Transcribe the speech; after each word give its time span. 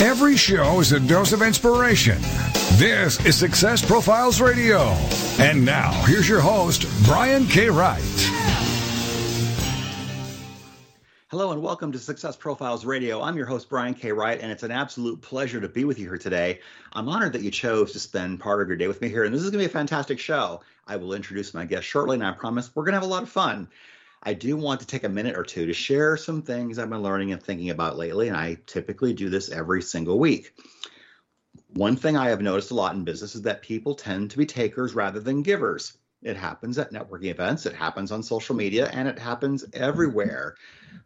Every 0.00 0.36
show 0.36 0.78
is 0.78 0.92
a 0.92 1.00
dose 1.00 1.32
of 1.32 1.42
inspiration. 1.42 2.18
This 2.76 3.18
is 3.26 3.36
Success 3.36 3.84
Profiles 3.84 4.40
Radio. 4.40 4.82
And 5.40 5.64
now, 5.64 5.90
here's 6.04 6.28
your 6.28 6.38
host, 6.38 6.86
Brian 7.04 7.46
K. 7.46 7.68
Wright. 7.68 8.00
Hello 11.26 11.50
and 11.50 11.60
welcome 11.60 11.90
to 11.90 11.98
Success 11.98 12.36
Profiles 12.36 12.84
Radio. 12.84 13.20
I'm 13.20 13.36
your 13.36 13.46
host, 13.46 13.68
Brian 13.68 13.92
K. 13.92 14.12
Wright, 14.12 14.40
and 14.40 14.52
it's 14.52 14.62
an 14.62 14.70
absolute 14.70 15.20
pleasure 15.20 15.60
to 15.60 15.68
be 15.68 15.84
with 15.84 15.98
you 15.98 16.06
here 16.06 16.16
today. 16.16 16.60
I'm 16.92 17.08
honored 17.08 17.32
that 17.32 17.42
you 17.42 17.50
chose 17.50 17.92
to 17.92 17.98
spend 17.98 18.38
part 18.38 18.62
of 18.62 18.68
your 18.68 18.76
day 18.76 18.86
with 18.86 19.00
me 19.00 19.08
here, 19.08 19.24
and 19.24 19.34
this 19.34 19.42
is 19.42 19.50
going 19.50 19.60
to 19.60 19.68
be 19.68 19.70
a 19.70 19.76
fantastic 19.80 20.20
show. 20.20 20.60
I 20.86 20.94
will 20.94 21.12
introduce 21.12 21.54
my 21.54 21.64
guest 21.64 21.88
shortly, 21.88 22.14
and 22.14 22.24
I 22.24 22.30
promise 22.30 22.70
we're 22.72 22.84
going 22.84 22.92
to 22.92 23.00
have 23.00 23.08
a 23.08 23.12
lot 23.12 23.24
of 23.24 23.30
fun. 23.30 23.66
I 24.22 24.34
do 24.34 24.56
want 24.56 24.80
to 24.80 24.86
take 24.86 25.04
a 25.04 25.08
minute 25.08 25.36
or 25.36 25.44
two 25.44 25.66
to 25.66 25.72
share 25.72 26.16
some 26.16 26.42
things 26.42 26.78
I've 26.78 26.90
been 26.90 27.02
learning 27.02 27.32
and 27.32 27.42
thinking 27.42 27.70
about 27.70 27.96
lately, 27.96 28.28
and 28.28 28.36
I 28.36 28.58
typically 28.66 29.12
do 29.12 29.28
this 29.28 29.50
every 29.50 29.82
single 29.82 30.18
week. 30.18 30.54
One 31.68 31.96
thing 31.96 32.16
I 32.16 32.30
have 32.30 32.40
noticed 32.40 32.70
a 32.70 32.74
lot 32.74 32.94
in 32.94 33.04
business 33.04 33.34
is 33.34 33.42
that 33.42 33.62
people 33.62 33.94
tend 33.94 34.30
to 34.30 34.38
be 34.38 34.46
takers 34.46 34.94
rather 34.94 35.20
than 35.20 35.42
givers. 35.42 35.98
It 36.22 36.36
happens 36.36 36.78
at 36.78 36.92
networking 36.92 37.30
events, 37.30 37.66
it 37.66 37.74
happens 37.74 38.10
on 38.10 38.22
social 38.22 38.56
media, 38.56 38.88
and 38.92 39.06
it 39.06 39.18
happens 39.18 39.64
everywhere. 39.72 40.56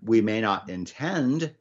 We 0.03 0.21
may 0.21 0.41
not 0.41 0.71
intend 0.71 1.55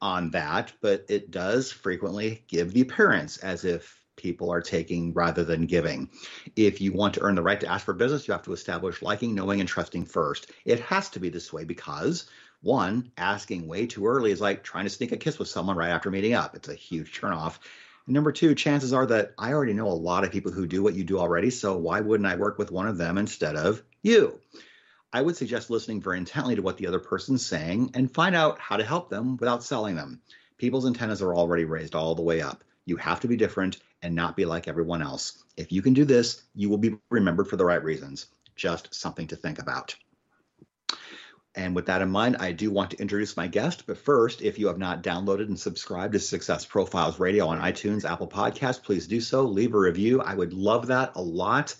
on 0.00 0.30
that, 0.32 0.72
but 0.80 1.04
it 1.08 1.30
does 1.30 1.70
frequently 1.70 2.44
give 2.48 2.72
the 2.72 2.80
appearance 2.80 3.36
as 3.38 3.64
if 3.64 3.97
people 4.18 4.52
are 4.52 4.60
taking 4.60 5.14
rather 5.14 5.44
than 5.44 5.64
giving. 5.64 6.10
If 6.54 6.82
you 6.82 6.92
want 6.92 7.14
to 7.14 7.22
earn 7.22 7.36
the 7.36 7.42
right 7.42 7.58
to 7.60 7.66
ask 7.66 7.86
for 7.86 7.94
business, 7.94 8.28
you 8.28 8.32
have 8.32 8.42
to 8.42 8.52
establish 8.52 9.00
liking, 9.00 9.34
knowing, 9.34 9.60
and 9.60 9.68
trusting 9.68 10.04
first. 10.04 10.52
It 10.66 10.80
has 10.80 11.08
to 11.10 11.20
be 11.20 11.30
this 11.30 11.50
way 11.50 11.64
because 11.64 12.28
one, 12.60 13.12
asking 13.16 13.68
way 13.68 13.86
too 13.86 14.06
early 14.06 14.32
is 14.32 14.40
like 14.40 14.62
trying 14.62 14.84
to 14.84 14.90
sneak 14.90 15.12
a 15.12 15.16
kiss 15.16 15.38
with 15.38 15.48
someone 15.48 15.76
right 15.76 15.90
after 15.90 16.10
meeting 16.10 16.34
up. 16.34 16.54
It's 16.54 16.68
a 16.68 16.74
huge 16.74 17.18
turnoff. 17.18 17.58
And 18.06 18.14
number 18.14 18.32
two, 18.32 18.54
chances 18.54 18.92
are 18.92 19.06
that 19.06 19.32
I 19.38 19.52
already 19.52 19.74
know 19.74 19.88
a 19.88 19.92
lot 19.92 20.24
of 20.24 20.32
people 20.32 20.50
who 20.50 20.66
do 20.66 20.82
what 20.82 20.94
you 20.94 21.04
do 21.04 21.18
already. 21.18 21.50
So 21.50 21.76
why 21.76 22.00
wouldn't 22.00 22.28
I 22.28 22.36
work 22.36 22.58
with 22.58 22.72
one 22.72 22.88
of 22.88 22.98
them 22.98 23.16
instead 23.16 23.54
of 23.54 23.82
you? 24.02 24.40
I 25.12 25.22
would 25.22 25.36
suggest 25.36 25.70
listening 25.70 26.02
very 26.02 26.18
intently 26.18 26.56
to 26.56 26.62
what 26.62 26.76
the 26.76 26.86
other 26.86 26.98
person's 26.98 27.46
saying 27.46 27.92
and 27.94 28.12
find 28.12 28.34
out 28.34 28.58
how 28.58 28.76
to 28.76 28.84
help 28.84 29.08
them 29.08 29.36
without 29.36 29.62
selling 29.62 29.94
them. 29.94 30.20
People's 30.58 30.86
antennas 30.86 31.22
are 31.22 31.34
already 31.34 31.64
raised 31.64 31.94
all 31.94 32.14
the 32.14 32.22
way 32.22 32.42
up. 32.42 32.64
You 32.84 32.96
have 32.96 33.20
to 33.20 33.28
be 33.28 33.36
different 33.36 33.78
and 34.02 34.14
not 34.14 34.36
be 34.36 34.44
like 34.44 34.68
everyone 34.68 35.02
else. 35.02 35.44
If 35.56 35.72
you 35.72 35.82
can 35.82 35.94
do 35.94 36.04
this, 36.04 36.42
you 36.54 36.68
will 36.68 36.78
be 36.78 36.96
remembered 37.10 37.48
for 37.48 37.56
the 37.56 37.64
right 37.64 37.82
reasons. 37.82 38.26
Just 38.56 38.94
something 38.94 39.26
to 39.28 39.36
think 39.36 39.58
about. 39.58 39.94
And 41.54 41.74
with 41.74 41.86
that 41.86 42.02
in 42.02 42.10
mind, 42.10 42.36
I 42.38 42.52
do 42.52 42.70
want 42.70 42.92
to 42.92 43.00
introduce 43.00 43.36
my 43.36 43.48
guest. 43.48 43.84
But 43.86 43.98
first, 43.98 44.42
if 44.42 44.58
you 44.58 44.68
have 44.68 44.78
not 44.78 45.02
downloaded 45.02 45.48
and 45.48 45.58
subscribed 45.58 46.12
to 46.12 46.20
Success 46.20 46.64
Profiles 46.64 47.18
Radio 47.18 47.48
on 47.48 47.60
iTunes, 47.60 48.08
Apple 48.08 48.28
Podcasts, 48.28 48.82
please 48.82 49.08
do 49.08 49.20
so. 49.20 49.42
Leave 49.42 49.74
a 49.74 49.78
review. 49.78 50.20
I 50.20 50.34
would 50.34 50.52
love 50.52 50.86
that 50.86 51.12
a 51.16 51.22
lot. 51.22 51.74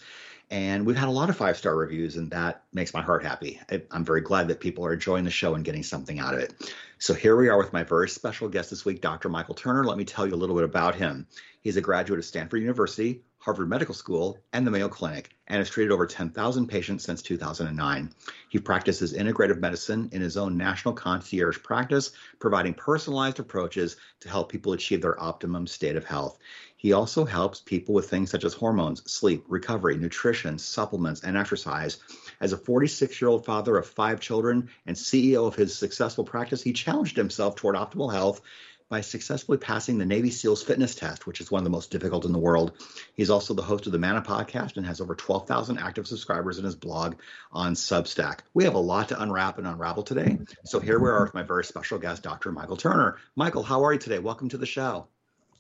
And 0.51 0.87
we've 0.87 0.97
had 0.97 1.09
a 1.09 1.13
lot 1.13 1.29
of 1.29 1.37
five 1.37 1.59
star 1.59 1.77
reviews, 1.77 2.17
and 2.17 2.31
that 2.31 2.65
makes 2.73 2.95
my 2.95 3.03
heart 3.03 3.23
happy. 3.23 3.61
I'm 3.91 4.05
very 4.05 4.23
glad 4.23 4.49
that 4.49 4.61
people 4.61 4.85
are 4.87 4.95
enjoying 4.95 5.25
the 5.25 5.31
show 5.31 5.55
and 5.55 5.65
getting 5.65 5.83
something 5.83 6.19
out 6.19 6.33
of 6.35 6.41
it. 6.41 6.55
So 6.99 7.13
here 7.13 7.37
we 7.37 7.49
are 7.49 7.59
with 7.59 7.73
my 7.73 7.83
very 7.83 8.09
special 8.09 8.49
guest 8.49 8.71
this 8.71 8.85
week, 8.85 9.03
Dr. 9.03 9.29
Michael 9.29 9.55
Turner. 9.55 9.85
Let 9.85 9.99
me 9.99 10.05
tell 10.05 10.27
you 10.27 10.35
a 10.35 10.37
little 10.37 10.57
bit 10.57 10.65
about 10.65 10.95
him. 10.95 11.27
He's 11.61 11.77
a 11.77 11.83
graduate 11.83 12.19
of 12.19 12.25
Stanford 12.25 12.61
University, 12.61 13.23
Harvard 13.41 13.69
Medical 13.69 13.95
School, 13.95 14.39
and 14.53 14.67
the 14.67 14.71
Mayo 14.71 14.89
Clinic, 14.89 15.31
and 15.47 15.59
has 15.59 15.71
treated 15.71 15.93
over 15.93 16.07
10,000 16.07 16.67
patients 16.67 17.05
since 17.05 17.23
2009. 17.23 18.13
He 18.49 18.59
practices 18.59 19.13
integrative 19.13 19.61
medicine 19.61 20.09
in 20.13 20.23
his 20.23 20.37
own 20.37 20.57
national 20.57 20.95
concierge 20.95 21.63
practice, 21.63 22.13
providing 22.41 22.75
personalized 22.75 23.39
approaches 23.39 23.97
to 24.21 24.29
help 24.29 24.51
people 24.51 24.73
achieve 24.73 25.03
their 25.03 25.21
optimum 25.23 25.67
state 25.67 25.97
of 25.97 26.05
health. 26.05 26.39
He 26.79 26.93
also 26.93 27.25
helps 27.25 27.61
people 27.61 27.93
with 27.93 28.09
things 28.09 28.31
such 28.31 28.45
as 28.45 28.55
hormones, 28.55 29.03
sleep, 29.11 29.45
recovery, 29.49 29.97
nutrition, 29.97 30.59
supplements, 30.59 31.25
and 31.25 31.37
exercise. 31.37 31.99
As 32.41 32.53
a 32.53 32.57
46 32.57 33.21
year 33.21 33.29
old 33.29 33.45
father 33.45 33.77
of 33.77 33.87
five 33.87 34.21
children 34.21 34.71
and 34.87 34.97
CEO 34.97 35.49
of 35.49 35.57
his 35.57 35.77
successful 35.77 36.25
practice, 36.25 36.63
he 36.63 36.73
challenged 36.73 37.17
himself 37.17 37.57
toward 37.57 37.75
optimal 37.75 38.13
health 38.13 38.41
by 38.89 39.01
successfully 39.01 39.59
passing 39.59 39.99
the 39.99 40.07
Navy 40.07 40.31
SEALs 40.31 40.63
fitness 40.63 40.95
test, 40.95 41.27
which 41.27 41.41
is 41.41 41.51
one 41.51 41.59
of 41.59 41.65
the 41.65 41.71
most 41.71 41.91
difficult 41.91 42.25
in 42.25 42.33
the 42.33 42.39
world. 42.39 42.73
He's 43.13 43.29
also 43.29 43.55
the 43.55 43.63
host 43.63 43.87
of 43.87 43.93
the 43.93 43.99
Mana 43.99 44.23
podcast 44.23 44.77
and 44.77 44.87
has 44.87 45.01
over 45.01 45.17
12,000 45.17 45.79
active 45.79 46.07
subscribers 46.07 46.59
in 46.59 46.65
his 46.65 46.77
blog 46.77 47.17
on 47.51 47.75
Substack. 47.75 48.41
We 48.55 48.65
have 48.65 48.77
a 48.77 48.79
lot 48.79 49.09
to 49.09 49.21
unwrap 49.21 49.59
and 49.59 49.67
unravel 49.67 50.05
today. 50.05 50.39
So 50.65 50.79
here 50.79 51.01
we 51.01 51.11
are 51.11 51.25
with 51.25 51.35
my 51.35 51.43
very 51.43 51.65
special 51.65 51.99
guest, 51.99 52.23
Dr. 52.23 52.53
Michael 52.53 52.77
Turner. 52.77 53.19
Michael, 53.35 53.65
how 53.65 53.85
are 53.85 53.93
you 53.93 53.99
today? 53.99 54.21
Welcome 54.21 54.49
to 54.51 54.59
the 54.59 54.65
show. 54.65 55.09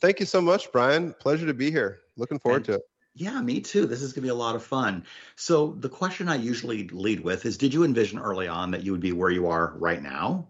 Thank 0.00 0.20
you 0.20 0.26
so 0.26 0.40
much, 0.40 0.70
Brian. 0.72 1.14
Pleasure 1.18 1.46
to 1.46 1.54
be 1.54 1.70
here. 1.70 2.00
Looking 2.16 2.38
forward 2.38 2.64
to 2.66 2.74
it. 2.74 2.82
Yeah, 3.14 3.40
me 3.40 3.60
too. 3.60 3.86
This 3.86 4.00
is 4.00 4.12
going 4.12 4.22
to 4.22 4.26
be 4.26 4.28
a 4.28 4.34
lot 4.34 4.54
of 4.54 4.62
fun. 4.62 5.04
So, 5.34 5.74
the 5.80 5.88
question 5.88 6.28
I 6.28 6.36
usually 6.36 6.86
lead 6.88 7.20
with 7.20 7.46
is 7.46 7.58
Did 7.58 7.74
you 7.74 7.82
envision 7.82 8.18
early 8.18 8.46
on 8.46 8.70
that 8.70 8.84
you 8.84 8.92
would 8.92 9.00
be 9.00 9.12
where 9.12 9.30
you 9.30 9.48
are 9.48 9.74
right 9.76 10.00
now? 10.00 10.46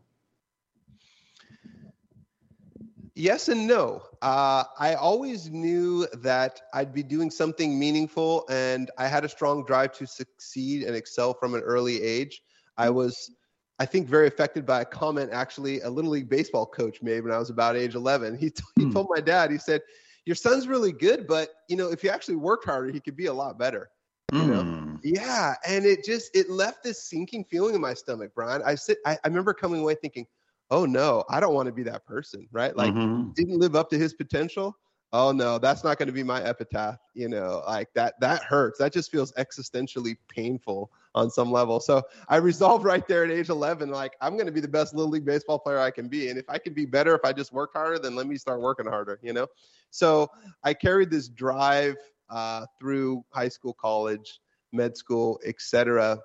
Yes 3.15 3.49
and 3.49 3.67
no. 3.67 4.03
Uh, 4.23 4.65
I 4.79 4.95
always 4.95 5.51
knew 5.51 6.07
that 6.19 6.61
I'd 6.73 6.95
be 6.95 7.03
doing 7.03 7.31
something 7.31 7.77
meaningful, 7.77 8.45
and 8.49 8.91
I 8.97 9.09
had 9.09 9.25
a 9.25 9.29
strong 9.29 9.65
drive 9.65 9.93
to 9.95 10.07
succeed 10.07 10.85
and 10.85 10.95
excel 10.95 11.35
from 11.35 11.55
an 11.55 11.63
early 11.63 12.01
age. 12.03 12.43
I 12.77 12.91
was 12.91 13.31
I 13.79 13.87
think 13.87 14.09
very 14.09 14.27
affected 14.27 14.67
by 14.67 14.81
a 14.81 14.85
comment 14.85 15.31
actually 15.33 15.81
a 15.83 15.91
little 15.91 16.11
league 16.11 16.29
baseball 16.29 16.67
coach 16.67 17.01
made 17.01 17.23
when 17.23 17.33
I 17.33 17.39
was 17.39 17.51
about 17.51 17.77
age 17.77 17.95
11. 17.95 18.37
He, 18.37 18.51
t- 18.51 18.63
he 18.77 18.85
hmm. 18.85 18.93
told 18.93 19.07
my 19.09 19.21
dad, 19.21 19.51
he 19.51 19.59
said, 19.59 19.83
"Your 20.27 20.35
son's 20.35 20.67
really 20.67 20.93
good, 20.93 21.27
but 21.27 21.51
you 21.69 21.77
know, 21.77 21.91
if 21.91 22.03
he 22.03 22.11
actually 22.11 22.37
worked 22.37 22.65
harder, 22.65 22.91
he 22.91 23.01
could 23.01 23.17
be 23.17 23.27
a 23.27 23.33
lot 23.33 23.59
better." 23.59 23.91
You 24.33 24.45
know? 24.45 24.63
Hmm. 24.63 24.97
Yeah, 25.03 25.55
and 25.67 25.87
it 25.87 26.05
just 26.05 26.37
it 26.37 26.51
left 26.51 26.83
this 26.83 27.03
sinking 27.05 27.45
feeling 27.45 27.75
in 27.75 27.81
my 27.81 27.95
stomach, 27.95 28.33
Brian. 28.35 28.63
I 28.65 28.75
sit 28.75 28.99
I, 29.07 29.13
I 29.13 29.29
remember 29.29 29.55
coming 29.55 29.81
away 29.81 29.95
thinking, 29.95 30.27
"Oh 30.71 30.85
no, 30.85 31.25
I 31.31 31.41
don't 31.41 31.55
want 31.55 31.67
to 31.67 31.73
be 31.73 31.85
that 31.85 32.05
person." 32.05 32.49
Right? 32.51 32.77
Like 32.77 32.93
mm-hmm. 32.93 33.31
didn't 33.33 33.59
live 33.59 33.77
up 33.77 33.91
to 33.91 33.99
his 33.99 34.13
potential 34.13 34.77
oh 35.13 35.33
no 35.33 35.59
that's 35.59 35.85
not 35.85 35.99
going 35.99 36.07
to 36.07 36.13
be 36.13 36.23
my 36.23 36.43
epitaph 36.43 36.99
you 37.15 37.29
know 37.29 37.63
like 37.67 37.89
that 37.95 38.15
that 38.21 38.43
hurts 38.43 38.79
that 38.79 38.93
just 38.93 39.11
feels 39.11 39.33
existentially 39.33 40.17
painful 40.29 40.91
on 41.19 41.31
some 41.31 41.51
level 41.51 41.81
so 41.81 42.03
i 42.29 42.37
resolved 42.37 42.85
right 42.85 43.07
there 43.09 43.25
at 43.25 43.31
age 43.31 43.49
11 43.49 43.91
like 43.91 44.17
i'm 44.21 44.35
going 44.35 44.47
to 44.47 44.53
be 44.53 44.61
the 44.61 44.69
best 44.69 44.95
little 44.95 45.11
league 45.11 45.25
baseball 45.25 45.59
player 45.59 45.79
i 45.79 45.91
can 45.91 46.09
be 46.09 46.29
and 46.29 46.39
if 46.39 46.49
i 46.49 46.59
can 46.59 46.73
be 46.73 46.87
better 46.87 47.15
if 47.15 47.21
i 47.25 47.33
just 47.33 47.53
work 47.53 47.71
harder 47.73 47.99
then 47.99 48.15
let 48.15 48.27
me 48.27 48.37
start 48.37 48.61
working 48.61 48.87
harder 48.87 49.19
you 49.23 49.33
know 49.33 49.47
so 49.91 50.29
i 50.65 50.73
carried 50.73 51.11
this 51.11 51.29
drive 51.29 51.97
uh, 52.31 52.67
through 52.79 53.25
high 53.31 53.49
school 53.49 53.75
college 53.75 54.41
med 54.73 54.97
school 54.97 55.41
etc 55.45 56.19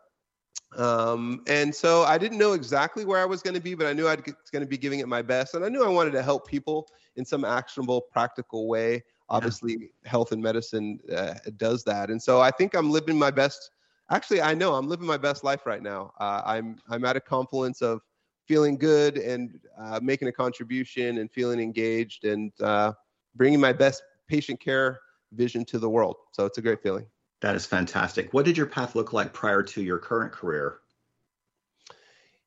um, 0.78 1.44
and 1.48 1.74
so 1.74 2.04
I 2.04 2.18
didn't 2.18 2.38
know 2.38 2.54
exactly 2.54 3.06
where 3.06 3.20
I 3.20 3.26
was 3.26 3.42
going 3.42 3.54
to 3.54 3.62
be, 3.62 3.76
but 3.76 3.88
I 3.88 3.94
knew 3.94 4.08
I 4.08 4.16
was 4.16 4.50
going 4.52 4.64
to 4.64 4.68
be 4.68 4.78
giving 4.78 5.00
it 5.00 5.08
my 5.08 5.22
best. 5.22 5.54
And 5.54 5.64
I 5.64 5.70
knew 5.70 5.84
I 5.84 5.90
wanted 5.90 6.12
to 6.12 6.24
help 6.24 6.48
people 6.48 6.88
in 7.16 7.26
some 7.26 7.46
actionable, 7.46 8.02
practical 8.02 8.68
way. 8.68 9.04
Obviously, 9.30 9.74
yeah. 9.74 10.10
health 10.10 10.32
and 10.32 10.42
medicine 10.42 11.00
uh, 11.16 11.36
does 11.58 11.84
that. 11.86 12.10
And 12.10 12.22
so 12.22 12.42
I 12.42 12.52
think 12.52 12.76
I'm 12.76 12.92
living 12.92 13.18
my 13.18 13.32
best. 13.32 13.72
Actually, 14.10 14.42
I 14.42 14.54
know 14.54 14.76
I'm 14.76 14.88
living 14.88 15.08
my 15.08 15.18
best 15.18 15.44
life 15.44 15.66
right 15.66 15.82
now. 15.82 16.14
Uh, 16.20 16.42
I'm 16.46 16.78
I'm 16.90 17.06
at 17.06 17.16
a 17.16 17.22
confluence 17.22 17.82
of 17.82 18.02
feeling 18.48 18.78
good 18.78 19.18
and 19.18 19.60
uh, 19.78 20.00
making 20.04 20.28
a 20.28 20.32
contribution 20.32 21.20
and 21.20 21.32
feeling 21.32 21.60
engaged 21.60 22.26
and 22.26 22.52
uh, 22.62 22.92
bringing 23.36 23.60
my 23.60 23.72
best 23.72 24.04
patient 24.28 24.60
care 24.60 25.00
vision 25.32 25.64
to 25.66 25.80
the 25.80 25.90
world. 25.90 26.18
So 26.32 26.46
it's 26.46 26.58
a 26.58 26.62
great 26.62 26.82
feeling. 26.84 27.06
That 27.42 27.56
is 27.56 27.66
fantastic. 27.66 28.34
What 28.34 28.46
did 28.46 28.58
your 28.58 28.66
path 28.66 28.96
look 28.96 29.14
like 29.14 29.34
prior 29.34 29.64
to 29.64 29.82
your 29.82 29.98
current 29.98 30.32
career? 30.32 30.80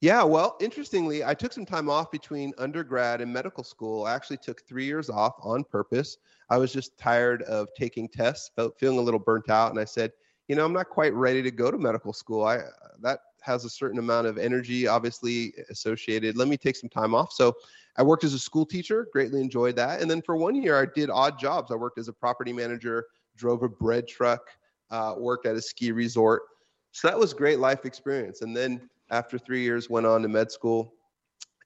Yeah, 0.01 0.23
well, 0.23 0.57
interestingly, 0.61 1.25
I 1.25 1.33
took 1.33 1.53
some 1.53 1.65
time 1.65 1.89
off 1.89 2.11
between 2.11 2.53
undergrad 2.59 3.23
and 3.23 3.33
medical 3.33 3.65
school. 3.65 4.05
I 4.05 4.15
actually 4.15 4.37
took 4.37 4.61
three 4.63 4.85
years 4.85 5.09
off 5.09 5.35
on 5.43 5.65
purpose. 5.65 6.19
I 6.51 6.59
was 6.59 6.73
just 6.73 6.99
tired 6.99 7.43
of 7.43 7.69
taking 7.77 8.09
tests, 8.09 8.51
felt 8.55 8.79
feeling 8.79 8.99
a 8.99 9.03
little 9.03 9.19
burnt 9.19 9.49
out, 9.49 9.71
and 9.71 9.81
I 9.81 9.85
said, 9.85 10.13
you 10.49 10.57
know, 10.57 10.65
I'm 10.65 10.73
not 10.73 10.89
quite 10.89 11.13
ready 11.13 11.43
to 11.43 11.51
go 11.51 11.71
to 11.71 11.79
medical 11.79 12.13
school. 12.13 12.45
I 12.45 12.61
that 13.01 13.21
has 13.43 13.65
a 13.65 13.71
certain 13.71 13.99
amount 13.99 14.27
of 14.27 14.39
energy, 14.39 14.87
obviously 14.87 15.55
associated. 15.71 16.37
Let 16.37 16.49
me 16.49 16.57
take 16.57 16.77
some 16.77 16.91
time 16.91 17.15
off. 17.15 17.33
So 17.33 17.55
I 17.97 18.03
worked 18.03 18.25
as 18.25 18.35
a 18.35 18.39
school 18.39 18.67
teacher, 18.67 19.09
greatly 19.13 19.41
enjoyed 19.41 19.77
that. 19.77 20.01
And 20.01 20.11
then 20.11 20.21
for 20.21 20.37
one 20.37 20.61
year, 20.61 20.81
I 20.81 20.87
did 20.95 21.11
odd 21.11 21.39
jobs. 21.39 21.71
I 21.71 21.77
worked 21.77 21.99
as 21.99 22.09
a 22.09 22.13
property 22.13 22.53
manager, 22.53 23.07
drove 23.37 23.63
a 23.63 23.69
bread 23.69 24.09
truck, 24.09 24.41
uh, 24.91 25.15
worked 25.17 25.47
at 25.47 25.55
a 25.57 25.63
ski 25.63 25.93
resort. 25.93 26.43
So 26.93 27.09
that 27.09 27.19
was 27.19 27.33
great 27.33 27.59
life 27.59 27.85
experience. 27.85 28.43
And 28.43 28.57
then 28.57 28.89
after 29.11 29.39
three 29.39 29.63
years, 29.63 29.89
went 29.89 30.07
on 30.07 30.23
to 30.23 30.29
med 30.29 30.51
school, 30.51 30.95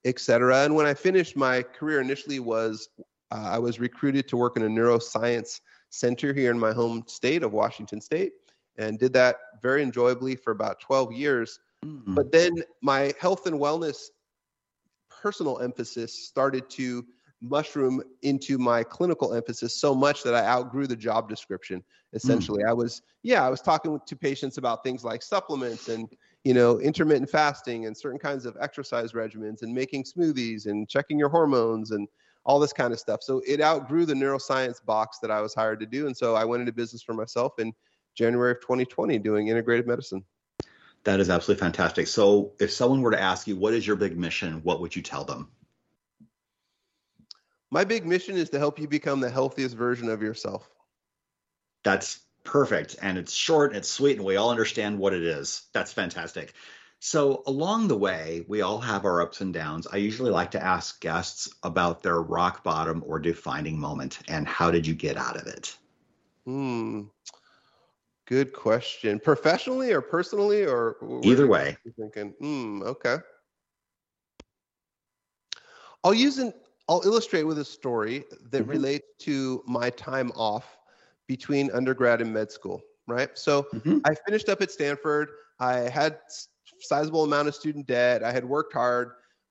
etc. 0.05 0.65
And 0.65 0.75
when 0.75 0.87
I 0.87 0.95
finished, 0.95 1.37
my 1.37 1.63
career 1.63 2.01
initially 2.01 2.41
was 2.41 2.89
uh, 3.31 3.49
I 3.53 3.59
was 3.59 3.79
recruited 3.79 4.29
to 4.29 4.37
work 4.37 4.57
in 4.57 4.65
a 4.65 4.69
neuroscience 4.69 5.61
center 5.91 6.33
here 6.33 6.51
in 6.51 6.59
my 6.59 6.73
home 6.73 7.05
state 7.07 7.43
of 7.43 7.53
Washington 7.53 8.01
State, 8.01 8.33
and 8.81 8.99
did 8.99 9.13
that 9.13 9.37
very 9.63 9.83
enjoyably 9.83 10.35
for 10.35 10.53
about 10.53 10.81
12 10.81 11.13
years. 11.13 11.61
Mm-hmm. 11.85 12.15
But 12.15 12.33
then 12.33 12.53
my 12.83 13.13
health 13.21 13.47
and 13.47 13.61
wellness 13.61 14.07
personal 15.23 15.61
emphasis 15.61 16.27
started 16.27 16.69
to 16.71 17.05
mushroom 17.43 18.03
into 18.23 18.59
my 18.59 18.83
clinical 18.83 19.35
emphasis 19.35 19.81
so 19.81 19.95
much 19.95 20.23
that 20.23 20.35
I 20.35 20.45
outgrew 20.45 20.87
the 20.87 20.97
job 20.97 21.29
description. 21.29 21.83
Essentially, 22.13 22.65
mm. 22.65 22.69
I 22.69 22.73
was 22.73 23.03
yeah, 23.23 23.47
I 23.47 23.51
was 23.51 23.61
talking 23.61 23.99
to 24.05 24.17
patients 24.17 24.59
about 24.59 24.83
things 24.83 25.05
like 25.05 25.23
supplements 25.23 25.89
and 25.89 26.09
you 26.45 26.55
know 26.55 26.81
intermittent 26.81 27.31
fasting 27.31 27.87
and 27.87 27.97
certain 27.97 28.19
kinds 28.19 28.47
of 28.47 28.57
exercise 28.61 29.13
regimens 29.13 29.63
and 29.63 29.73
making 29.73 30.05
smoothies 30.05 30.67
and 30.67 30.89
checking 30.89 31.19
your 31.19 31.29
hormones 31.29 31.93
and 31.93 32.09
all 32.45 32.59
this 32.59 32.73
kind 32.73 32.93
of 32.93 32.99
stuff. 32.99 33.23
So 33.23 33.43
it 33.47 33.61
outgrew 33.61 34.07
the 34.07 34.15
neuroscience 34.15 34.85
box 34.85 35.19
that 35.21 35.31
I 35.31 35.41
was 35.41 35.55
hired 35.55 35.81
to 35.81 35.87
do, 35.87 36.07
and 36.07 36.17
so 36.17 36.35
I 36.35 36.45
went 36.45 36.61
into 36.61 36.73
business 36.73 37.03
for 37.03 37.15
myself 37.15 37.53
in 37.59 37.73
January 38.15 38.53
of 38.53 38.61
2020 38.61 39.19
doing 39.19 39.47
integrative 39.47 39.87
medicine. 39.87 40.25
That 41.05 41.21
is 41.21 41.31
absolutely 41.31 41.61
fantastic. 41.61 42.07
So, 42.07 42.53
if 42.61 42.71
someone 42.71 43.01
were 43.01 43.13
to 43.13 43.21
ask 43.21 43.47
you, 43.47 43.57
what 43.57 43.73
is 43.73 43.87
your 43.87 43.97
big 43.97 44.19
mission, 44.19 44.61
what 44.63 44.81
would 44.81 44.95
you 44.95 45.03
tell 45.03 45.25
them? 45.25 45.49
My 47.71 47.85
big 47.85 48.05
mission 48.05 48.37
is 48.37 48.51
to 48.51 48.59
help 48.59 48.79
you 48.79 48.89
become 48.89 49.21
the 49.21 49.31
healthiest 49.31 49.77
version 49.77 50.09
of 50.09 50.21
yourself. 50.21 50.69
That's 51.85 52.21
perfect. 52.45 52.97
And 53.01 53.17
it's 53.17 53.33
short, 53.33 53.75
it's 53.75 53.89
sweet, 53.89 54.17
and 54.17 54.27
we 54.27 54.37
all 54.37 54.51
understand 54.51 54.99
what 54.99 55.15
it 55.15 55.23
is. 55.23 55.63
That's 55.73 55.93
fantastic. 55.93 56.53
So, 56.99 57.43
along 57.47 57.89
the 57.89 57.97
way, 57.97 58.45
we 58.47 58.61
all 58.61 58.79
have 58.79 59.07
our 59.07 59.23
ups 59.23 59.41
and 59.41 59.55
downs. 59.55 59.87
I 59.87 59.97
usually 59.97 60.31
like 60.31 60.51
to 60.51 60.63
ask 60.63 61.01
guests 61.01 61.49
about 61.63 62.03
their 62.03 62.21
rock 62.21 62.63
bottom 62.63 63.03
or 63.07 63.19
defining 63.19 63.79
moment 63.79 64.19
and 64.29 64.47
how 64.47 64.71
did 64.71 64.87
you 64.87 64.95
get 64.95 65.17
out 65.17 65.41
of 65.41 65.47
it? 65.47 65.75
Hmm. 66.45 67.05
Good 68.31 68.53
question. 68.53 69.19
Professionally 69.19 69.93
or 69.93 70.01
personally 70.01 70.65
or 70.65 70.97
either 71.25 71.49
way. 71.49 71.77
Thinking, 71.99 72.33
hmm, 72.39 72.81
okay. 72.83 73.17
I'll 76.05 76.15
use 76.15 76.39
an 76.39 76.55
I'll 76.89 77.03
illustrate 77.05 77.43
with 77.43 77.59
a 77.59 77.65
story 77.65 78.25
that 78.51 78.63
mm-hmm. 78.63 78.71
relates 78.71 79.07
to 79.21 79.65
my 79.67 79.91
time 79.91 80.31
off 80.37 80.79
between 81.27 81.73
undergrad 81.73 82.21
and 82.21 82.33
med 82.33 82.53
school, 82.53 82.81
right? 83.09 83.37
So 83.37 83.65
mm-hmm. 83.75 83.99
I 84.05 84.15
finished 84.27 84.49
up 84.49 84.63
at 84.63 84.71
Stanford. 84.71 85.31
I 85.59 85.75
had 85.91 86.19
sizable 86.79 87.25
amount 87.25 87.49
of 87.49 87.57
student 87.57 87.89
debt. 87.89 88.23
I 88.23 88.31
had 88.31 88.45
worked 88.45 88.73
hard, 88.73 89.11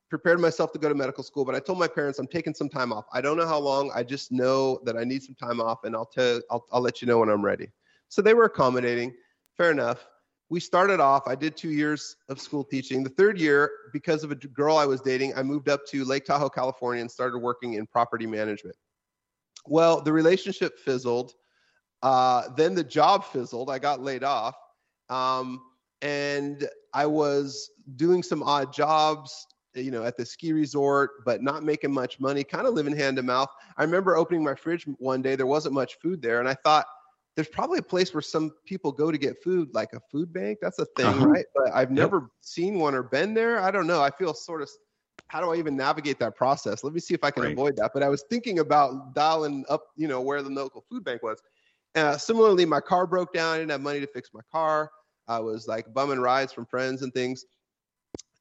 prepared 0.10 0.40
myself 0.40 0.72
to 0.72 0.80
go 0.80 0.88
to 0.88 0.96
medical 0.96 1.24
school, 1.24 1.44
but 1.44 1.54
I 1.54 1.60
told 1.60 1.80
my 1.80 1.88
parents 1.88 2.18
I'm 2.18 2.28
taking 2.28 2.54
some 2.54 2.70
time 2.70 2.94
off. 2.94 3.06
I 3.12 3.20
don't 3.20 3.36
know 3.36 3.48
how 3.48 3.60
long. 3.60 3.92
I 3.94 4.04
just 4.04 4.32
know 4.32 4.80
that 4.86 4.96
I 4.96 5.04
need 5.04 5.22
some 5.22 5.36
time 5.36 5.60
off 5.60 5.84
and 5.84 5.98
I'll 5.98 6.06
tell 6.06 6.40
I'll, 6.50 6.66
I'll 6.72 6.82
let 6.82 7.02
you 7.02 7.10
know 7.10 7.20
when 7.20 7.30
I'm 7.30 7.44
ready. 7.44 7.70
So 8.10 8.22
they 8.22 8.34
were 8.34 8.46
accommodating. 8.46 9.14
Fair 9.56 9.72
enough. 9.72 10.06
We 10.52 10.60
started 10.60 11.00
off, 11.00 11.28
I 11.28 11.36
did 11.36 11.56
two 11.56 11.70
years 11.70 12.16
of 12.28 12.42
school 12.42 12.64
teaching. 12.64 13.04
The 13.04 13.12
third 13.12 13.40
year, 13.40 13.70
because 13.94 14.24
of 14.24 14.32
a 14.32 14.36
girl 14.36 14.78
I 14.78 14.86
was 14.86 15.00
dating, 15.00 15.36
I 15.36 15.44
moved 15.44 15.70
up 15.70 15.86
to 15.92 16.04
Lake 16.04 16.26
Tahoe, 16.26 16.50
California, 16.50 17.02
and 17.02 17.12
started 17.12 17.38
working 17.38 17.76
in 17.76 17.86
property 17.86 18.26
management. 18.26 18.76
Well, 19.68 20.02
the 20.02 20.12
relationship 20.12 20.80
fizzled. 20.80 21.34
Uh, 22.02 22.50
then 22.58 22.74
the 22.74 22.84
job 22.84 23.26
fizzled. 23.26 23.70
I 23.70 23.78
got 23.78 24.02
laid 24.02 24.24
off. 24.24 24.56
Um, 25.10 25.62
and 26.02 26.68
I 26.96 27.06
was 27.06 27.70
doing 27.96 28.24
some 28.24 28.42
odd 28.42 28.74
jobs, 28.74 29.46
you 29.76 29.92
know, 29.92 30.04
at 30.04 30.18
the 30.18 30.26
ski 30.26 30.52
resort, 30.52 31.12
but 31.26 31.44
not 31.44 31.64
making 31.64 31.92
much 31.92 32.20
money, 32.20 32.44
kind 32.44 32.66
of 32.66 32.74
living 32.74 32.96
hand 32.96 33.18
to 33.18 33.24
mouth. 33.24 33.50
I 33.78 33.84
remember 33.84 34.18
opening 34.18 34.44
my 34.44 34.56
fridge 34.56 34.86
one 34.98 35.22
day, 35.22 35.36
there 35.36 35.46
wasn't 35.46 35.76
much 35.76 36.00
food 36.02 36.24
there. 36.24 36.40
And 36.40 36.50
I 36.50 36.56
thought, 36.56 36.88
there's 37.40 37.48
probably 37.48 37.80
a 37.80 37.84
place 37.84 38.14
where 38.14 38.22
some 38.22 38.52
people 38.66 38.92
go 38.92 39.12
to 39.12 39.18
get 39.18 39.42
food, 39.42 39.70
like 39.74 39.94
a 39.94 40.02
food 40.12 40.34
bank. 40.34 40.58
That's 40.62 40.78
a 40.78 40.84
thing, 40.98 41.06
uh-huh. 41.06 41.26
right? 41.26 41.46
But 41.56 41.72
I've 41.74 41.90
never 41.90 42.18
yep. 42.18 42.30
seen 42.42 42.80
one 42.80 42.94
or 42.94 43.02
been 43.02 43.34
there. 43.34 43.62
I 43.62 43.72
don't 43.72 43.88
know. 43.88 44.02
I 44.02 44.10
feel 44.12 44.34
sort 44.34 44.62
of 44.62 44.70
how 45.28 45.40
do 45.40 45.50
I 45.50 45.56
even 45.56 45.78
navigate 45.78 46.20
that 46.20 46.36
process? 46.36 46.84
Let 46.84 46.92
me 46.92 47.00
see 47.00 47.14
if 47.14 47.24
I 47.24 47.32
can 47.32 47.44
right. 47.44 47.54
avoid 47.54 47.78
that. 47.78 47.92
But 47.94 48.04
I 48.04 48.10
was 48.10 48.26
thinking 48.30 48.60
about 48.60 49.16
dialing 49.16 49.64
up, 49.70 49.86
you 49.96 50.10
know, 50.10 50.20
where 50.20 50.42
the 50.42 50.50
local 50.50 50.84
food 50.90 51.06
bank 51.06 51.24
was. 51.24 51.42
Uh, 51.96 52.18
similarly, 52.18 52.66
my 52.66 52.82
car 52.82 53.08
broke 53.08 53.32
down. 53.32 53.54
I 53.54 53.58
didn't 53.60 53.72
have 53.72 53.80
money 53.80 54.02
to 54.02 54.08
fix 54.08 54.32
my 54.34 54.42
car. 54.52 54.92
I 55.30 55.40
was 55.40 55.66
like 55.66 55.94
bumming 55.94 56.20
rides 56.20 56.52
from 56.52 56.66
friends 56.66 57.04
and 57.04 57.14
things. 57.14 57.46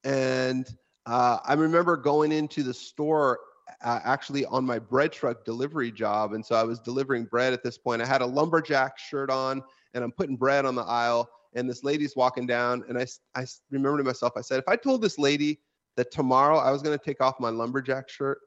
And 0.02 0.68
uh, 1.06 1.38
I 1.46 1.54
remember 1.54 1.96
going 1.96 2.32
into 2.32 2.64
the 2.64 2.74
store 2.74 3.38
uh, 3.82 4.00
actually 4.04 4.44
on 4.46 4.64
my 4.64 4.78
bread 4.78 5.12
truck 5.12 5.44
delivery 5.44 5.90
job. 5.90 6.32
And 6.32 6.44
so 6.44 6.54
I 6.54 6.62
was 6.62 6.80
delivering 6.80 7.24
bread 7.24 7.52
at 7.52 7.62
this 7.62 7.78
point. 7.78 8.02
I 8.02 8.06
had 8.06 8.22
a 8.22 8.26
lumberjack 8.26 8.98
shirt 8.98 9.30
on 9.30 9.62
and 9.94 10.04
I'm 10.04 10.12
putting 10.12 10.36
bread 10.36 10.64
on 10.64 10.74
the 10.74 10.82
aisle. 10.82 11.28
And 11.54 11.68
this 11.68 11.82
lady's 11.82 12.14
walking 12.14 12.46
down. 12.46 12.84
And 12.88 12.98
I, 12.98 13.06
I 13.34 13.46
remember 13.70 13.98
to 13.98 14.04
myself, 14.04 14.34
I 14.36 14.42
said, 14.42 14.58
if 14.58 14.68
I 14.68 14.76
told 14.76 15.02
this 15.02 15.18
lady 15.18 15.60
that 15.96 16.10
tomorrow 16.10 16.58
I 16.58 16.70
was 16.70 16.82
going 16.82 16.96
to 16.96 17.04
take 17.04 17.20
off 17.20 17.40
my 17.40 17.48
lumberjack 17.48 18.08
shirt 18.08 18.38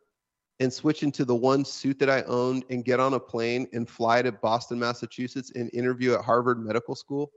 and 0.59 0.71
switch 0.71 1.01
into 1.01 1.25
the 1.25 1.35
one 1.35 1.65
suit 1.65 1.97
that 2.00 2.09
I 2.09 2.21
owned 2.23 2.63
and 2.69 2.85
get 2.85 3.00
on 3.00 3.15
a 3.15 3.19
plane 3.19 3.68
and 3.73 3.89
fly 3.89 4.21
to 4.21 4.31
Boston, 4.31 4.77
Massachusetts 4.79 5.51
and 5.56 5.73
interview 5.73 6.13
at 6.13 6.23
Harvard 6.23 6.63
Medical 6.63 6.95
School, 6.95 7.31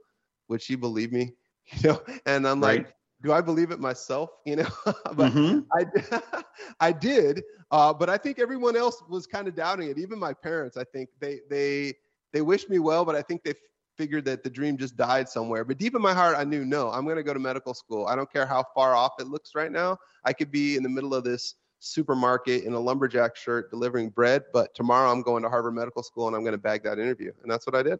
would 0.47 0.61
she 0.61 0.75
believe 0.75 1.11
me? 1.11 1.33
You 1.81 1.89
know, 1.89 2.01
and 2.27 2.47
I'm 2.47 2.61
right. 2.61 2.85
like, 2.85 2.94
do 3.23 3.31
I 3.31 3.41
believe 3.41 3.71
it 3.71 3.79
myself? 3.79 4.29
You 4.45 4.57
know, 4.57 4.69
but 4.85 5.33
mm-hmm. 5.33 5.59
I, 5.73 6.43
I 6.79 6.91
did. 6.91 7.41
Uh, 7.71 7.93
but 7.93 8.09
I 8.09 8.17
think 8.17 8.39
everyone 8.39 8.77
else 8.77 9.01
was 9.09 9.25
kind 9.25 9.47
of 9.47 9.55
doubting 9.55 9.89
it. 9.89 9.97
Even 9.97 10.19
my 10.19 10.33
parents, 10.33 10.77
I 10.77 10.83
think 10.83 11.09
they 11.19 11.39
they 11.49 11.93
they 12.31 12.41
wished 12.41 12.69
me 12.69 12.79
well, 12.79 13.05
but 13.05 13.15
I 13.15 13.21
think 13.21 13.43
they 13.43 13.53
figured 13.97 14.25
that 14.25 14.43
the 14.43 14.49
dream 14.49 14.77
just 14.77 14.97
died 14.97 15.27
somewhere. 15.29 15.63
But 15.63 15.77
deep 15.77 15.95
in 15.95 16.01
my 16.01 16.13
heart, 16.13 16.35
I 16.37 16.43
knew 16.43 16.65
no, 16.65 16.91
I'm 16.91 17.05
going 17.05 17.17
to 17.17 17.23
go 17.23 17.33
to 17.33 17.39
medical 17.39 17.73
school. 17.73 18.07
I 18.07 18.15
don't 18.15 18.31
care 18.31 18.45
how 18.45 18.63
far 18.75 18.93
off 18.93 19.13
it 19.19 19.27
looks 19.27 19.55
right 19.55 19.71
now. 19.71 19.97
I 20.23 20.33
could 20.33 20.51
be 20.51 20.75
in 20.75 20.83
the 20.83 20.89
middle 20.89 21.13
of 21.15 21.23
this 21.23 21.55
supermarket 21.79 22.63
in 22.63 22.73
a 22.73 22.79
lumberjack 22.79 23.35
shirt 23.35 23.69
delivering 23.69 24.09
bread, 24.09 24.43
but 24.53 24.73
tomorrow 24.75 25.11
I'm 25.11 25.21
going 25.21 25.43
to 25.43 25.49
Harvard 25.49 25.75
Medical 25.75 26.03
School 26.03 26.27
and 26.27 26.35
I'm 26.35 26.43
going 26.43 26.53
to 26.53 26.57
bag 26.57 26.83
that 26.83 26.99
interview. 26.99 27.31
And 27.41 27.51
that's 27.51 27.65
what 27.65 27.75
I 27.75 27.83
did. 27.83 27.99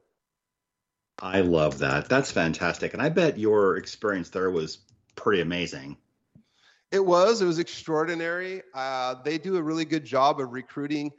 I 1.22 1.42
love 1.42 1.80
that. 1.80 2.10
That's 2.10 2.32
fantastic. 2.32 2.94
And 2.94 3.01
I 3.01 3.10
bet 3.10 3.39
your 3.39 3.78
experience 3.78 4.30
there 4.30 4.50
was 4.50 4.80
pretty 5.15 5.41
amazing. 5.41 5.98
It 6.91 7.03
was. 7.03 7.41
It 7.41 7.45
was 7.45 7.60
extraordinary. 7.60 8.62
Uh, 8.74 9.15
they 9.24 9.38
do 9.38 9.57
a 9.57 9.62
really 9.62 9.86
good 9.86 10.05
job 10.05 10.39
of 10.39 10.51
recruiting 10.51 11.12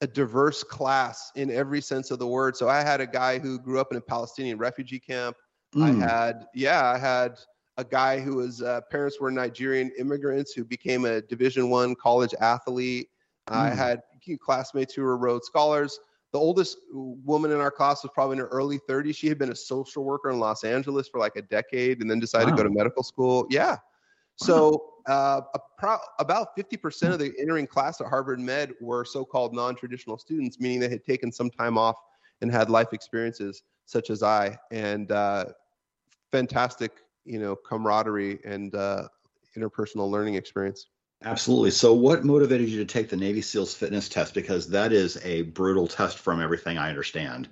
a 0.00 0.06
diverse 0.06 0.62
class 0.62 1.32
in 1.34 1.50
every 1.50 1.80
sense 1.80 2.10
of 2.10 2.18
the 2.18 2.26
word. 2.26 2.56
So 2.56 2.68
I 2.68 2.82
had 2.82 3.00
a 3.00 3.06
guy 3.06 3.38
who 3.38 3.58
grew 3.58 3.80
up 3.80 3.90
in 3.90 3.98
a 3.98 4.00
Palestinian 4.00 4.56
refugee 4.58 5.00
camp. 5.00 5.36
Mm. 5.74 6.02
I 6.02 6.08
had, 6.08 6.46
yeah, 6.54 6.86
I 6.86 6.98
had 6.98 7.38
a 7.76 7.84
guy 7.84 8.20
who 8.20 8.36
was 8.36 8.62
uh, 8.62 8.80
parents 8.90 9.20
were 9.20 9.30
Nigerian 9.30 9.90
immigrants 9.98 10.52
who 10.52 10.64
became 10.64 11.04
a 11.04 11.20
Division 11.20 11.68
One 11.68 11.94
college 11.94 12.34
athlete. 12.40 13.08
Mm. 13.48 13.56
I 13.56 13.70
had 13.70 14.02
classmates 14.36 14.94
who 14.94 15.02
were 15.02 15.16
Rhodes 15.16 15.46
Scholars. 15.46 15.98
The 16.32 16.38
oldest 16.38 16.78
woman 16.92 17.52
in 17.52 17.58
our 17.58 17.70
class 17.70 18.02
was 18.02 18.10
probably 18.14 18.34
in 18.34 18.40
her 18.40 18.48
early 18.48 18.78
30s. 18.78 19.16
She 19.16 19.28
had 19.28 19.38
been 19.38 19.50
a 19.50 19.56
social 19.56 20.04
worker 20.04 20.30
in 20.30 20.38
Los 20.38 20.62
Angeles 20.62 21.08
for 21.08 21.18
like 21.18 21.36
a 21.36 21.42
decade 21.42 22.02
and 22.02 22.10
then 22.10 22.20
decided 22.20 22.50
wow. 22.50 22.56
to 22.56 22.62
go 22.64 22.68
to 22.68 22.74
medical 22.74 23.02
school. 23.02 23.46
Yeah. 23.48 23.76
So 24.36 24.92
uh, 25.06 25.40
pro- 25.78 25.98
about 26.18 26.56
50% 26.56 27.12
of 27.12 27.18
the 27.18 27.32
entering 27.38 27.66
class 27.66 28.00
at 28.00 28.06
Harvard 28.06 28.40
Med 28.40 28.72
were 28.80 29.04
so-called 29.04 29.54
non-traditional 29.54 30.18
students, 30.18 30.60
meaning 30.60 30.80
they 30.80 30.88
had 30.88 31.04
taken 31.04 31.32
some 31.32 31.50
time 31.50 31.76
off 31.76 31.96
and 32.40 32.52
had 32.52 32.70
life 32.70 32.92
experiences 32.92 33.62
such 33.86 34.10
as 34.10 34.22
I, 34.22 34.56
and 34.70 35.10
uh, 35.10 35.46
fantastic, 36.30 36.92
you 37.24 37.38
know, 37.38 37.56
camaraderie 37.56 38.38
and 38.44 38.74
uh, 38.74 39.08
interpersonal 39.56 40.10
learning 40.10 40.34
experience. 40.34 40.86
Absolutely. 41.24 41.72
So, 41.72 41.92
what 41.94 42.24
motivated 42.24 42.68
you 42.68 42.78
to 42.78 42.84
take 42.84 43.08
the 43.08 43.16
Navy 43.16 43.40
SEALs 43.40 43.74
fitness 43.74 44.08
test? 44.08 44.34
Because 44.34 44.68
that 44.70 44.92
is 44.92 45.18
a 45.24 45.42
brutal 45.42 45.88
test 45.88 46.18
from 46.18 46.40
everything 46.40 46.78
I 46.78 46.88
understand. 46.88 47.48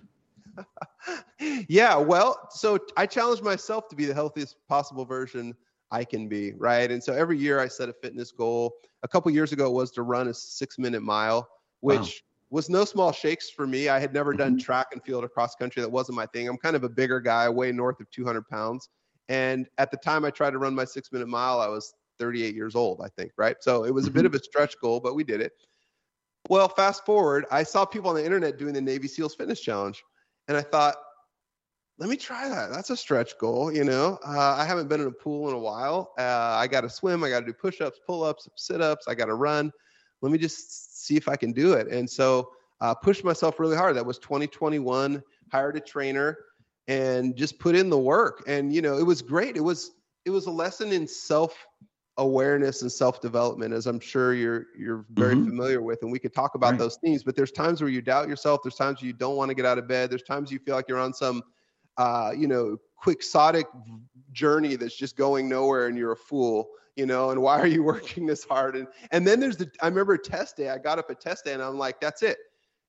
yeah, 1.69 1.97
well, 1.97 2.49
so 2.51 2.79
I 2.97 3.07
challenged 3.07 3.43
myself 3.43 3.89
to 3.89 3.97
be 3.97 4.05
the 4.05 4.15
healthiest 4.15 4.57
possible 4.69 5.05
version 5.05 5.55
I 5.91 6.05
can 6.05 6.29
be, 6.29 6.53
right? 6.53 6.91
And 6.91 7.03
so 7.03 7.13
every 7.13 7.39
year 7.39 7.61
I 7.61 7.69
set 7.69 7.89
a 7.89 7.93
fitness 7.93 8.33
goal. 8.33 8.75
A 9.03 9.09
couple 9.09 9.31
years 9.33 9.53
ago 9.53 9.71
was 9.71 9.91
to 9.93 10.03
run 10.03 10.29
a 10.29 10.35
six 10.35 10.79
minute 10.79 11.03
mile, 11.03 11.49
which 11.81 11.99
wow. 11.99 12.07
was 12.51 12.71
no 12.71 12.85
small 12.85 13.13
shakes 13.13 13.51
for 13.51 13.67
me. 13.67 13.89
I 13.89 13.99
had 13.99 14.13
never 14.13 14.33
mm-hmm. 14.33 14.39
done 14.39 14.59
track 14.59 14.89
and 14.93 15.03
field 15.03 15.25
or 15.25 15.29
cross 15.29 15.55
country. 15.55 15.83
That 15.83 15.91
wasn't 15.91 16.17
my 16.17 16.27
thing. 16.27 16.49
I'm 16.49 16.57
kind 16.57 16.77
of 16.77 16.85
a 16.85 16.89
bigger 16.89 17.21
guy, 17.21 17.49
way 17.49 17.73
north 17.73 18.01
of 18.01 18.11
200 18.11 18.47
pounds. 18.49 18.89
And 19.29 19.67
at 19.79 19.91
the 19.91 19.97
time 19.97 20.25
I 20.25 20.31
tried 20.31 20.51
to 20.51 20.59
run 20.59 20.75
my 20.75 20.85
six 20.85 21.11
minute 21.11 21.29
mile, 21.29 21.61
I 21.61 21.69
was 21.69 21.95
38 22.19 22.55
years 22.55 22.75
old, 22.75 23.01
I 23.03 23.09
think, 23.09 23.33
right? 23.37 23.57
So 23.61 23.85
it 23.85 23.93
was 23.95 24.07
a 24.07 24.11
Mm-hmm. 24.11 24.19
bit 24.19 24.27
of 24.27 24.35
a 24.35 24.39
stretch 24.39 24.75
goal, 24.81 25.01
but 25.01 25.15
we 25.15 25.25
did 25.25 25.41
it. 25.41 25.53
Well, 26.49 26.69
fast 26.69 27.05
forward, 27.05 27.47
I 27.51 27.63
saw 27.65 27.85
people 27.85 28.11
on 28.11 28.17
the 28.17 28.25
internet 28.25 28.59
doing 28.59 28.75
the 28.75 28.81
Navy 28.81 29.09
SEALs 29.09 29.35
Fitness 29.35 29.61
Challenge, 29.61 30.03
and 30.49 30.57
I 30.57 30.63
thought, 30.63 30.97
let 31.99 32.09
me 32.11 32.17
try 32.17 32.49
that. 32.49 32.71
That's 32.71 32.91
a 32.91 32.97
stretch 32.97 33.39
goal, 33.39 33.73
you 33.73 33.83
know. 33.85 34.19
Uh, 34.27 34.55
I 34.59 34.65
haven't 34.65 34.89
been 34.89 35.01
in 35.01 35.07
a 35.07 35.13
pool 35.13 35.49
in 35.49 35.55
a 35.55 35.59
while. 35.59 36.13
Uh, 36.19 36.23
I 36.61 36.67
got 36.67 36.83
to 36.83 36.91
swim. 36.91 37.25
I 37.25 37.31
got 37.31 37.41
to 37.41 37.47
do 37.47 37.53
push-ups, 37.55 38.01
pull-ups, 38.07 38.49
sit-ups. 38.57 39.09
I 39.09 39.15
got 39.15 39.27
to 39.27 39.35
run. 39.35 39.73
Let 40.21 40.31
me 40.31 40.39
just 40.39 41.07
see 41.07 41.17
if 41.17 41.29
I 41.29 41.37
can 41.37 41.53
do 41.53 41.73
it. 41.73 41.89
And 41.89 42.09
so, 42.09 42.51
uh, 42.81 42.95
pushed 42.95 43.25
myself 43.25 43.59
really 43.59 43.77
hard. 43.77 43.97
That 43.97 44.05
was 44.05 44.19
2021. 44.19 45.23
Hired 45.51 45.77
a 45.77 45.81
trainer 45.81 46.37
and 46.87 47.35
just 47.37 47.59
put 47.59 47.75
in 47.75 47.89
the 47.89 47.99
work. 47.99 48.43
And 48.47 48.73
you 48.75 48.83
know, 48.83 48.99
it 48.99 49.05
was 49.07 49.23
great. 49.23 49.57
It 49.57 49.63
was 49.65 49.93
it 50.27 50.31
was 50.31 50.47
a 50.47 50.51
lesson 50.51 50.93
in 50.93 51.07
self 51.07 51.67
awareness 52.19 52.83
and 52.83 52.91
self 52.91 53.21
development, 53.21 53.75
as 53.75 53.87
I'm 53.87 54.01
sure 54.01 54.35
you're 54.35 54.67
you're 54.77 55.07
very 55.11 55.37
Mhm. 55.37 55.47
familiar 55.47 55.83
with. 55.83 56.03
And 56.03 56.11
we 56.13 56.19
could 56.19 56.35
talk 56.35 56.55
about 56.55 56.79
Right. 56.79 56.79
those 56.79 56.99
themes. 57.05 57.25
But 57.25 57.37
there's 57.37 57.53
times 57.53 57.81
where 57.83 57.91
you 57.91 58.03
doubt 58.03 58.29
yourself. 58.29 58.61
There's 58.63 58.77
times 58.77 59.03
you 59.03 59.13
don't 59.13 59.37
want 59.37 59.51
to 59.51 59.55
get 59.55 59.67
out 59.67 59.79
of 59.79 59.87
bed. 59.89 60.11
There's 60.11 60.23
times 60.23 60.51
you 60.51 60.59
feel 60.59 60.75
like 60.75 60.89
you're 60.89 60.99
on 60.99 61.15
some 61.15 61.43
uh, 61.99 62.33
you 62.37 62.47
know, 62.47 62.77
quixotic 62.97 63.67
journey 64.33 64.77
that's 64.77 64.97
just 64.97 65.17
going 65.17 65.49
nowhere 65.49 65.87
and 65.87 65.97
you're 65.97 66.13
a 66.13 66.17
fool, 66.17 66.69
you 66.95 67.07
know, 67.07 67.31
and 67.31 67.41
why 67.41 67.59
are 67.59 67.67
you 67.67 67.83
working 67.83 68.27
this 68.27 68.45
hard? 68.45 68.77
And 68.77 68.89
and 69.11 69.27
then 69.27 69.41
there's 69.41 69.57
the 69.57 69.71
I 69.81 69.89
remember 69.89 70.17
test 70.19 70.57
day, 70.57 70.69
I 70.71 70.79
got 70.79 70.99
up 70.99 71.11
at 71.11 71.21
test 71.21 71.45
day 71.45 71.55
and 71.55 71.63
I'm 71.63 71.79
like, 71.79 72.01
that's 72.01 72.23
it. 72.23 72.39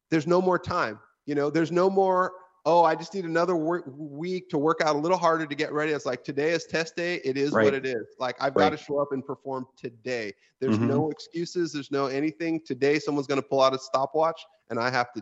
There's 0.10 0.27
no 0.27 0.41
more 0.41 0.60
time. 0.60 1.00
You 1.25 1.36
know, 1.36 1.50
there's 1.50 1.72
no 1.72 1.89
more, 1.89 2.34
oh, 2.67 2.83
I 2.83 2.95
just 2.95 3.13
need 3.13 3.24
another 3.24 3.55
work, 3.55 3.86
week 3.95 4.50
to 4.50 4.57
work 4.57 4.81
out 4.81 4.93
a 4.97 5.00
little 5.00 5.17
harder 5.17 5.45
to 5.47 5.55
get 5.55 5.71
ready. 5.71 5.93
It's 5.93 6.05
like 6.05 6.25
today 6.25 6.51
is 6.51 6.65
test 6.65 6.97
day. 6.97 7.21
It 7.24 7.38
is 7.38 7.51
Right. 7.51 7.63
what 7.63 7.74
it 7.74 7.86
is. 7.86 8.07
Like 8.19 8.36
I've 8.41 8.53
got 8.53 8.71
to 8.71 8.77
show 8.77 9.00
up 9.00 9.13
and 9.13 9.25
perform 9.25 9.65
today. 9.77 10.33
There's 10.59 10.77
Mhm. 10.77 10.88
no 10.89 11.09
excuses. 11.09 11.71
There's 11.71 11.91
no 11.91 12.07
anything. 12.07 12.59
Today 12.59 13.00
someone's 13.00 13.25
going 13.25 13.41
to 13.41 13.47
pull 13.47 13.62
out 13.62 13.74
a 13.74 13.79
stopwatch 13.79 14.45
and 14.69 14.79
I 14.79 14.89
have 14.89 15.13
to 15.13 15.21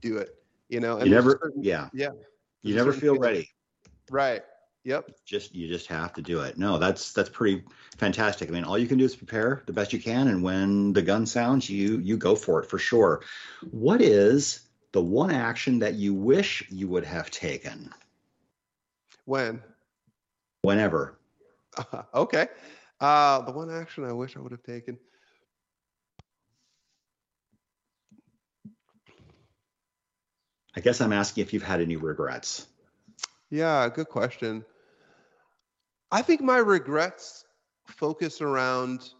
do 0.00 0.16
it. 0.16 0.42
You 0.70 0.80
know, 0.80 0.96
and 0.96 1.06
you 1.06 1.14
never, 1.14 1.32
certain- 1.42 1.62
yeah, 1.62 1.90
yeah. 1.92 2.08
you 2.62 2.74
never 2.74 2.94
feel 2.94 3.16
ready. 3.18 3.50
Right. 4.10 4.42
Yep. 4.84 5.10
Just 5.26 5.54
you 5.54 5.68
just 5.68 5.88
have 5.88 6.14
to 6.14 6.22
do 6.22 6.40
it. 6.40 6.56
No, 6.56 6.78
that's 6.78 7.12
that's 7.12 7.28
pretty 7.28 7.64
fantastic. 7.98 8.48
I 8.48 8.52
mean, 8.52 8.64
all 8.64 8.78
you 8.78 8.88
can 8.88 8.96
do 8.96 9.04
is 9.04 9.14
prepare 9.14 9.62
the 9.66 9.72
best 9.74 9.92
you 9.92 10.00
can, 10.00 10.28
and 10.28 10.42
when 10.42 10.94
the 10.94 11.02
gun 11.02 11.26
sounds, 11.26 11.68
you 11.68 11.98
you 11.98 12.16
go 12.16 12.34
for 12.34 12.62
it 12.62 12.66
for 12.70 12.78
sure. 12.78 13.22
What 13.70 14.00
is 14.00 14.60
the 14.92 15.00
one 15.02 15.30
action 15.30 15.78
that 15.80 15.94
you 15.94 16.14
wish 16.14 16.64
you 16.70 16.88
would 16.88 17.04
have 17.04 17.30
taken 17.30 17.90
When? 19.24 19.62
whenever? 20.62 21.18
okay. 22.14 22.48
Uh, 23.00 23.40
the 23.42 23.52
one 23.52 23.70
action 23.70 24.04
I 24.04 24.12
wish 24.12 24.36
I 24.36 24.40
would 24.40 24.52
have 24.52 24.62
taken. 24.62 24.98
I 30.76 30.80
guess 30.80 31.00
I'm 31.00 31.12
asking 31.12 31.42
if 31.42 31.52
you've 31.52 31.62
had 31.62 31.80
any 31.80 31.96
regrets. 31.96 32.66
Yeah, 33.50 33.88
good 33.88 34.08
question. 34.08 34.64
I 36.10 36.22
think 36.22 36.40
my 36.40 36.58
regrets 36.58 37.44
focus 37.86 38.40
around 38.40 39.10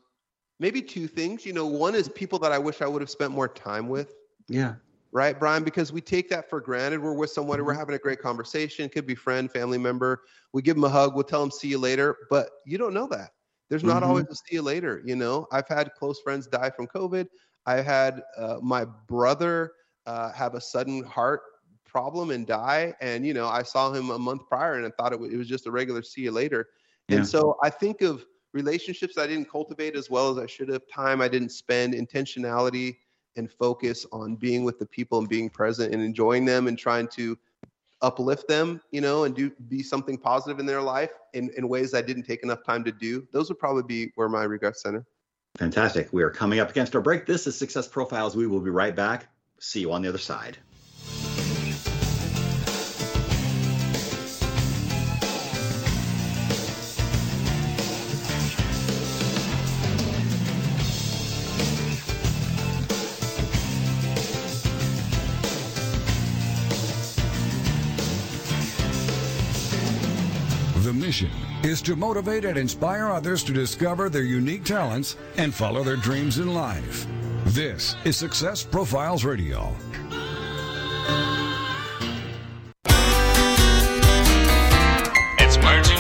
maybe 0.61 0.83
two 0.83 1.07
things. 1.09 1.45
You 1.45 1.53
know, 1.53 1.67
one 1.67 1.95
is 1.95 2.09
people 2.09 2.39
that 2.41 2.53
I 2.53 2.59
wish 2.59 2.81
I 2.83 2.87
would 2.87 3.03
have 3.03 3.11
spent 3.11 3.33
more 3.33 3.49
time 3.49 3.89
with, 3.89 4.15
Yeah. 4.49 4.75
Right, 5.13 5.39
Brian? 5.39 5.65
Because 5.65 5.93
we 5.93 6.01
take 6.01 6.29
that 6.31 6.49
for 6.49 6.61
granted. 6.61 7.01
We're 7.01 7.15
with 7.15 7.31
someone, 7.31 7.65
we're 7.65 7.73
Mhm. 7.73 7.77
having 7.77 7.95
a 7.95 7.99
great 7.99 8.21
conversation, 8.21 8.89
could 8.89 9.07
be 9.07 9.15
friend, 9.15 9.51
family 9.51 9.79
member. 9.79 10.23
We 10.53 10.63
give 10.63 10.77
them 10.77 10.85
a 10.85 10.89
hug, 10.89 11.15
we'll 11.15 11.25
tell 11.25 11.41
them 11.41 11.51
see 11.51 11.69
you 11.69 11.79
later, 11.79 12.17
but 12.31 12.51
you 12.67 12.79
don't 12.79 12.95
know 12.95 13.07
that. 13.09 13.33
There's 13.69 13.85
not 13.85 14.03
Mhm. 14.03 14.07
always 14.07 14.27
a 14.31 14.35
see 14.35 14.55
you 14.55 14.63
later. 14.63 15.03
You 15.05 15.17
know, 15.17 15.47
I've 15.53 15.69
had 15.69 15.93
close 15.95 16.21
friends 16.21 16.47
die 16.47 16.71
from 16.71 16.87
COVID. 16.87 17.29
I 17.67 17.81
had 17.83 18.23
uh, 18.37 18.59
my 18.63 18.85
brother 18.85 19.73
uh, 20.07 20.33
have 20.33 20.55
a 20.55 20.61
sudden 20.61 21.03
heart 21.05 21.43
problem 21.85 22.31
and 22.31 22.47
die. 22.47 22.95
And, 23.01 23.27
you 23.27 23.35
know, 23.35 23.47
I 23.47 23.63
saw 23.63 23.93
him 23.93 24.11
a 24.11 24.19
month 24.19 24.47
prior 24.47 24.75
and 24.75 24.87
I 24.87 24.91
thought 24.91 25.13
it, 25.13 25.21
wa- 25.21 25.27
it 25.27 25.37
was 25.37 25.49
just 25.49 25.67
a 25.67 25.71
regular 25.71 26.03
see 26.03 26.23
you 26.23 26.31
later. 26.31 26.69
Yeah. 27.09 27.17
And 27.17 27.27
so 27.27 27.59
I 27.63 27.69
think 27.71 28.01
of 28.03 28.25
relationships 28.53 29.19
I 29.19 29.27
didn't 29.27 29.51
cultivate 29.51 29.97
as 29.97 30.09
well 30.09 30.31
as 30.31 30.39
I 30.39 30.47
should 30.47 30.69
have, 30.69 30.83
time 30.87 31.21
I 31.21 31.29
didn't 31.29 31.51
spend, 31.51 31.95
intentionality 31.95 32.97
and 33.39 33.51
focus 33.51 34.05
on 34.13 34.35
being 34.35 34.65
with 34.65 34.79
the 34.79 34.87
people 34.87 35.19
and 35.19 35.29
being 35.29 35.49
present 35.49 35.95
and 35.95 36.03
enjoying 36.03 36.45
them 36.45 36.67
and 36.67 36.79
trying 36.79 37.09
to 37.09 37.39
uplift 38.03 38.47
them, 38.49 38.81
you 38.91 39.01
know, 39.01 39.25
and 39.25 39.35
do 39.35 39.51
be 39.69 39.83
something 39.83 40.19
positive 40.19 40.61
in 40.61 40.67
their 40.67 40.83
life 40.83 41.11
in, 41.33 41.51
in 41.57 41.69
ways 41.69 41.95
I 41.95 42.03
didn't 42.03 42.25
take 42.25 42.43
enough 42.43 42.63
time 42.65 42.85
to 42.85 42.93
do. 42.93 43.27
Those 43.33 43.49
would 43.49 43.59
probably 43.59 43.85
be 43.85 44.13
where 44.17 44.29
my 44.29 44.45
regrets 44.45 44.83
center. 44.83 45.07
Fantastic. 45.57 46.13
We 46.13 46.23
are 46.23 46.31
coming 46.31 46.61
up 46.61 46.71
against 46.71 46.95
our 46.95 47.01
break. 47.01 47.27
This 47.27 47.47
is 47.47 47.57
Success 47.57 47.89
Profiles. 47.89 48.37
We 48.37 48.47
will 48.47 48.61
be 48.61 48.71
right 48.71 48.95
back. 48.95 49.29
See 49.61 49.81
you 49.81 49.93
on 49.93 50.03
the 50.03 50.09
other 50.09 50.19
side. 50.19 50.59
The 70.89 70.95
mission 70.95 71.31
is 71.65 71.83
to 71.83 71.97
motivate 71.97 72.47
and 72.47 72.57
inspire 72.57 73.09
others 73.09 73.45
to 73.45 73.53
discover 73.53 74.09
their 74.09 74.23
unique 74.23 74.65
talents 74.65 75.17
and 75.37 75.53
follow 75.53 75.85
their 75.85 75.97
dreams 75.97 76.39
in 76.39 76.55
life. 76.55 77.07
This 77.45 77.95
is 78.07 78.17
Success 78.17 78.63
Profiles 78.63 79.23
Radio. 79.23 79.71
It's 85.39 85.59
words 85.59 85.91
you. 85.91 85.99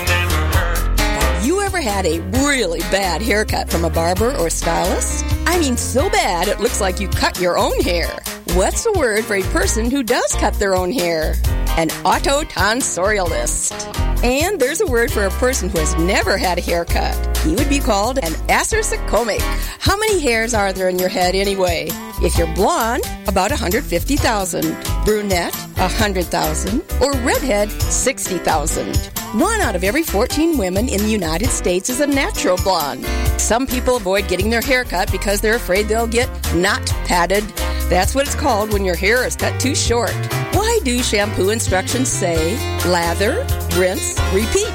You 1.46 1.60
ever 1.60 1.82
had 1.82 2.06
a 2.06 2.20
really 2.46 2.80
bad 2.90 3.20
haircut 3.20 3.68
from 3.68 3.84
a 3.84 3.90
barber 3.90 4.34
or 4.38 4.48
stylist? 4.48 5.22
I 5.46 5.60
mean, 5.60 5.76
so 5.76 6.08
bad 6.08 6.48
it 6.48 6.60
looks 6.60 6.80
like 6.80 6.98
you 6.98 7.08
cut 7.08 7.38
your 7.38 7.58
own 7.58 7.78
hair. 7.80 8.08
What's 8.54 8.84
the 8.84 8.92
word 8.92 9.26
for 9.26 9.34
a 9.34 9.42
person 9.42 9.90
who 9.90 10.02
does 10.02 10.32
cut 10.36 10.54
their 10.54 10.74
own 10.74 10.92
hair? 10.92 11.34
An 11.76 11.90
autotonsorialist. 11.90 14.07
And 14.22 14.58
there's 14.58 14.80
a 14.80 14.86
word 14.86 15.12
for 15.12 15.24
a 15.24 15.30
person 15.30 15.68
who 15.68 15.78
has 15.78 15.94
never 15.96 16.36
had 16.36 16.58
a 16.58 16.60
haircut. 16.60 17.36
He 17.38 17.54
would 17.54 17.68
be 17.68 17.78
called 17.78 18.18
an 18.18 18.32
acersecomic. 18.48 19.40
How 19.78 19.96
many 19.96 20.18
hairs 20.18 20.54
are 20.54 20.72
there 20.72 20.88
in 20.88 20.98
your 20.98 21.08
head 21.08 21.36
anyway? 21.36 21.88
If 22.20 22.36
you're 22.36 22.52
blonde, 22.54 23.04
about 23.28 23.50
150,000. 23.50 24.76
Brunette, 25.04 25.54
100,000. 25.54 26.82
Or 27.00 27.12
redhead, 27.18 27.70
60,000. 27.70 28.96
One 29.34 29.60
out 29.60 29.76
of 29.76 29.84
every 29.84 30.02
14 30.02 30.58
women 30.58 30.88
in 30.88 31.00
the 31.00 31.10
United 31.10 31.50
States 31.50 31.88
is 31.88 32.00
a 32.00 32.06
natural 32.06 32.56
blonde. 32.56 33.06
Some 33.40 33.68
people 33.68 33.96
avoid 33.96 34.26
getting 34.26 34.50
their 34.50 34.60
hair 34.60 34.82
cut 34.82 35.12
because 35.12 35.40
they're 35.40 35.54
afraid 35.54 35.86
they'll 35.86 36.08
get 36.08 36.28
not 36.54 36.84
padded. 37.06 37.44
That's 37.88 38.14
what 38.14 38.26
it's 38.26 38.34
called 38.34 38.70
when 38.74 38.84
your 38.84 38.96
hair 38.96 39.26
is 39.26 39.34
cut 39.34 39.58
too 39.58 39.74
short. 39.74 40.12
Why 40.52 40.78
do 40.84 41.02
shampoo 41.02 41.48
instructions 41.48 42.10
say 42.10 42.56
lather, 42.84 43.46
rinse, 43.78 44.20
repeat? 44.34 44.68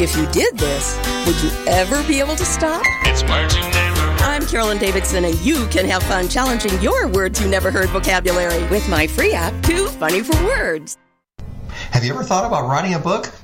If 0.00 0.16
you 0.16 0.26
did 0.28 0.56
this, 0.56 0.96
would 1.26 1.42
you 1.42 1.50
ever 1.66 2.02
be 2.08 2.20
able 2.20 2.36
to 2.36 2.46
stop? 2.46 2.82
It's 3.02 3.22
words 3.24 3.54
you 3.54 3.60
never 3.60 4.00
heard. 4.00 4.22
I'm 4.22 4.46
Carolyn 4.46 4.78
Davidson, 4.78 5.26
and 5.26 5.38
you 5.40 5.66
can 5.66 5.84
have 5.86 6.02
fun 6.04 6.26
challenging 6.28 6.80
your 6.80 7.06
words 7.08 7.38
you 7.38 7.48
never 7.48 7.70
heard 7.70 7.90
vocabulary 7.90 8.66
with 8.68 8.88
my 8.88 9.06
free 9.06 9.34
app, 9.34 9.52
Too 9.62 9.86
Funny 9.86 10.22
for 10.22 10.42
Words. 10.46 10.96
Have 11.90 12.02
you 12.02 12.14
ever 12.14 12.24
thought 12.24 12.46
about 12.46 12.66
writing 12.66 12.94
a 12.94 12.98
book? 12.98 13.30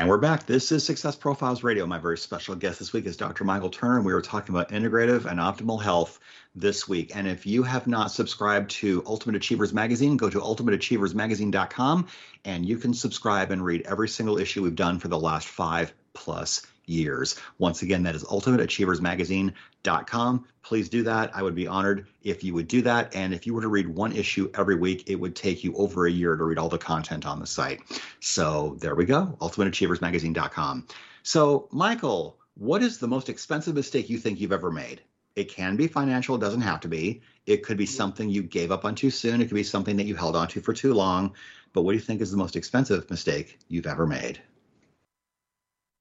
And 0.00 0.08
we're 0.08 0.16
back. 0.16 0.46
This 0.46 0.72
is 0.72 0.82
Success 0.82 1.14
Profiles 1.14 1.62
Radio. 1.62 1.84
My 1.84 1.98
very 1.98 2.16
special 2.16 2.54
guest 2.54 2.78
this 2.78 2.94
week 2.94 3.04
is 3.04 3.18
Dr. 3.18 3.44
Michael 3.44 3.68
Turner. 3.68 3.96
and 3.96 4.06
We 4.06 4.14
were 4.14 4.22
talking 4.22 4.54
about 4.54 4.70
integrative 4.70 5.26
and 5.26 5.38
optimal 5.38 5.82
health 5.82 6.18
this 6.54 6.88
week. 6.88 7.14
And 7.14 7.28
if 7.28 7.46
you 7.46 7.64
have 7.64 7.86
not 7.86 8.10
subscribed 8.10 8.70
to 8.70 9.02
Ultimate 9.04 9.36
Achievers 9.36 9.74
Magazine, 9.74 10.16
go 10.16 10.30
to 10.30 10.40
ultimateachieversmagazine.com 10.40 12.06
and 12.46 12.64
you 12.64 12.78
can 12.78 12.94
subscribe 12.94 13.50
and 13.50 13.62
read 13.62 13.82
every 13.82 14.08
single 14.08 14.38
issue 14.38 14.62
we've 14.62 14.74
done 14.74 15.00
for 15.00 15.08
the 15.08 15.20
last 15.20 15.46
five 15.48 15.92
plus 16.14 16.66
years. 16.90 17.36
Once 17.58 17.82
again, 17.82 18.02
that 18.02 18.14
is 18.14 18.24
ultimateachieversmagazine.com. 18.24 20.46
Please 20.62 20.88
do 20.88 21.02
that. 21.04 21.34
I 21.34 21.42
would 21.42 21.54
be 21.54 21.66
honored 21.66 22.06
if 22.22 22.44
you 22.44 22.54
would 22.54 22.68
do 22.68 22.82
that. 22.82 23.14
And 23.14 23.32
if 23.32 23.46
you 23.46 23.54
were 23.54 23.62
to 23.62 23.68
read 23.68 23.88
one 23.88 24.12
issue 24.12 24.50
every 24.54 24.76
week, 24.76 25.04
it 25.08 25.16
would 25.16 25.36
take 25.36 25.64
you 25.64 25.74
over 25.74 26.06
a 26.06 26.10
year 26.10 26.36
to 26.36 26.44
read 26.44 26.58
all 26.58 26.68
the 26.68 26.78
content 26.78 27.26
on 27.26 27.40
the 27.40 27.46
site. 27.46 27.80
So 28.20 28.76
there 28.80 28.94
we 28.94 29.04
go, 29.04 29.36
ultimateachieversmagazine.com. 29.40 30.86
So, 31.22 31.68
Michael, 31.70 32.38
what 32.54 32.82
is 32.82 32.98
the 32.98 33.08
most 33.08 33.28
expensive 33.28 33.74
mistake 33.74 34.10
you 34.10 34.18
think 34.18 34.40
you've 34.40 34.52
ever 34.52 34.70
made? 34.70 35.02
It 35.36 35.48
can 35.48 35.76
be 35.76 35.86
financial, 35.86 36.34
it 36.34 36.40
doesn't 36.40 36.60
have 36.60 36.80
to 36.80 36.88
be. 36.88 37.22
It 37.46 37.62
could 37.62 37.76
be 37.76 37.86
something 37.86 38.28
you 38.28 38.42
gave 38.42 38.72
up 38.72 38.84
on 38.84 38.94
too 38.94 39.10
soon, 39.10 39.40
it 39.40 39.46
could 39.46 39.54
be 39.54 39.62
something 39.62 39.96
that 39.96 40.06
you 40.06 40.14
held 40.14 40.36
on 40.36 40.48
to 40.48 40.60
for 40.60 40.72
too 40.72 40.92
long. 40.92 41.34
But 41.72 41.82
what 41.82 41.92
do 41.92 41.98
you 41.98 42.02
think 42.02 42.20
is 42.20 42.30
the 42.30 42.36
most 42.36 42.56
expensive 42.56 43.08
mistake 43.10 43.58
you've 43.68 43.86
ever 43.86 44.06
made? 44.06 44.40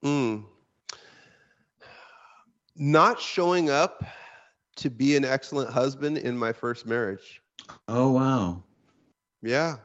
Mm. 0.04 0.46
Not 2.82 3.20
showing 3.20 3.70
up 3.70 4.06
to 4.78 4.90
be 4.90 5.18
an 5.18 5.26
excellent 5.26 5.70
husband 5.70 6.18
in 6.18 6.38
my 6.38 6.54
first 6.54 6.86
marriage. 6.86 7.42
Oh, 7.90 8.12
wow. 8.12 8.64
Yeah. 9.42 9.76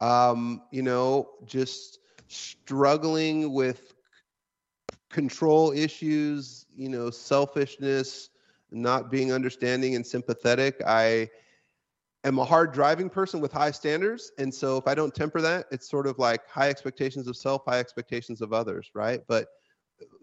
Um, 0.00 0.62
you 0.72 0.82
know, 0.82 1.30
just 1.46 2.00
struggling 2.26 3.52
with 3.52 3.94
control 5.10 5.70
issues, 5.70 6.66
you 6.74 6.88
know, 6.88 7.08
selfishness, 7.08 8.30
not 8.72 9.08
being 9.08 9.32
understanding 9.32 9.94
and 9.94 10.04
sympathetic. 10.04 10.82
I 10.84 11.30
am 12.24 12.40
a 12.40 12.44
hard 12.44 12.72
driving 12.72 13.10
person 13.10 13.40
with 13.40 13.52
high 13.52 13.70
standards. 13.70 14.32
And 14.38 14.52
so 14.52 14.76
if 14.76 14.88
I 14.88 14.96
don't 14.96 15.14
temper 15.14 15.40
that, 15.40 15.66
it's 15.70 15.88
sort 15.88 16.08
of 16.08 16.18
like 16.18 16.48
high 16.48 16.68
expectations 16.68 17.28
of 17.28 17.36
self, 17.36 17.62
high 17.64 17.78
expectations 17.78 18.40
of 18.40 18.52
others, 18.52 18.90
right? 18.92 19.20
But 19.28 19.46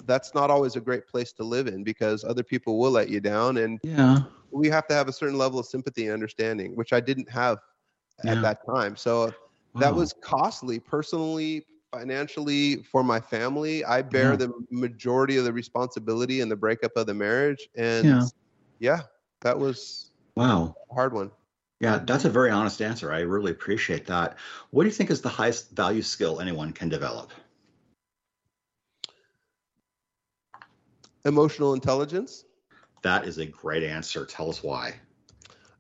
that's 0.06 0.34
not 0.34 0.50
always 0.50 0.76
a 0.76 0.82
great 0.82 1.08
place 1.08 1.32
to 1.34 1.44
live 1.44 1.68
in 1.68 1.84
because 1.84 2.24
other 2.24 2.44
people 2.44 2.80
will 2.80 2.92
let 2.92 3.10
you 3.10 3.20
down. 3.20 3.58
And 3.58 3.80
Yeah. 3.84 4.20
we 4.52 4.68
have 4.70 4.88
to 4.88 4.94
have 4.94 5.08
a 5.08 5.14
certain 5.14 5.38
level 5.38 5.60
of 5.60 5.66
sympathy 5.66 6.06
and 6.06 6.14
understanding, 6.14 6.76
which 6.76 6.94
I 6.94 7.00
didn't 7.00 7.30
have 7.30 7.60
Yeah. 8.24 8.32
at 8.34 8.42
that 8.42 8.60
time. 8.66 8.96
So 8.96 9.32
that 9.80 9.94
was 9.94 10.14
costly 10.22 10.80
personally, 10.80 11.66
financially, 11.92 12.84
for 12.84 13.04
my 13.04 13.20
family. 13.20 13.84
I 13.86 14.02
bear 14.02 14.32
Yeah. 14.32 14.48
the 14.48 14.54
majority 14.72 15.38
of 15.38 15.46
the 15.46 15.54
responsibility 15.54 16.42
in 16.42 16.50
the 16.50 16.56
breakup 16.56 16.92
of 16.96 17.06
the 17.08 17.14
marriage. 17.14 17.68
And 17.76 18.06
Yeah. 18.06 18.26
yeah, 18.80 19.02
that 19.42 19.58
was 19.58 20.12
Wow. 20.36 20.76
a 20.92 20.94
hard 20.94 21.14
one. 21.14 21.32
Yeah, 21.80 22.00
that's 22.00 22.26
a 22.26 22.30
very 22.30 22.50
honest 22.50 22.82
answer. 22.82 23.12
I 23.14 23.22
really 23.22 23.52
appreciate 23.52 24.06
that. 24.08 24.38
What 24.72 24.84
do 24.84 24.90
you 24.90 24.94
think 24.94 25.12
is 25.12 25.22
the 25.22 25.30
highest 25.30 25.72
value 25.72 26.02
skill 26.02 26.42
anyone 26.42 26.74
can 26.74 26.90
develop? 26.90 27.32
Emotional 31.26 31.74
intelligence. 31.74 32.46
That 33.02 33.26
is 33.26 33.38
a 33.38 33.46
great 33.46 33.84
answer. 33.84 34.26
Tell 34.26 34.50
us 34.50 34.64
why. 34.64 34.96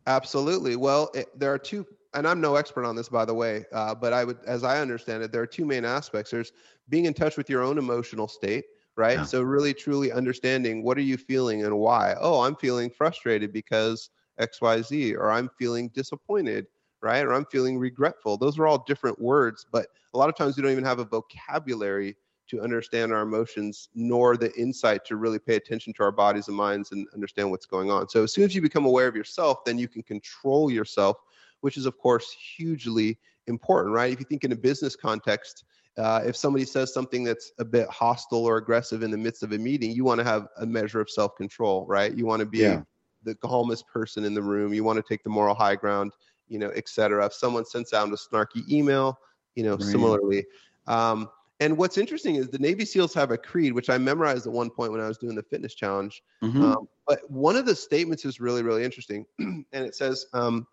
Absolutely. 0.07 0.75
Well, 0.75 1.11
it, 1.13 1.27
there 1.37 1.53
are 1.53 1.59
two, 1.59 1.85
and 2.13 2.27
I'm 2.27 2.41
no 2.41 2.55
expert 2.55 2.85
on 2.85 2.95
this, 2.95 3.09
by 3.09 3.25
the 3.25 3.33
way, 3.33 3.65
uh, 3.71 3.93
but 3.93 4.13
I 4.13 4.23
would, 4.23 4.39
as 4.47 4.63
I 4.63 4.79
understand 4.79 5.23
it, 5.23 5.31
there 5.31 5.41
are 5.41 5.47
two 5.47 5.65
main 5.65 5.85
aspects. 5.85 6.31
There's 6.31 6.51
being 6.89 7.05
in 7.05 7.13
touch 7.13 7.37
with 7.37 7.49
your 7.49 7.61
own 7.61 7.77
emotional 7.77 8.27
state, 8.27 8.65
right? 8.95 9.17
Yeah. 9.17 9.23
So 9.23 9.41
really, 9.41 9.73
truly 9.73 10.11
understanding 10.11 10.83
what 10.83 10.97
are 10.97 11.01
you 11.01 11.17
feeling 11.17 11.63
and 11.63 11.77
why. 11.77 12.15
Oh, 12.19 12.41
I'm 12.41 12.55
feeling 12.55 12.89
frustrated 12.89 13.53
because 13.53 14.09
X, 14.39 14.61
Y, 14.61 14.81
Z, 14.81 15.15
or 15.15 15.31
I'm 15.31 15.49
feeling 15.57 15.89
disappointed, 15.89 16.67
right? 17.01 17.25
Or 17.25 17.33
I'm 17.33 17.45
feeling 17.45 17.77
regretful. 17.77 18.37
Those 18.37 18.57
are 18.57 18.67
all 18.67 18.83
different 18.87 19.21
words, 19.21 19.65
but 19.71 19.87
a 20.13 20.17
lot 20.17 20.29
of 20.29 20.35
times 20.35 20.57
we 20.57 20.63
don't 20.63 20.71
even 20.71 20.85
have 20.85 20.99
a 20.99 21.05
vocabulary 21.05 22.15
to 22.49 22.61
understand 22.61 23.13
our 23.13 23.21
emotions, 23.21 23.89
nor 23.95 24.37
the 24.37 24.51
insight 24.55 25.05
to 25.05 25.15
really 25.15 25.39
pay 25.39 25.55
attention 25.55 25.93
to 25.93 26.03
our 26.03 26.11
bodies 26.11 26.47
and 26.47 26.57
minds 26.57 26.91
and 26.91 27.07
understand 27.13 27.49
what's 27.49 27.65
going 27.65 27.89
on. 27.89 28.09
So 28.09 28.23
as 28.23 28.33
soon 28.33 28.45
as 28.45 28.53
you 28.55 28.61
become 28.61 28.85
aware 28.85 29.07
of 29.07 29.15
yourself, 29.15 29.63
then 29.65 29.77
you 29.77 29.87
can 29.87 30.03
control 30.03 30.71
yourself, 30.71 31.17
which 31.61 31.77
is 31.77 31.85
of 31.85 31.97
course 31.97 32.35
hugely 32.57 33.17
important, 33.47 33.93
right? 33.93 34.11
If 34.11 34.19
you 34.19 34.25
think 34.25 34.43
in 34.43 34.51
a 34.51 34.55
business 34.55 34.95
context, 34.95 35.63
uh, 35.97 36.21
if 36.25 36.35
somebody 36.35 36.65
says 36.65 36.93
something 36.93 37.23
that's 37.23 37.51
a 37.59 37.65
bit 37.65 37.89
hostile 37.89 38.45
or 38.45 38.57
aggressive 38.57 39.03
in 39.03 39.11
the 39.11 39.17
midst 39.17 39.43
of 39.43 39.51
a 39.51 39.57
meeting, 39.57 39.91
you 39.91 40.03
want 40.03 40.19
to 40.19 40.23
have 40.23 40.47
a 40.57 40.65
measure 40.65 41.01
of 41.01 41.09
self-control, 41.09 41.85
right? 41.87 42.15
You 42.15 42.25
want 42.25 42.39
to 42.41 42.45
be 42.45 42.59
Yeah. 42.59 42.83
the 43.23 43.35
calmest 43.35 43.85
person 43.87 44.23
in 44.23 44.33
the 44.33 44.41
room. 44.41 44.73
You 44.73 44.83
want 44.83 44.97
to 44.97 45.03
take 45.03 45.23
the 45.23 45.29
moral 45.29 45.55
high 45.55 45.75
ground, 45.75 46.13
you 46.47 46.57
know, 46.57 46.69
et 46.69 46.87
cetera. 46.87 47.25
If 47.25 47.33
someone 47.33 47.65
sends 47.65 47.91
out 47.91 48.07
a 48.07 48.11
snarky 48.11 48.67
email, 48.69 49.19
you 49.55 49.63
know, 49.63 49.75
Right. 49.75 49.83
similarly. 49.83 50.45
Um, 50.87 51.29
and 51.59 51.77
what's 51.77 51.97
interesting 51.97 52.35
is 52.35 52.47
the 52.47 52.59
Navy 52.59 52.85
SEALs 52.85 53.13
have 53.13 53.31
a 53.31 53.37
creed, 53.37 53.73
which 53.73 53.89
I 53.89 53.97
memorized 53.97 54.47
at 54.47 54.53
one 54.53 54.69
point 54.69 54.91
when 54.91 55.01
I 55.01 55.07
was 55.07 55.17
doing 55.17 55.35
the 55.35 55.43
fitness 55.43 55.75
challenge. 55.75 56.23
Mhm. 56.41 56.63
Um, 56.63 56.89
but 57.05 57.29
one 57.29 57.55
of 57.55 57.65
the 57.65 57.75
statements 57.75 58.23
is 58.23 58.39
really, 58.39 58.63
really 58.63 58.83
interesting. 58.83 59.25
and 59.39 59.65
it 59.73 59.95
says, 59.95 60.25
um, 60.33 60.65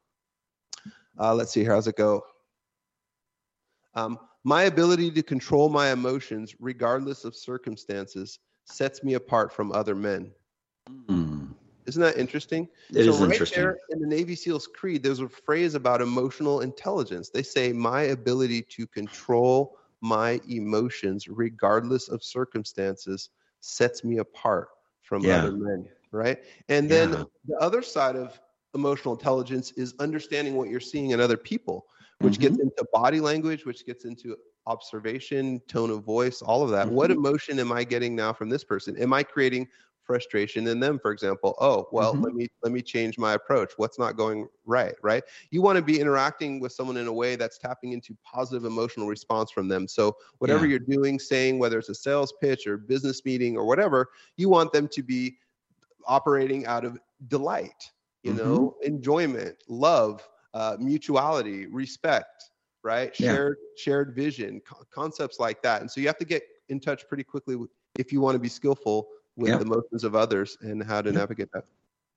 uh, 1.18 1.34
let's 1.34 1.50
see, 1.50 1.62
here, 1.62 1.72
how's 1.72 1.88
it 1.88 1.96
go? 1.96 2.24
Um, 3.94 4.18
my 4.44 4.64
ability 4.64 5.10
to 5.12 5.22
control 5.22 5.68
my 5.68 5.90
emotions, 5.90 6.54
regardless 6.60 7.24
of 7.24 7.34
circumstances, 7.34 8.38
sets 8.64 9.02
me 9.02 9.14
apart 9.14 9.52
from 9.52 9.72
other 9.72 9.94
men. 9.94 10.30
Mm. 11.08 11.54
Isn't 11.86 12.02
that 12.02 12.16
interesting? 12.16 12.68
It 12.90 13.04
so 13.04 13.10
is 13.10 13.20
right 13.20 13.32
interesting. 13.32 13.62
there 13.62 13.78
in 13.90 14.00
the 14.00 14.06
Navy 14.06 14.34
SEALs 14.34 14.66
creed, 14.66 15.02
there's 15.02 15.20
a 15.20 15.28
phrase 15.28 15.74
about 15.74 16.00
emotional 16.00 16.60
intelligence. 16.60 17.30
They 17.30 17.42
say 17.42 17.72
my 17.72 18.02
ability 18.02 18.62
to 18.70 18.86
control 18.88 19.78
my 20.00 20.40
emotions, 20.48 21.28
regardless 21.28 22.08
of 22.08 22.22
circumstances, 22.22 23.30
sets 23.60 24.04
me 24.04 24.18
apart 24.18 24.68
from 25.02 25.26
Yeah. 25.26 25.28
other 25.28 25.52
men. 25.52 25.88
Right. 26.12 26.38
And 26.68 26.90
then 26.90 27.10
Yeah. 27.10 27.24
the 27.46 27.56
other 27.60 27.82
side 27.82 28.16
of 28.16 28.40
emotional 28.74 29.14
intelligence 29.14 29.72
is 29.72 29.94
understanding 29.98 30.54
what 30.54 30.68
you're 30.68 30.80
seeing 30.80 31.10
in 31.10 31.20
other 31.20 31.36
people, 31.36 31.86
which 32.20 32.38
gets 32.40 32.58
Mm-hmm. 32.58 32.60
into 32.60 32.84
body 32.92 33.20
language, 33.20 33.64
which 33.64 33.84
gets 33.86 34.04
into 34.04 34.36
observation, 34.66 35.60
tone 35.68 35.90
of 35.90 36.04
voice, 36.04 36.42
all 36.42 36.62
of 36.62 36.70
that. 36.70 36.90
What 36.90 37.10
Mhm. 37.10 37.12
emotion 37.12 37.58
am 37.58 37.72
I 37.72 37.84
getting 37.84 38.14
now 38.16 38.32
from 38.32 38.48
this 38.48 38.64
person? 38.64 38.96
Am 38.98 39.12
I 39.12 39.22
creating 39.22 39.68
frustration 40.06 40.66
in 40.68 40.80
them, 40.80 40.98
for 40.98 41.10
example? 41.12 41.54
Oh, 41.60 41.88
well, 41.92 42.16
Mhm. 42.16 42.22
let 42.22 42.34
me 42.34 42.48
let 42.62 42.72
me 42.72 42.82
change 42.82 43.18
my 43.18 43.34
approach. 43.34 43.72
What's 43.76 43.98
not 43.98 44.16
going 44.16 44.48
right, 44.64 44.94
right? 45.02 45.24
You 45.50 45.62
want 45.62 45.76
to 45.76 45.82
be 45.82 46.00
interacting 46.00 46.60
with 46.60 46.72
someone 46.72 46.96
in 46.96 47.06
a 47.06 47.12
way 47.12 47.36
that's 47.36 47.58
tapping 47.58 47.92
into 47.92 48.16
positive 48.24 48.64
emotional 48.64 49.08
response 49.08 49.50
from 49.50 49.68
them. 49.68 49.88
So 49.88 50.16
whatever 50.38 50.64
Yeah. 50.64 50.66
you're 50.66 50.78
doing, 50.78 51.18
saying, 51.18 51.58
whether 51.58 51.78
it's 51.78 51.88
a 51.88 51.94
sales 51.94 52.32
pitch 52.40 52.66
or 52.66 52.76
business 52.76 53.24
meeting 53.24 53.56
or 53.56 53.66
whatever, 53.66 54.08
you 54.36 54.48
want 54.48 54.72
them 54.72 54.88
to 54.88 55.02
be 55.02 55.38
operating 56.06 56.66
out 56.66 56.84
of 56.84 56.98
delight, 57.28 57.90
you 58.22 58.32
Mhm. 58.32 58.32
know, 58.32 58.76
enjoyment, 58.82 59.62
love, 59.68 60.28
uh, 60.54 60.76
mutuality, 60.80 61.66
respect, 61.66 62.50
right? 62.82 63.14
Yeah. 63.18 63.38
Shared 63.38 63.56
shared 63.76 64.14
vision, 64.14 64.60
co- 64.60 64.84
concepts 64.90 65.38
like 65.40 65.62
that. 65.62 65.80
And 65.80 65.90
so 65.90 66.00
you 66.00 66.06
have 66.06 66.18
to 66.18 66.24
get 66.24 66.42
in 66.68 66.80
touch 66.80 67.06
pretty 67.08 67.24
quickly 67.24 67.56
if 67.98 68.12
you 68.12 68.20
want 68.20 68.34
to 68.34 68.38
be 68.38 68.48
skillful 68.48 69.08
with 69.36 69.50
Yep. 69.50 69.60
the 69.60 69.66
emotions 69.66 70.04
of 70.04 70.14
others 70.14 70.56
and 70.60 70.82
how 70.82 71.02
to 71.02 71.10
Yep. 71.10 71.18
navigate 71.18 71.52
that. 71.52 71.64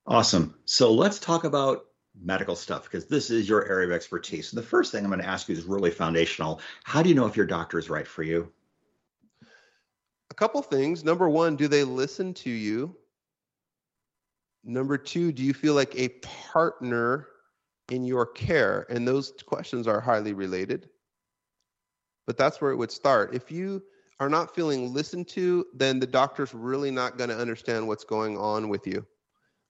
Awesome. 0.07 0.57
So 0.65 0.93
let's 0.93 1.19
talk 1.19 1.43
about 1.43 1.85
medical 2.15 2.55
stuff 2.55 2.83
because 2.83 3.05
this 3.05 3.29
is 3.29 3.47
your 3.47 3.65
area 3.67 3.87
of 3.87 3.93
expertise. 3.93 4.51
The 4.51 4.63
first 4.63 4.91
thing 4.91 5.03
I'm 5.03 5.11
going 5.11 5.21
to 5.21 5.27
ask 5.27 5.47
you 5.47 5.55
is 5.55 5.63
really 5.63 5.91
foundational. 5.91 6.61
How 6.83 7.03
do 7.03 7.09
you 7.09 7.15
know 7.15 7.27
if 7.27 7.37
your 7.37 7.45
doctor 7.45 7.77
is 7.77 7.89
right 7.89 8.07
for 8.07 8.23
you? 8.23 8.51
A 10.31 10.33
couple 10.33 10.61
things. 10.61 11.03
Number 11.03 11.29
one, 11.29 11.55
do 11.55 11.67
they 11.67 11.83
listen 11.83 12.33
to 12.35 12.49
you? 12.49 12.95
Number 14.63 14.97
two, 14.97 15.31
do 15.31 15.43
you 15.43 15.53
feel 15.53 15.73
like 15.73 15.95
a 15.95 16.09
partner 16.09 17.27
in 17.89 18.03
your 18.03 18.25
care? 18.25 18.85
And 18.89 19.07
those 19.07 19.33
questions 19.45 19.87
are 19.87 19.99
highly 19.99 20.33
related. 20.33 20.89
But 22.27 22.37
that's 22.37 22.61
where 22.61 22.71
it 22.71 22.75
would 22.75 22.91
start. 22.91 23.33
If 23.33 23.51
you 23.51 23.83
are 24.19 24.29
not 24.29 24.53
feeling 24.53 24.93
listened 24.93 25.27
to, 25.29 25.65
then 25.73 25.99
the 25.99 26.07
doctor's 26.07 26.53
really 26.53 26.91
not 26.91 27.17
going 27.17 27.29
to 27.29 27.37
understand 27.37 27.87
what's 27.87 28.03
going 28.03 28.37
on 28.37 28.67
with 28.67 28.85
you, 28.85 29.05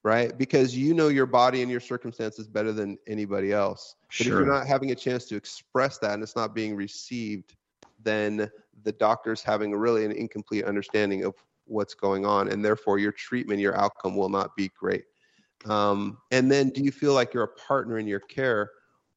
right? 0.04 0.38
Because 0.38 0.76
you 0.76 0.94
know 0.94 1.08
your 1.10 1.28
body 1.28 1.62
and 1.62 1.70
your 1.70 1.80
circumstances 1.80 2.48
better 2.48 2.72
than 2.72 2.98
anybody 3.08 3.52
else. 3.52 3.96
But 4.18 4.22
if 4.22 4.28
you're 4.28 4.46
not 4.46 4.66
having 4.66 4.92
a 4.92 4.96
chance 4.96 5.26
to 5.26 5.36
express 5.36 6.00
that 6.00 6.14
and 6.14 6.24
it's 6.24 6.36
not 6.36 6.56
being 6.56 6.76
received, 6.76 7.56
then 8.02 8.50
the 8.84 8.92
doctor's 8.94 9.44
having 9.44 9.76
really 9.76 10.06
an 10.06 10.12
incomplete 10.12 10.66
understanding 10.66 11.26
of 11.26 11.36
what's 11.66 11.94
going 11.94 12.26
on, 12.26 12.50
and 12.50 12.66
therefore 12.66 12.98
your 12.98 13.12
treatment, 13.12 13.60
your 13.60 13.78
outcome 13.78 14.16
will 14.16 14.30
not 14.30 14.56
be 14.56 14.72
great. 14.80 15.04
Um, 15.66 16.18
and 16.32 16.50
then, 16.50 16.70
do 16.70 16.82
you 16.82 16.92
feel 16.92 17.14
like 17.14 17.34
you're 17.34 17.44
a 17.44 17.48
partner 17.48 18.00
in 18.00 18.08
your 18.08 18.22
care? 18.22 18.72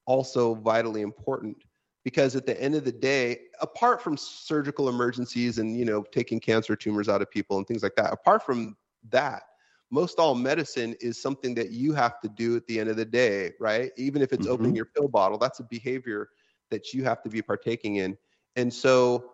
Also, 0.06 0.56
vitally 0.56 1.02
important 1.02 1.56
because 2.04 2.34
at 2.36 2.46
the 2.46 2.60
end 2.60 2.74
of 2.74 2.84
the 2.84 2.92
day 2.92 3.38
apart 3.60 4.02
from 4.02 4.16
surgical 4.16 4.88
emergencies 4.88 5.58
and 5.58 5.76
you 5.78 5.84
know 5.84 6.02
taking 6.12 6.40
cancer 6.40 6.76
tumors 6.76 7.08
out 7.08 7.22
of 7.22 7.30
people 7.30 7.58
and 7.58 7.66
things 7.66 7.82
like 7.82 7.94
that 7.96 8.12
apart 8.12 8.42
from 8.42 8.76
that 9.10 9.42
most 9.90 10.18
all 10.18 10.34
medicine 10.34 10.94
is 11.00 11.20
something 11.20 11.54
that 11.54 11.70
you 11.70 11.92
have 11.92 12.18
to 12.20 12.28
do 12.28 12.56
at 12.56 12.66
the 12.66 12.78
end 12.80 12.88
of 12.88 12.96
the 12.96 13.04
day 13.04 13.52
right 13.60 13.92
even 13.96 14.22
if 14.22 14.32
it's 14.32 14.46
opening 14.46 14.74
Mhm. 14.74 14.76
your 14.76 14.86
pill 14.86 15.08
bottle 15.08 15.38
that's 15.38 15.60
a 15.60 15.64
behavior 15.64 16.30
that 16.70 16.92
you 16.92 17.04
have 17.04 17.22
to 17.22 17.28
be 17.28 17.42
partaking 17.42 17.96
in 17.96 18.16
and 18.56 18.72
so 18.72 19.32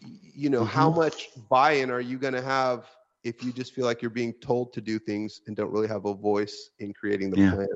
you 0.00 0.48
know 0.50 0.64
how 0.64 0.90
much 0.90 1.28
buy-in 1.48 1.90
are 1.90 2.00
you 2.00 2.18
going 2.18 2.34
to 2.34 2.42
have 2.42 2.88
if 3.24 3.42
you 3.42 3.52
just 3.52 3.74
feel 3.74 3.84
like 3.84 4.00
you're 4.00 4.10
being 4.10 4.32
told 4.34 4.72
to 4.72 4.80
do 4.80 4.98
things 4.98 5.40
and 5.46 5.56
don't 5.56 5.72
really 5.72 5.88
have 5.88 6.04
a 6.06 6.14
voice 6.14 6.70
in 6.78 6.92
creating 6.92 7.30
the 7.30 7.36
Yeah. 7.36 7.50
plan 7.50 7.68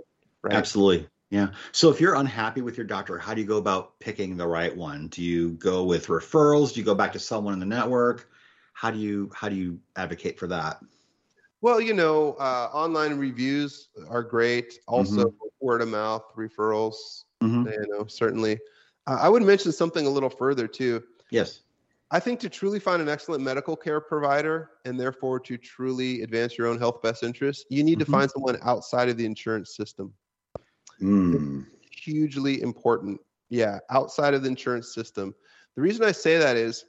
right 0.42 0.54
Absolutely. 0.54 1.08
Yeah. 1.32 1.48
So 1.72 1.90
if 1.90 1.98
you're 1.98 2.16
unhappy 2.16 2.60
with 2.60 2.76
your 2.76 2.84
doctor, 2.84 3.16
how 3.16 3.32
do 3.32 3.40
you 3.40 3.46
go 3.46 3.56
about 3.56 3.98
picking 4.00 4.36
the 4.36 4.46
right 4.46 4.76
one? 4.76 5.08
Do 5.08 5.22
you 5.22 5.52
go 5.52 5.82
with 5.82 6.08
referrals? 6.08 6.74
Do 6.74 6.80
you 6.80 6.84
go 6.84 6.94
back 6.94 7.10
to 7.14 7.18
someone 7.18 7.54
in 7.54 7.58
the 7.58 7.64
network? 7.64 8.30
How 8.74 8.90
do 8.90 8.98
you 8.98 9.30
how 9.34 9.48
do 9.48 9.56
you 9.56 9.80
advocate 9.96 10.38
for 10.38 10.46
that? 10.48 10.80
Well, 11.62 11.80
you 11.80 11.94
know, 11.94 12.34
uh, 12.34 12.68
online 12.74 13.14
reviews 13.16 13.88
are 14.10 14.22
great. 14.22 14.80
Also, 14.86 15.32
word 15.60 15.80
of 15.80 15.88
mouth 15.88 16.24
referrals. 16.36 17.24
Mhm. 17.42 17.72
You 17.72 17.86
know, 17.88 18.04
certainly. 18.06 18.58
Uh, 19.06 19.16
I 19.18 19.30
would 19.30 19.42
mention 19.42 19.72
something 19.72 20.04
a 20.04 20.10
little 20.10 20.28
further 20.28 20.68
too. 20.68 21.02
Yes. 21.30 21.62
I 22.10 22.20
think 22.20 22.40
to 22.40 22.50
truly 22.50 22.78
find 22.78 23.00
an 23.00 23.08
excellent 23.08 23.42
medical 23.42 23.74
care 23.74 24.02
provider 24.02 24.72
and 24.84 25.00
therefore 25.00 25.40
to 25.40 25.56
truly 25.56 26.20
advance 26.20 26.58
your 26.58 26.66
own 26.66 26.78
health 26.78 27.00
best 27.00 27.22
interest, 27.22 27.64
you 27.70 27.82
need 27.82 27.96
Mhm. 28.00 28.04
to 28.04 28.10
find 28.10 28.30
someone 28.30 28.58
outside 28.60 29.08
of 29.08 29.16
the 29.16 29.24
insurance 29.24 29.74
system. 29.74 30.12
Mm. 31.00 31.66
Hugely 31.90 32.62
important. 32.62 33.20
Yeah, 33.48 33.78
outside 33.90 34.34
of 34.34 34.42
the 34.42 34.48
insurance 34.48 34.94
system. 34.94 35.34
The 35.76 35.82
reason 35.82 36.04
I 36.04 36.12
say 36.12 36.38
that 36.38 36.56
is 36.56 36.84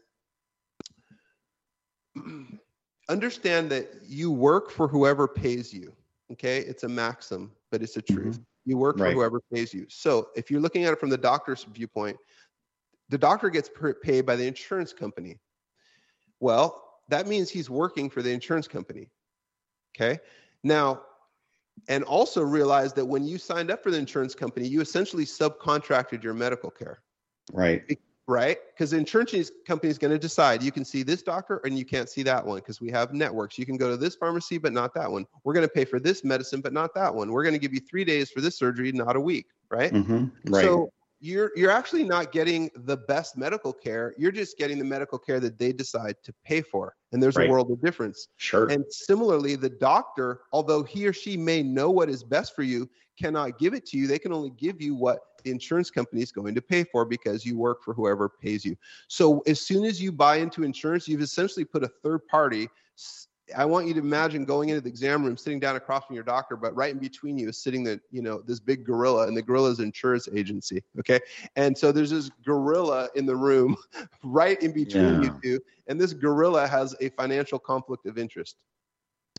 understand 3.10 3.70
that 3.72 3.89
you 4.06 4.32
work 4.32 4.72
for 4.72 4.88
whoever 4.88 5.28
pays 5.28 5.74
you. 5.74 5.94
Okay, 6.32 6.60
it's 6.60 6.84
a 6.84 6.89
maxim, 6.89 7.52
but 7.72 7.82
it's 7.82 7.98
a 7.98 8.02
truth. 8.02 8.39
You 8.66 8.78
work 8.78 8.98
for 8.98 9.12
whoever 9.12 9.42
pays 9.54 9.74
you. 9.74 9.86
So 9.89 10.30
if 10.36 10.50
you're 10.50 10.62
looking 10.62 10.86
at 10.86 10.94
it 10.94 11.00
from 11.00 11.10
the 11.10 11.18
doctor's 11.18 11.63
viewpoint, 11.66 12.18
the 13.10 13.18
doctor 13.18 13.50
gets 13.50 13.70
per- 13.70 13.94
paid 13.94 14.26
by 14.26 14.36
the 14.36 14.48
insurance 14.48 14.94
company. 14.94 15.38
Well, 16.39 16.82
that 17.10 17.28
means 17.28 17.50
he's 17.50 17.70
working 17.70 18.10
for 18.10 18.22
the 18.22 18.32
insurance 18.32 18.68
company. 18.68 19.10
Okay. 19.96 20.20
Now, 20.63 21.02
and 21.88 22.03
also 22.03 22.41
realize 22.41 22.93
that 22.93 23.05
when 23.05 23.25
you 23.25 23.38
signed 23.38 23.71
up 23.71 23.83
for 23.83 23.91
the 23.91 23.97
insurance 23.97 24.36
company, 24.36 24.67
you 24.67 24.81
essentially 24.81 25.25
subcontracted 25.25 26.23
your 26.23 26.33
medical 26.33 26.69
care 26.69 27.01
Right. 27.51 27.99
right? 28.27 28.57
Because 28.73 28.91
the 28.91 28.97
insurance 28.97 29.51
company 29.67 29.89
is 29.89 29.97
going 29.97 30.12
to 30.12 30.19
decide 30.19 30.63
you 30.63 30.71
can 30.71 30.86
see 30.86 31.03
this 31.03 31.21
doctor 31.21 31.59
and 31.65 31.77
you 31.77 31.83
can't 31.83 32.09
see 32.09 32.23
that 32.23 32.45
one 32.45 32.59
because 32.59 32.79
we 32.79 32.89
have 32.91 33.13
networks. 33.13 33.57
You 33.59 33.65
can 33.65 33.75
go 33.75 33.89
to 33.89 33.97
this 33.97 34.15
pharmacy, 34.15 34.57
but 34.57 34.71
not 34.71 34.93
that 34.93 35.12
one. 35.12 35.25
We're 35.43 35.53
going 35.53 35.67
to 35.67 35.73
pay 35.73 35.83
for 35.83 35.99
this 35.99 36.23
medicine, 36.23 36.62
but 36.62 36.71
not 36.71 36.93
that 36.95 37.13
one. 37.13 37.31
We're 37.31 37.43
going 37.43 37.53
to 37.53 37.59
give 37.59 37.73
you 37.73 37.81
three 37.81 38.05
days 38.05 38.31
for 38.31 38.39
this 38.39 38.57
surgery, 38.57 38.91
not 38.91 39.15
a 39.15 39.19
week, 39.19 39.47
right? 39.69 39.91
hmm 39.91 40.25
Right. 40.45 40.63
So 40.63 40.91
you're 41.23 41.51
you're 41.55 41.71
actually 41.71 42.03
not 42.03 42.33
getting 42.33 42.69
the 42.75 42.97
best 42.97 43.38
medical 43.38 43.71
care. 43.71 44.13
You're 44.17 44.31
just 44.31 44.57
getting 44.57 44.77
the 44.77 44.83
medical 44.83 45.17
care 45.17 45.39
that 45.39 45.57
they 45.57 45.71
decide 45.71 46.17
to 46.23 46.33
pay 46.43 46.62
for, 46.62 46.95
and 47.13 47.23
there's 47.23 47.38
Right. 47.38 47.47
a 47.47 47.51
world 47.51 47.71
of 47.71 47.81
difference. 47.81 48.27
sure. 48.36 48.67
And 48.67 48.83
similarly, 48.89 49.55
the 49.55 49.69
doctor, 49.69 50.41
although 50.51 50.83
he 50.83 51.07
or 51.07 51.13
she 51.13 51.38
may 51.38 51.63
know 51.63 51.89
what 51.89 52.09
is 52.09 52.23
best 52.25 52.53
for 52.53 52.63
you, 52.63 52.89
cannot 53.17 53.57
give 53.57 53.73
it 53.73 53.86
to 53.88 53.97
you. 53.97 54.05
They 54.05 54.19
can 54.19 54.33
only 54.33 54.49
give 54.49 54.81
you 54.81 54.95
what 54.95 55.19
the 55.45 55.51
insurance 55.51 55.89
company 55.89 56.21
is 56.21 56.31
going 56.33 56.55
to 56.55 56.62
pay 56.62 56.83
for 56.83 57.05
because 57.05 57.45
you 57.45 57.57
work 57.57 57.83
for 57.83 57.93
whoever 57.93 58.27
pays 58.27 58.65
you. 58.65 58.75
So 59.07 59.39
as 59.47 59.62
soon 59.62 59.86
as 59.86 60.01
you 60.01 60.12
buy 60.12 60.38
into 60.38 60.63
insurance, 60.63 61.07
you've 61.07 61.21
essentially 61.21 61.63
put 61.63 61.83
a 61.83 61.88
third 61.88 62.27
party. 62.27 62.67
I 63.56 63.66
want 63.66 63.88
you 63.88 63.94
to 63.94 64.00
imagine 64.00 64.46
going 64.46 64.70
into 64.70 64.82
the 64.82 64.89
exam 64.89 65.24
room, 65.24 65.38
sitting 65.38 65.60
down 65.60 65.76
across 65.76 66.06
from 66.06 66.16
your 66.16 66.24
doctor, 66.24 66.56
but 66.56 66.76
right 66.76 66.92
in 66.92 67.00
between 67.00 67.38
you 67.38 67.50
is 67.50 67.58
sitting 67.62 67.84
the, 67.84 68.00
you 68.12 68.22
know, 68.22 68.42
this 68.42 68.60
big 68.60 68.86
gorilla, 68.86 69.28
and 69.28 69.36
the 69.36 69.42
gorilla's 69.42 69.80
insurance 69.80 70.28
agency. 70.34 70.84
Okay. 71.00 71.20
And 71.56 71.78
so 71.78 71.92
there's 71.92 72.10
this 72.12 72.30
gorilla 72.46 73.10
in 73.16 73.26
the 73.26 73.36
room 73.36 73.76
right 74.24 74.62
in 74.62 74.72
between 74.74 75.22
Yeah. 75.22 75.22
you 75.22 75.39
two, 75.44 75.60
and 75.88 76.00
this 76.00 76.13
gorilla 76.13 76.68
has 76.68 76.96
a 77.02 77.10
financial 77.10 77.60
conflict 77.60 78.06
of 78.06 78.18
interest. 78.18 78.58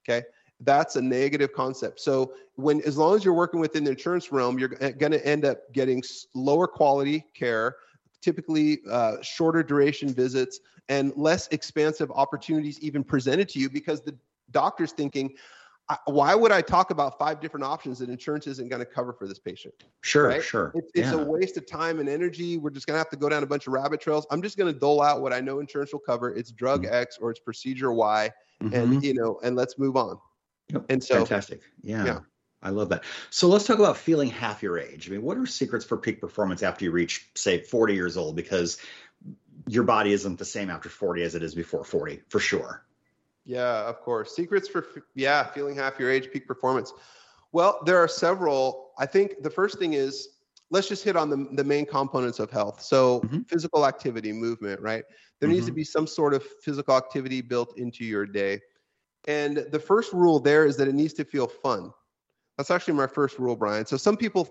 Okay. 0.02 0.24
That's 0.60 0.96
a 0.96 1.02
negative 1.02 1.52
concept. 1.52 2.00
So 2.00 2.34
when 2.54 2.80
as 2.82 2.96
long 2.96 3.16
as 3.16 3.24
you're 3.24 3.34
working 3.34 3.60
within 3.60 3.84
the 3.84 3.90
insurance 3.90 4.30
realm, 4.30 4.58
you're 4.58 4.68
going 4.68 5.12
to 5.12 5.26
end 5.26 5.44
up 5.44 5.72
getting 5.72 6.02
lower 6.34 6.66
quality 6.68 7.24
care, 7.34 7.76
typically 8.24 8.78
uh, 8.90 9.16
shorter 9.22 9.62
duration 9.62 10.08
visits, 10.08 10.60
and 10.88 11.12
less 11.16 11.48
expansive 11.52 12.10
opportunities 12.10 12.78
even 12.80 13.04
presented 13.04 13.48
to 13.50 13.58
you 13.58 13.68
because 13.70 14.00
the 14.00 14.14
doctor's 14.50 14.92
thinking, 14.92 15.34
why 16.06 16.34
would 16.34 16.50
I 16.50 16.62
talk 16.62 16.90
about 16.90 17.18
five 17.18 17.40
different 17.40 17.64
options 17.64 17.98
that 17.98 18.08
insurance 18.08 18.46
isn't 18.46 18.68
going 18.68 18.80
to 18.80 18.86
cover 18.86 19.12
for 19.12 19.26
this 19.28 19.38
patient? 19.38 19.74
sure. 20.00 20.28
right? 20.28 20.42
Sure. 20.42 20.72
It's, 20.74 20.90
it's 20.94 21.08
yeah. 21.12 21.20
a 21.20 21.24
waste 21.24 21.58
of 21.58 21.66
time 21.66 22.00
and 22.00 22.08
energy. 22.08 22.56
We're 22.56 22.70
just 22.70 22.86
going 22.86 22.94
to 22.94 22.98
have 22.98 23.10
to 23.10 23.16
go 23.16 23.28
down 23.28 23.42
a 23.42 23.46
bunch 23.46 23.66
of 23.66 23.74
rabbit 23.74 24.00
trails. 24.00 24.26
I'm 24.30 24.40
just 24.40 24.56
going 24.56 24.72
to 24.72 24.78
dole 24.78 25.02
out 25.02 25.20
what 25.20 25.32
I 25.34 25.40
know 25.40 25.58
insurance 25.60 25.92
will 25.92 26.00
cover. 26.00 26.34
It's 26.34 26.50
drug 26.52 26.84
Mm-hmm. 26.84 26.94
X 26.94 27.18
or 27.20 27.30
it's 27.30 27.40
procedure 27.40 27.92
Y, 27.92 28.30
Mhm. 28.62 28.72
and 28.72 29.04
you 29.04 29.12
know, 29.14 29.38
and 29.42 29.56
let's 29.56 29.78
move 29.78 29.96
on. 29.96 30.16
Yep. 30.72 30.84
And 30.88 31.02
so, 31.04 31.16
Fantastic. 31.16 31.60
Yeah. 31.82 32.04
yeah. 32.06 32.18
I 32.64 32.70
love 32.70 32.88
that. 32.88 33.04
So 33.30 33.46
let's 33.46 33.66
talk 33.66 33.78
about 33.78 33.98
feeling 33.98 34.30
half 34.30 34.62
your 34.62 34.78
age. 34.78 35.08
I 35.08 35.12
mean, 35.12 35.22
what 35.22 35.36
are 35.36 35.46
secrets 35.46 35.84
for 35.84 35.98
peak 35.98 36.20
performance 36.20 36.62
after 36.62 36.84
you 36.84 36.90
reach, 36.90 37.28
say, 37.34 37.60
40 37.60 37.94
years 37.94 38.16
old? 38.16 38.34
Because 38.34 38.78
your 39.68 39.84
body 39.84 40.12
isn't 40.12 40.38
the 40.38 40.44
same 40.44 40.70
after 40.70 40.88
40 40.88 41.22
as 41.22 41.34
it 41.34 41.42
is 41.42 41.54
before 41.54 41.84
40, 41.84 42.22
for 42.28 42.40
sure. 42.40 42.86
Yeah, 43.44 43.86
of 43.86 44.00
course. 44.00 44.34
Secrets 44.34 44.66
for 44.66 44.86
yeah, 45.14 45.44
feeling 45.44 45.76
half 45.76 45.98
your 45.98 46.10
age, 46.10 46.30
peak 46.32 46.48
performance. 46.48 46.92
Well, 47.52 47.80
there 47.84 47.98
are 47.98 48.08
several. 48.08 48.92
I 48.98 49.06
think 49.06 49.42
the 49.42 49.50
first 49.50 49.78
thing 49.78 49.92
is 49.92 50.28
let's 50.70 50.88
just 50.88 51.04
hit 51.04 51.16
on 51.16 51.28
the, 51.28 51.48
the 51.52 51.64
main 51.64 51.84
components 51.84 52.38
of 52.38 52.50
health. 52.50 52.80
So 52.80 53.20
Mhm. 53.20 53.46
physical 53.46 53.86
activity, 53.86 54.32
movement, 54.32 54.80
right? 54.80 55.04
There 55.38 55.48
needs 55.48 55.66
to 55.66 55.72
Mhm. 55.72 55.76
be 55.76 55.84
some 55.84 56.06
sort 56.06 56.32
of 56.32 56.42
physical 56.62 56.96
activity 56.96 57.42
built 57.42 57.76
into 57.76 58.04
your 58.04 58.24
day. 58.24 58.60
And 59.28 59.58
the 59.70 59.78
first 59.78 60.12
rule 60.12 60.40
there 60.40 60.66
is 60.66 60.76
that 60.78 60.88
it 60.88 60.94
needs 60.94 61.12
to 61.14 61.24
feel 61.24 61.46
fun. 61.46 61.92
That's 62.56 62.70
actually 62.70 62.94
my 62.94 63.06
first 63.06 63.38
rule, 63.38 63.56
Brian. 63.56 63.86
So 63.86 63.96
some 63.96 64.16
people 64.16 64.48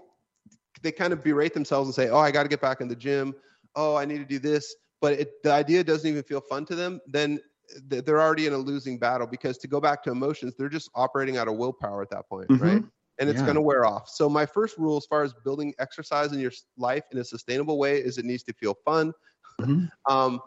they 0.82 0.92
kind 0.92 1.14
of 1.14 1.24
berate 1.24 1.54
themselves 1.54 1.88
and 1.88 1.96
say, 1.96 2.10
"Oh, 2.10 2.18
I 2.20 2.32
got 2.32 2.44
to 2.44 2.50
get 2.50 2.62
back 2.62 2.82
in 2.82 2.88
the 2.88 2.96
gym. 2.96 3.34
Oh, 3.76 3.96
I 3.96 4.06
need 4.06 4.18
to 4.18 4.26
do 4.26 4.40
this." 4.40 4.76
But 5.02 5.14
it, 5.14 5.44
the 5.44 5.52
idea 5.52 5.84
doesn't 5.84 6.10
even 6.10 6.24
feel 6.24 6.42
fun 6.42 6.66
to 6.66 6.76
them. 6.76 7.00
Then 7.08 7.40
they're 7.88 8.22
already 8.22 8.46
in 8.46 8.54
a 8.54 8.58
losing 8.58 9.00
battle 9.00 9.26
because 9.26 9.58
to 9.60 9.68
go 9.68 9.80
back 9.80 10.04
to 10.04 10.12
emotions, 10.12 10.54
they're 10.58 10.70
just 10.70 10.90
operating 10.96 11.38
out 11.38 11.48
of 11.48 11.56
willpower 11.56 12.02
at 12.02 12.10
that 12.10 12.28
point, 12.30 12.50
right? 12.58 12.82
Mhm. 12.82 12.90
And 13.20 13.30
it's 13.30 13.42
Yeah. 13.42 13.46
going 13.46 13.56
to 13.56 13.62
wear 13.62 13.86
off. 13.86 14.10
So 14.10 14.30
my 14.30 14.46
first 14.46 14.78
rule, 14.78 14.98
as 14.98 15.06
far 15.06 15.24
as 15.24 15.34
building 15.46 15.74
exercise 15.80 16.32
in 16.34 16.40
your 16.40 16.52
life 16.78 17.04
in 17.12 17.20
a 17.20 17.24
sustainable 17.24 17.78
way, 17.78 17.98
is 18.00 18.18
it 18.18 18.26
needs 18.26 18.44
to 18.44 18.54
feel 18.54 18.76
fun. 18.86 19.14
Mhm. 19.62 19.90
Um, 20.10 20.42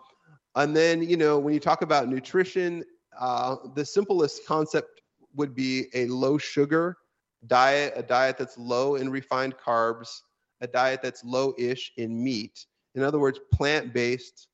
and 0.55 0.77
then 0.77 1.03
you 1.03 1.17
know 1.17 1.39
when 1.39 1.55
you 1.55 1.61
talk 1.61 1.83
about 1.83 2.09
nutrition, 2.09 2.85
uh, 3.19 3.57
the 3.75 3.85
simplest 3.85 4.47
concept 4.47 5.01
would 5.35 5.55
be 5.55 5.87
a 5.95 6.07
low 6.07 6.39
sugar 6.39 6.97
diet, 7.47 7.93
a 7.97 8.03
diet 8.03 8.37
that's 8.39 8.57
low 8.59 8.97
in 8.97 9.11
refined 9.11 9.57
carbs, 9.57 10.23
a 10.61 10.67
diet 10.67 11.01
that's 11.03 11.25
low-ish 11.25 11.93
in 11.97 12.23
meat. 12.23 12.67
In 12.95 13.03
other 13.03 13.19
words, 13.19 13.39
plant-based, 13.53 14.49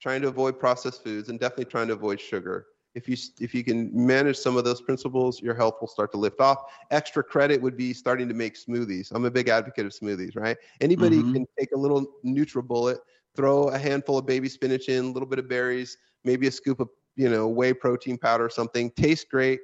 trying 0.00 0.20
to 0.22 0.28
avoid 0.28 0.58
processed 0.58 1.02
foods, 1.02 1.28
and 1.28 1.38
definitely 1.38 1.66
trying 1.66 1.88
to 1.88 1.94
avoid 1.94 2.20
sugar. 2.20 2.66
If 2.94 3.08
you 3.08 3.16
if 3.40 3.54
you 3.54 3.64
can 3.64 3.90
manage 3.94 4.36
some 4.36 4.56
of 4.56 4.64
those 4.64 4.80
principles, 4.82 5.40
your 5.40 5.54
health 5.54 5.76
will 5.80 5.88
start 5.88 6.10
to 6.12 6.18
lift 6.18 6.40
off. 6.40 6.64
Extra 6.90 7.22
credit 7.22 7.60
would 7.60 7.76
be 7.76 7.92
starting 7.94 8.28
to 8.28 8.34
make 8.34 8.54
smoothies. 8.54 9.10
I'm 9.14 9.24
a 9.24 9.30
big 9.30 9.48
advocate 9.48 9.86
of 9.86 9.92
smoothies, 9.92 10.36
right? 10.36 10.56
Anybody 10.80 11.22
Mhm. 11.22 11.32
can 11.32 11.46
take 11.58 11.72
a 11.72 11.78
little 11.78 12.04
NutriBullet, 12.24 12.98
throw 13.34 13.68
a 13.68 13.78
handful 13.78 14.18
of 14.18 14.26
baby 14.26 14.48
spinach 14.48 14.88
in, 14.88 15.06
a 15.06 15.10
little 15.10 15.28
bit 15.28 15.38
of 15.38 15.48
berries, 15.48 15.96
maybe 16.24 16.46
a 16.46 16.50
scoop 16.50 16.80
of 16.80 16.88
you 17.16 17.30
know 17.30 17.48
whey 17.48 17.72
protein 17.72 18.18
powder 18.18 18.44
or 18.44 18.50
something. 18.50 18.90
Tastes 18.90 19.24
great 19.24 19.60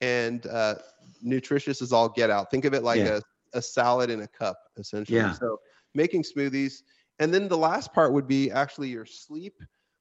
and 0.00 0.46
uh, 0.46 0.76
nutritious 1.22 1.82
as 1.82 1.92
all 1.92 2.08
get 2.08 2.30
out. 2.30 2.50
Think 2.50 2.64
of 2.64 2.74
it 2.74 2.82
like 2.82 2.98
Yeah. 2.98 3.20
a, 3.54 3.58
a 3.58 3.62
salad 3.62 4.10
in 4.10 4.22
a 4.22 4.28
cup, 4.28 4.58
essentially. 4.76 5.18
Yeah. 5.18 5.32
So 5.32 5.58
making 5.94 6.22
smoothies. 6.22 6.82
And 7.18 7.32
then 7.34 7.48
the 7.48 7.58
last 7.58 7.92
part 7.92 8.12
would 8.12 8.26
be 8.26 8.50
actually 8.50 8.88
your 8.88 9.04
sleep, 9.04 9.54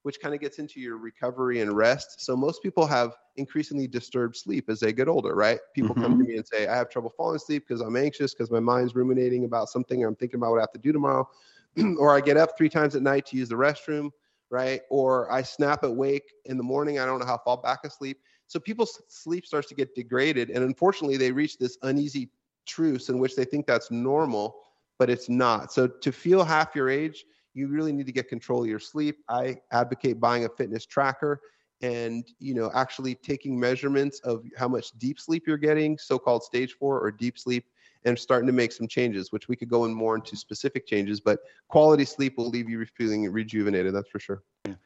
which 0.04 0.20
kind 0.22 0.34
of 0.34 0.40
gets 0.40 0.60
into 0.60 0.80
your 0.80 0.98
recovery 0.98 1.62
and 1.62 1.76
rest. 1.76 2.24
So 2.24 2.36
most 2.36 2.64
people 2.64 2.86
have 2.88 3.16
increasingly 3.36 3.88
disturbed 3.88 4.36
sleep 4.38 4.70
as 4.70 4.80
they 4.80 4.94
get 4.94 5.08
older, 5.08 5.36
right? 5.36 5.60
People 5.76 5.94
come 5.94 6.04
to 6.04 6.10
mm-hmm. 6.10 6.24
me 6.24 6.38
and 6.38 6.48
say, 6.48 6.68
I 6.68 6.76
have 6.76 6.90
trouble 6.90 7.10
falling 7.10 7.36
asleep 7.36 7.66
because 7.68 7.82
I'm 7.82 7.98
anxious, 7.98 8.34
because 8.34 8.52
my 8.52 8.60
mind's 8.60 8.96
ruminating 8.96 9.46
about 9.46 9.70
something, 9.70 10.04
or 10.04 10.08
I'm 10.08 10.16
thinking 10.16 10.40
about 10.40 10.52
what 10.52 10.60
I 10.60 10.62
have 10.62 10.72
to 10.74 10.80
do 10.80 10.94
tomorrow. 10.94 11.28
or 11.98 12.16
I 12.16 12.22
get 12.22 12.38
up 12.38 12.58
three 12.58 12.70
times 12.70 12.96
at 12.96 13.02
night 13.02 13.26
to 13.28 13.38
use 13.38 13.50
the 13.50 13.56
restroom, 13.56 14.12
right? 14.50 14.82
Or 14.90 15.32
I 15.32 15.42
snap 15.42 15.84
awake 15.84 16.32
in 16.46 16.58
the 16.58 16.64
morning. 16.64 17.00
I 17.00 17.06
don't 17.06 17.20
know 17.20 17.26
how 17.26 17.38
to 17.38 17.44
fall 17.44 17.58
back 17.58 17.80
asleep. 17.84 18.20
So 18.50 18.60
people's 18.60 19.02
sleep 19.08 19.46
starts 19.46 19.68
to 19.70 19.76
get 19.76 19.96
degraded. 19.96 20.50
And 20.50 20.64
unfortunately, 20.64 21.18
they 21.18 21.32
reach 21.32 21.58
this 21.58 21.78
uneasy 21.84 22.30
truce 22.66 23.10
in 23.10 23.20
which 23.20 23.36
they 23.36 23.46
think 23.46 23.68
that's 23.68 23.92
normal, 23.92 24.58
but 24.98 25.10
it's 25.10 25.30
not. 25.30 25.72
So 25.72 25.88
to 25.88 26.12
feel 26.12 26.44
half 26.44 26.76
your 26.76 26.90
age, 26.90 27.24
you 27.54 27.68
really 27.68 27.94
need 27.94 28.08
to 28.08 28.12
get 28.12 28.28
control 28.28 28.64
of 28.64 28.70
your 28.70 28.80
sleep. 28.80 29.20
I 29.30 29.58
advocate 29.72 30.20
buying 30.20 30.46
a 30.46 30.50
fitness 30.50 30.86
tracker 30.86 31.40
and 31.82 32.28
you 32.40 32.54
know 32.54 32.70
actually 32.74 33.16
taking 33.16 33.58
measurements 33.58 34.20
of 34.22 34.44
how 34.58 34.68
much 34.68 34.92
deep 34.98 35.20
sleep 35.20 35.44
you're 35.48 35.56
getting, 35.56 35.98
so-called 35.98 36.44
stage 36.44 36.74
4 36.74 37.00
or 37.00 37.12
deep 37.12 37.40
sleep 37.40 37.66
and 38.04 38.18
starting 38.18 38.48
to 38.48 38.54
make 38.54 38.72
some 38.72 38.88
changes, 38.88 39.32
which 39.32 39.48
we 39.48 39.56
could 39.56 39.70
go 39.70 39.86
in 39.86 39.94
more 39.94 40.16
into 40.16 40.36
specific 40.36 40.88
changes, 40.88 41.20
but 41.20 41.40
quality 41.68 42.06
sleep 42.06 42.38
will 42.38 42.50
leave 42.50 42.70
you 42.70 42.84
feeling 42.98 43.30
rejuvenated, 43.32 43.94
that's 43.94 44.10
for 44.10 44.20
sure. 44.20 44.44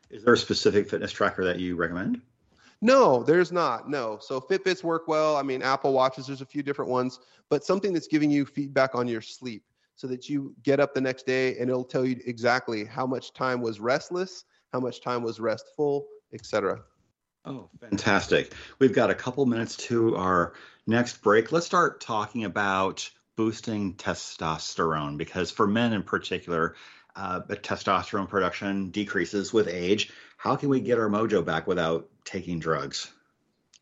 Is 0.10 0.24
there 0.24 0.34
a 0.34 0.38
specific 0.38 0.90
fitness 0.90 1.12
tracker 1.12 1.46
that 1.46 1.60
you 1.60 1.76
recommend? 1.76 2.22
No, 2.84 3.24
there's 3.24 3.54
not. 3.54 3.90
No. 3.90 4.18
So 4.20 4.42
Fitbits 4.42 4.84
work 4.84 5.08
well. 5.08 5.38
I 5.38 5.42
mean, 5.42 5.62
Apple 5.62 5.94
Watches, 5.94 6.28
there's 6.28 6.42
a 6.42 6.46
few 6.46 6.62
different 6.62 6.92
ones, 6.92 7.22
but 7.50 7.64
something 7.64 7.94
that's 7.94 8.08
giving 8.08 8.30
you 8.30 8.46
feedback 8.46 8.94
on 8.94 9.08
your 9.08 9.22
sleep 9.22 9.64
so 9.96 10.06
that 10.08 10.28
you 10.28 10.54
get 10.64 10.82
up 10.82 10.94
the 10.94 11.00
next 11.00 11.26
day 11.26 11.58
and 11.58 11.70
it'll 11.70 11.86
tell 11.86 12.06
you 12.06 12.20
exactly 12.26 12.84
how 12.84 13.08
much 13.08 13.32
time 13.32 13.62
was 13.62 13.80
restless, 13.80 14.44
how 14.74 14.82
much 14.82 15.00
time 15.00 15.24
was 15.24 15.40
restful, 15.40 16.08
etc. 16.34 16.82
Oh, 17.46 17.70
fantastic. 17.80 18.54
We've 18.80 18.94
got 18.94 19.10
a 19.10 19.16
couple 19.16 19.46
minutes 19.46 19.78
to 19.78 20.18
our 20.18 20.54
next 20.86 21.22
break. 21.22 21.54
Let's 21.54 21.66
start 21.66 22.02
talking 22.02 22.44
about 22.44 23.10
boosting 23.38 23.94
testosterone 23.94 25.18
because 25.18 25.52
for 25.52 25.68
men 25.68 25.94
in 25.94 26.04
particular, 26.04 26.76
uh, 27.16 27.40
the 27.48 27.56
testosterone 27.56 28.28
production 28.28 28.90
decreases 28.90 29.54
with 29.54 29.68
age. 29.68 30.12
How 30.38 30.56
can 30.56 30.70
we 30.70 30.80
get 30.80 30.98
our 31.00 31.10
mojo 31.10 31.44
back 31.44 31.68
without 31.68 32.10
taking 32.26 32.60
drugs? 32.60 33.12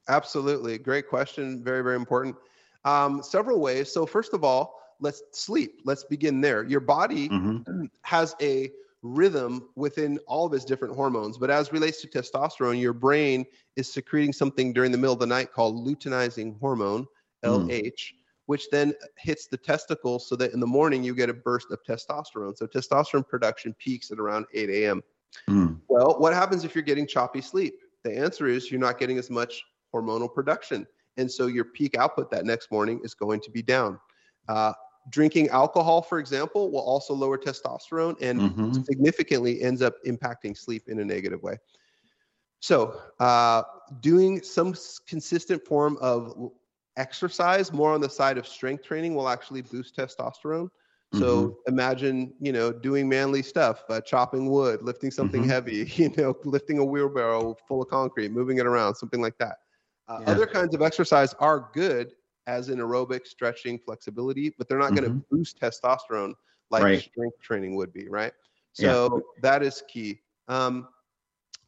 Absolutely. 0.09 0.77
Great 0.77 1.07
question. 1.07 1.63
Very, 1.63 1.83
very 1.83 1.95
important. 1.95 2.35
Um, 2.85 3.21
several 3.23 3.59
ways. 3.59 3.91
So, 3.91 4.05
first 4.05 4.33
of 4.33 4.43
all, 4.43 4.79
let's 4.99 5.21
sleep. 5.31 5.81
Let's 5.85 6.03
begin 6.03 6.41
there. 6.41 6.63
Your 6.63 6.79
body 6.79 7.29
Mhm. 7.29 7.89
has 8.01 8.35
a 8.41 8.71
rhythm 9.03 9.67
within 9.75 10.19
all 10.27 10.45
of 10.45 10.53
its 10.53 10.65
different 10.65 10.93
hormones, 10.95 11.37
but 11.37 11.49
as 11.49 11.71
relates 11.71 12.01
to 12.01 12.07
testosterone, 12.07 12.79
your 12.79 12.93
brain 12.93 13.45
is 13.75 13.91
secreting 13.91 14.31
something 14.33 14.73
during 14.73 14.91
the 14.91 14.97
middle 14.97 15.13
of 15.13 15.19
the 15.19 15.25
night 15.25 15.51
called 15.51 15.75
luteinizing 15.87 16.59
hormone, 16.59 17.07
Mm. 17.43 17.71
Which 18.47 18.69
then 18.69 18.93
hits 19.17 19.47
the 19.47 19.57
testicles 19.57 20.27
so 20.27 20.35
that 20.35 20.53
in 20.53 20.59
the 20.59 20.67
morning 20.67 21.03
you 21.03 21.15
get 21.15 21.29
a 21.29 21.33
burst 21.33 21.71
of 21.71 21.79
testosterone. 21.87 22.57
So 22.57 22.67
testosterone 22.67 23.27
production 23.27 23.73
peaks 23.79 24.11
at 24.11 24.19
around 24.19 24.45
8 24.53 24.69
a.m. 24.69 25.01
Mm. 25.49 25.79
Well, 25.87 26.19
what 26.19 26.33
happens 26.33 26.63
if 26.63 26.75
you're 26.75 26.83
getting 26.83 27.07
choppy 27.07 27.41
sleep? 27.41 27.75
The 28.03 28.17
answer 28.17 28.47
is 28.47 28.71
you're 28.71 28.79
not 28.79 28.99
getting 28.99 29.17
as 29.17 29.29
much 29.29 29.63
hormonal 29.93 30.33
production. 30.33 30.87
And 31.17 31.31
so 31.31 31.47
your 31.47 31.65
peak 31.65 31.97
output 31.97 32.31
that 32.31 32.45
next 32.45 32.71
morning 32.71 32.99
is 33.03 33.13
going 33.13 33.41
to 33.41 33.51
be 33.51 33.61
down. 33.61 33.99
Uh, 34.47 34.73
drinking 35.09 35.49
alcohol, 35.49 36.01
for 36.01 36.19
example, 36.19 36.71
will 36.71 36.81
also 36.81 37.13
lower 37.13 37.37
testosterone 37.37 38.15
and 38.21 38.41
Mhm. 38.41 38.85
significantly 38.85 39.61
ends 39.61 39.81
up 39.81 39.95
impacting 40.05 40.57
sleep 40.57 40.87
in 40.87 40.99
a 40.99 41.05
negative 41.05 41.41
way. 41.43 41.57
So, 42.59 43.01
uh, 43.19 43.63
doing 44.01 44.43
some 44.43 44.75
consistent 45.07 45.65
form 45.65 45.97
of 45.99 46.51
exercise, 46.97 47.71
more 47.71 47.93
on 47.93 48.01
the 48.01 48.09
side 48.09 48.37
of 48.37 48.47
strength 48.47 48.83
training, 48.83 49.15
will 49.15 49.29
actually 49.29 49.61
boost 49.61 49.95
testosterone. 49.95 50.69
So 51.13 51.57
imagine, 51.67 52.33
you 52.39 52.53
know, 52.53 52.71
doing 52.71 53.09
manly 53.09 53.41
stuff, 53.41 53.83
uh, 53.89 53.99
chopping 53.99 54.49
wood, 54.49 54.81
lifting 54.81 55.11
something 55.11 55.43
Mhm. 55.43 55.47
heavy, 55.47 55.91
you 55.95 56.09
know, 56.17 56.35
lifting 56.45 56.79
a 56.79 56.85
wheelbarrow 56.85 57.55
full 57.67 57.81
of 57.81 57.89
concrete, 57.89 58.31
moving 58.31 58.59
it 58.59 58.65
around, 58.65 58.95
something 58.95 59.21
like 59.21 59.37
that. 59.37 59.57
Uh, 60.07 60.19
Yeah. 60.21 60.31
Other 60.31 60.45
kinds 60.45 60.73
of 60.73 60.81
exercise 60.81 61.33
are 61.35 61.69
good, 61.73 62.13
as 62.47 62.69
in 62.69 62.79
aerobic, 62.79 63.27
stretching, 63.27 63.77
flexibility, 63.77 64.53
but 64.57 64.67
they're 64.67 64.79
not 64.79 64.95
going 64.95 65.03
to 65.09 65.15
boost 65.29 65.59
testosterone 65.59 66.33
like 66.69 66.83
Right. 66.83 66.99
strength 66.99 67.39
training 67.41 67.75
would 67.75 67.93
be, 67.93 68.07
right? 68.07 68.33
Yeah. 68.77 68.93
So 68.93 69.21
that 69.41 69.63
is 69.63 69.83
key. 69.87 70.21
Um, 70.47 70.87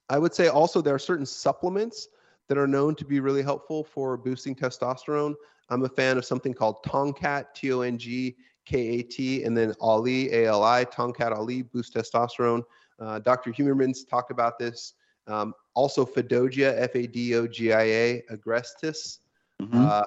I 0.10 0.18
would 0.20 0.34
say 0.34 0.48
also 0.48 0.82
there 0.82 0.96
are 0.96 1.00
certain 1.00 1.26
supplements 1.26 2.08
that 2.48 2.58
are 2.58 2.68
known 2.68 2.96
to 2.96 3.06
be 3.06 3.20
really 3.20 3.42
helpful 3.42 3.84
for 3.84 4.18
boosting 4.18 4.56
testosterone. 4.56 5.36
I'm 5.70 5.84
a 5.84 5.90
fan 5.90 6.18
of 6.18 6.26
something 6.26 6.54
called 6.54 6.84
Tongkat, 6.86 7.54
T 7.56 7.72
O 7.72 7.82
N 7.82 7.98
G 7.98 8.36
K 8.66 8.78
A 9.00 9.04
T, 9.04 9.44
and 9.44 9.58
then 9.58 9.74
Ali, 9.80 10.32
A 10.34 10.48
L 10.48 10.64
I, 10.64 10.86
Tongkat 10.86 11.36
Ali, 11.36 11.62
boost 11.62 11.96
testosterone. 11.96 12.64
Uh, 13.00 13.20
Dr. 13.20 13.52
Huberman's 13.52 14.04
talked 14.04 14.32
about 14.32 14.60
this. 14.60 14.94
Um, 15.28 15.54
also, 15.74 16.06
Fadogia, 16.06 16.74
F 16.78 16.96
A 16.96 17.08
D 17.08 17.36
O 17.36 17.48
G 17.48 17.74
I 17.74 17.84
A, 17.84 18.24
Agrestis, 18.32 19.20
Mhm. 19.62 19.88
uh, 19.88 20.04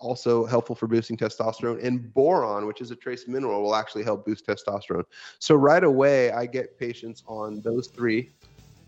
also 0.00 0.44
helpful 0.44 0.74
for 0.74 0.86
boosting 0.86 1.16
testosterone. 1.16 1.82
And 1.82 2.12
boron, 2.12 2.66
which 2.66 2.80
is 2.80 2.90
a 2.90 2.96
trace 2.96 3.26
mineral, 3.28 3.62
will 3.62 3.76
actually 3.76 4.02
help 4.02 4.26
boost 4.26 4.46
testosterone. 4.46 5.04
So, 5.38 5.54
right 5.54 5.84
away, 5.84 6.32
I 6.32 6.46
get 6.46 6.78
patients 6.78 7.22
on 7.26 7.60
those 7.62 7.88
three. 7.88 8.32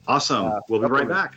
Awesome. 0.08 0.46
uh, 0.46 0.60
we'll 0.68 0.80
be 0.80 0.86
right 0.86 1.08
back. 1.08 1.36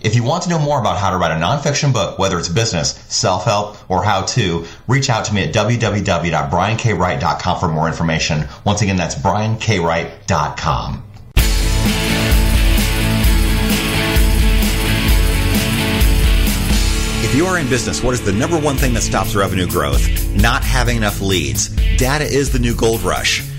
If 0.00 0.14
you 0.14 0.22
want 0.22 0.44
to 0.44 0.48
know 0.48 0.60
more 0.60 0.80
about 0.80 0.98
how 0.98 1.10
to 1.10 1.16
write 1.16 1.32
a 1.32 1.34
nonfiction 1.34 1.92
book, 1.92 2.16
whether 2.18 2.38
it's 2.38 2.48
business, 2.48 2.90
self-help, 3.08 3.90
or 3.90 4.04
how 4.04 4.22
to, 4.22 4.64
reach 4.86 5.10
out 5.10 5.24
to 5.26 5.34
me 5.34 5.42
at 5.42 5.52
www.briankwright.com 5.54 7.60
for 7.60 7.68
more 7.68 7.88
information. 7.88 8.46
Once 8.64 8.82
again, 8.82 8.96
that's 8.96 9.16
briankwright.com. 9.16 11.04
If 17.20 17.34
you 17.34 17.46
are 17.46 17.58
in 17.58 17.68
business, 17.68 18.00
what 18.02 18.14
is 18.14 18.22
the 18.22 18.32
number 18.32 18.58
one 18.58 18.76
thing 18.76 18.94
that 18.94 19.02
stops 19.02 19.34
revenue 19.34 19.66
growth? 19.66 20.08
Not 20.36 20.64
having 20.64 20.96
enough 20.96 21.20
leads. 21.20 21.68
Data 21.96 22.24
is 22.24 22.50
the 22.52 22.58
new 22.58 22.74
gold 22.74 23.02
rush. 23.02 23.44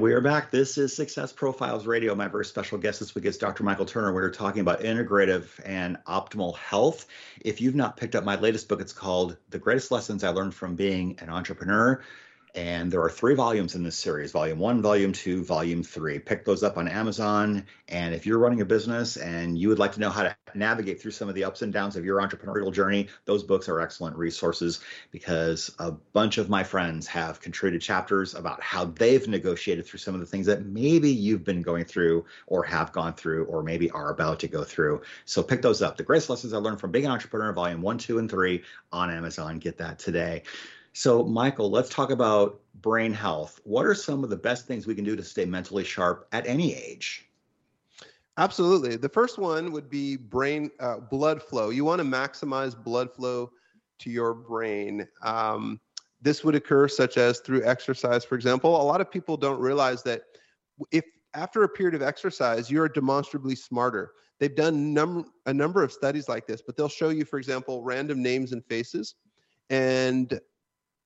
And 0.00 0.04
we 0.06 0.14
are 0.14 0.22
back. 0.22 0.50
This 0.50 0.78
is 0.78 0.96
Success 0.96 1.30
Profiles 1.30 1.86
Radio. 1.86 2.14
My 2.14 2.26
very 2.26 2.46
special 2.46 2.78
guest 2.78 3.00
this 3.00 3.14
week 3.14 3.26
is 3.26 3.36
Dr. 3.36 3.64
Michael 3.64 3.84
Turner. 3.84 4.14
We're 4.14 4.30
talking 4.30 4.62
about 4.62 4.80
integrative 4.80 5.48
and 5.62 5.98
optimal 6.08 6.56
health. 6.56 7.04
If 7.42 7.60
you've 7.60 7.74
not 7.74 7.98
picked 7.98 8.14
up 8.14 8.24
my 8.24 8.36
latest 8.36 8.66
book, 8.66 8.80
it's 8.80 8.94
called 8.94 9.36
The 9.50 9.58
Greatest 9.58 9.90
Lessons 9.90 10.24
I 10.24 10.30
Learned 10.30 10.54
from 10.54 10.74
Being 10.74 11.18
an 11.18 11.28
Entrepreneur. 11.28 12.02
And 12.54 12.90
there 12.90 13.02
are 13.02 13.10
three 13.10 13.34
volumes 13.34 13.74
in 13.74 13.82
this 13.82 13.96
series 13.96 14.32
volume 14.32 14.58
one, 14.58 14.82
volume 14.82 15.12
two, 15.12 15.44
volume 15.44 15.82
three. 15.82 16.18
Pick 16.18 16.44
those 16.44 16.62
up 16.62 16.76
on 16.76 16.88
Amazon. 16.88 17.66
And 17.88 18.14
if 18.14 18.26
you're 18.26 18.38
running 18.38 18.60
a 18.60 18.64
business 18.64 19.16
and 19.16 19.56
you 19.56 19.68
would 19.68 19.78
like 19.78 19.92
to 19.92 20.00
know 20.00 20.10
how 20.10 20.24
to 20.24 20.36
navigate 20.54 21.00
through 21.00 21.12
some 21.12 21.28
of 21.28 21.34
the 21.34 21.44
ups 21.44 21.62
and 21.62 21.72
downs 21.72 21.96
of 21.96 22.04
your 22.04 22.20
entrepreneurial 22.20 22.72
journey, 22.72 23.08
those 23.24 23.42
books 23.42 23.68
are 23.68 23.80
excellent 23.80 24.16
resources 24.16 24.80
because 25.12 25.74
a 25.78 25.92
bunch 25.92 26.38
of 26.38 26.48
my 26.48 26.64
friends 26.64 27.06
have 27.06 27.40
contributed 27.40 27.82
chapters 27.82 28.34
about 28.34 28.60
how 28.60 28.84
they've 28.84 29.28
negotiated 29.28 29.86
through 29.86 29.98
some 29.98 30.14
of 30.14 30.20
the 30.20 30.26
things 30.26 30.46
that 30.46 30.66
maybe 30.66 31.10
you've 31.10 31.44
been 31.44 31.62
going 31.62 31.84
through 31.84 32.24
or 32.46 32.64
have 32.64 32.92
gone 32.92 33.14
through 33.14 33.44
or 33.44 33.62
maybe 33.62 33.90
are 33.90 34.10
about 34.10 34.40
to 34.40 34.48
go 34.48 34.64
through. 34.64 35.02
So 35.24 35.42
pick 35.42 35.62
those 35.62 35.82
up. 35.82 35.96
The 35.96 36.02
Greatest 36.02 36.30
Lessons 36.30 36.52
I 36.52 36.58
Learned 36.58 36.80
from 36.80 36.90
Being 36.90 37.06
an 37.06 37.12
Entrepreneur, 37.12 37.52
volume 37.52 37.82
one, 37.82 37.98
two, 37.98 38.18
and 38.18 38.30
three 38.30 38.62
on 38.92 39.10
Amazon. 39.10 39.58
Get 39.58 39.78
that 39.78 39.98
today. 39.98 40.42
So, 40.92 41.24
Michael, 41.24 41.70
let's 41.70 41.88
talk 41.88 42.10
about 42.10 42.60
brain 42.74 43.12
health. 43.12 43.60
What 43.64 43.86
are 43.86 43.94
some 43.94 44.24
of 44.24 44.30
the 44.30 44.36
best 44.36 44.66
things 44.66 44.86
we 44.86 44.94
can 44.94 45.04
do 45.04 45.16
to 45.16 45.22
stay 45.22 45.44
mentally 45.44 45.84
sharp 45.84 46.26
at 46.32 46.46
any 46.46 46.74
age? 46.74 47.28
Absolutely. 48.38 48.96
The 48.96 49.08
first 49.08 49.38
one 49.38 49.70
would 49.72 49.90
be 49.90 50.16
brain 50.16 50.70
uh, 50.80 50.98
blood 50.98 51.42
flow. 51.42 51.70
You 51.70 51.84
want 51.84 52.00
to 52.00 52.04
maximize 52.04 52.80
blood 52.80 53.12
flow 53.12 53.50
to 54.00 54.10
your 54.10 54.34
brain. 54.34 55.06
Um, 55.22 55.80
this 56.22 56.42
would 56.44 56.54
occur 56.54 56.88
such 56.88 57.18
as 57.18 57.40
through 57.40 57.64
exercise, 57.64 58.24
for 58.24 58.34
example. 58.34 58.80
A 58.80 58.82
lot 58.82 59.00
of 59.00 59.10
people 59.10 59.36
don't 59.36 59.60
realize 59.60 60.02
that 60.04 60.22
if 60.90 61.04
after 61.34 61.62
a 61.62 61.68
period 61.68 61.94
of 61.94 62.02
exercise, 62.02 62.70
you're 62.70 62.88
demonstrably 62.88 63.54
smarter. 63.54 64.12
They've 64.38 64.54
done 64.54 64.92
num- 64.92 65.32
a 65.46 65.52
number 65.52 65.82
of 65.84 65.92
studies 65.92 66.28
like 66.28 66.46
this, 66.46 66.62
but 66.62 66.76
they'll 66.76 66.88
show 66.88 67.10
you, 67.10 67.24
for 67.24 67.38
example, 67.38 67.82
random 67.82 68.22
names 68.22 68.52
and 68.52 68.64
faces, 68.64 69.14
and 69.68 70.40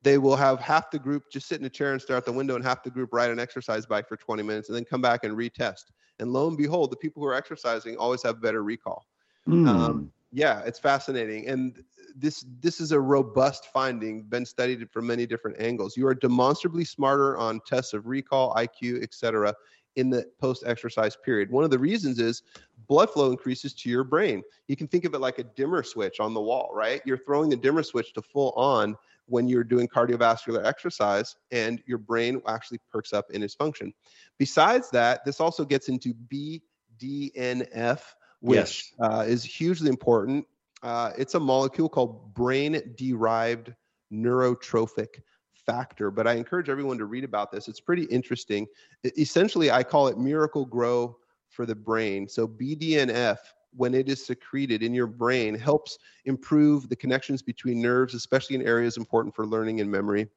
they 0.05 0.19
will 0.19 0.37
have 0.37 0.61
half 0.61 0.91
the 0.91 0.99
group 0.99 1.25
just 1.33 1.49
sit 1.49 1.59
in 1.59 1.67
a 1.67 1.71
chair 1.71 1.93
and 1.93 2.01
stare 2.01 2.17
out 2.17 2.27
the 2.27 2.33
window 2.33 2.55
and 2.55 2.63
half 2.63 2.83
the 2.83 2.91
group 2.91 3.13
ride 3.13 3.31
an 3.31 3.41
exercise 3.41 3.87
bike 3.87 4.07
for 4.07 4.17
20 4.17 4.43
minutes 4.43 4.69
and 4.69 4.77
then 4.77 4.85
come 4.85 5.01
back 5.01 5.25
and 5.25 5.37
retest. 5.37 5.85
And 6.21 6.33
lo 6.33 6.47
and 6.47 6.57
behold, 6.57 6.93
the 6.93 6.97
people 6.97 7.23
who 7.23 7.29
are 7.29 7.35
exercising 7.35 7.97
always 7.97 8.23
have 8.23 8.41
better 8.41 8.63
recall. 8.63 9.07
Mm. 9.49 9.67
Um, 9.67 10.13
yeah, 10.31 10.61
it's 10.67 10.79
fascinating. 10.79 11.49
And 11.49 11.83
this 12.15 12.45
this 12.61 12.81
is 12.81 12.93
a 12.93 13.01
robust 13.01 13.73
finding, 13.73 14.23
been 14.23 14.45
studied 14.45 14.89
from 14.91 15.07
many 15.07 15.27
different 15.27 15.61
angles. 15.61 15.97
You 15.97 16.07
are 16.07 16.15
demonstrably 16.15 16.85
smarter 16.85 17.37
on 17.39 17.61
tests 17.67 17.95
of 17.95 18.07
recall, 18.07 18.55
IQ, 18.55 19.03
etc. 19.03 19.55
in 19.97 20.11
the 20.11 20.27
post-exercise 20.41 21.17
period. 21.17 21.51
One 21.51 21.65
of 21.65 21.71
the 21.71 21.79
reasons 21.79 22.19
is 22.19 22.43
blood 22.89 23.11
flow 23.11 23.31
increases 23.31 23.73
to 23.75 23.89
your 23.89 24.05
brain. 24.05 24.43
You 24.69 24.77
can 24.77 24.87
think 24.87 25.05
of 25.05 25.15
it 25.15 25.21
like 25.21 25.39
a 25.39 25.45
dimmer 25.45 25.83
switch 25.83 26.21
on 26.21 26.35
the 26.35 26.41
wall, 26.41 26.71
right? 26.75 27.01
You're 27.05 27.19
throwing 27.19 27.49
the 27.49 27.57
dimmer 27.57 27.83
switch 27.83 28.13
to 28.15 28.23
full 28.23 28.53
on 28.53 28.97
when 29.27 29.49
you're 29.49 29.65
doing 29.65 29.89
cardiovascular 29.89 30.65
exercise 30.65 31.37
and 31.51 31.83
your 31.87 31.99
brain 31.99 32.41
actually 32.47 32.79
perks 32.91 33.13
up 33.13 33.31
in 33.31 33.43
its 33.43 33.55
function. 33.55 33.93
Besides 34.39 34.91
that, 34.91 35.25
this 35.25 35.41
also 35.41 35.65
gets 35.65 35.89
into 35.89 36.15
BDNF, 36.31 38.01
which 38.41 38.59
Yes. 38.59 38.93
uh, 39.01 39.25
is 39.27 39.43
hugely 39.45 39.89
important. 39.89 40.47
Uh, 40.83 41.13
it's 41.17 41.35
a 41.35 41.41
molecule 41.41 41.89
called 41.89 42.35
brain 42.35 42.81
derived 42.97 43.73
neurotrophic 44.13 45.21
factor, 45.55 46.11
but 46.11 46.27
I 46.27 46.35
encourage 46.35 46.69
everyone 46.69 46.99
to 46.99 47.07
read 47.07 47.25
about 47.25 47.51
this. 47.51 47.69
It's 47.69 47.81
pretty 47.81 48.05
interesting. 48.05 48.67
E- 49.05 49.11
essentially, 49.17 49.71
I 49.71 49.83
call 49.83 50.09
it 50.09 50.19
Miracle-Gro 50.19 51.17
for 51.49 51.65
the 51.65 51.75
brain. 51.75 52.29
So, 52.29 52.47
BDNF, 52.47 53.39
when 53.77 53.95
it 53.95 54.09
is 54.09 54.25
secreted 54.25 54.83
in 54.83 54.95
your 54.95 55.07
brain, 55.07 55.55
helps 55.55 55.99
improve 56.25 56.89
the 56.89 56.97
connections 56.97 57.43
between 57.43 57.81
nerves, 57.81 58.15
especially 58.15 58.57
in 58.57 58.63
areas 58.63 58.97
important 58.97 59.35
for 59.35 59.47
learning 59.47 59.81
and 59.81 59.91
memory. 59.91 60.29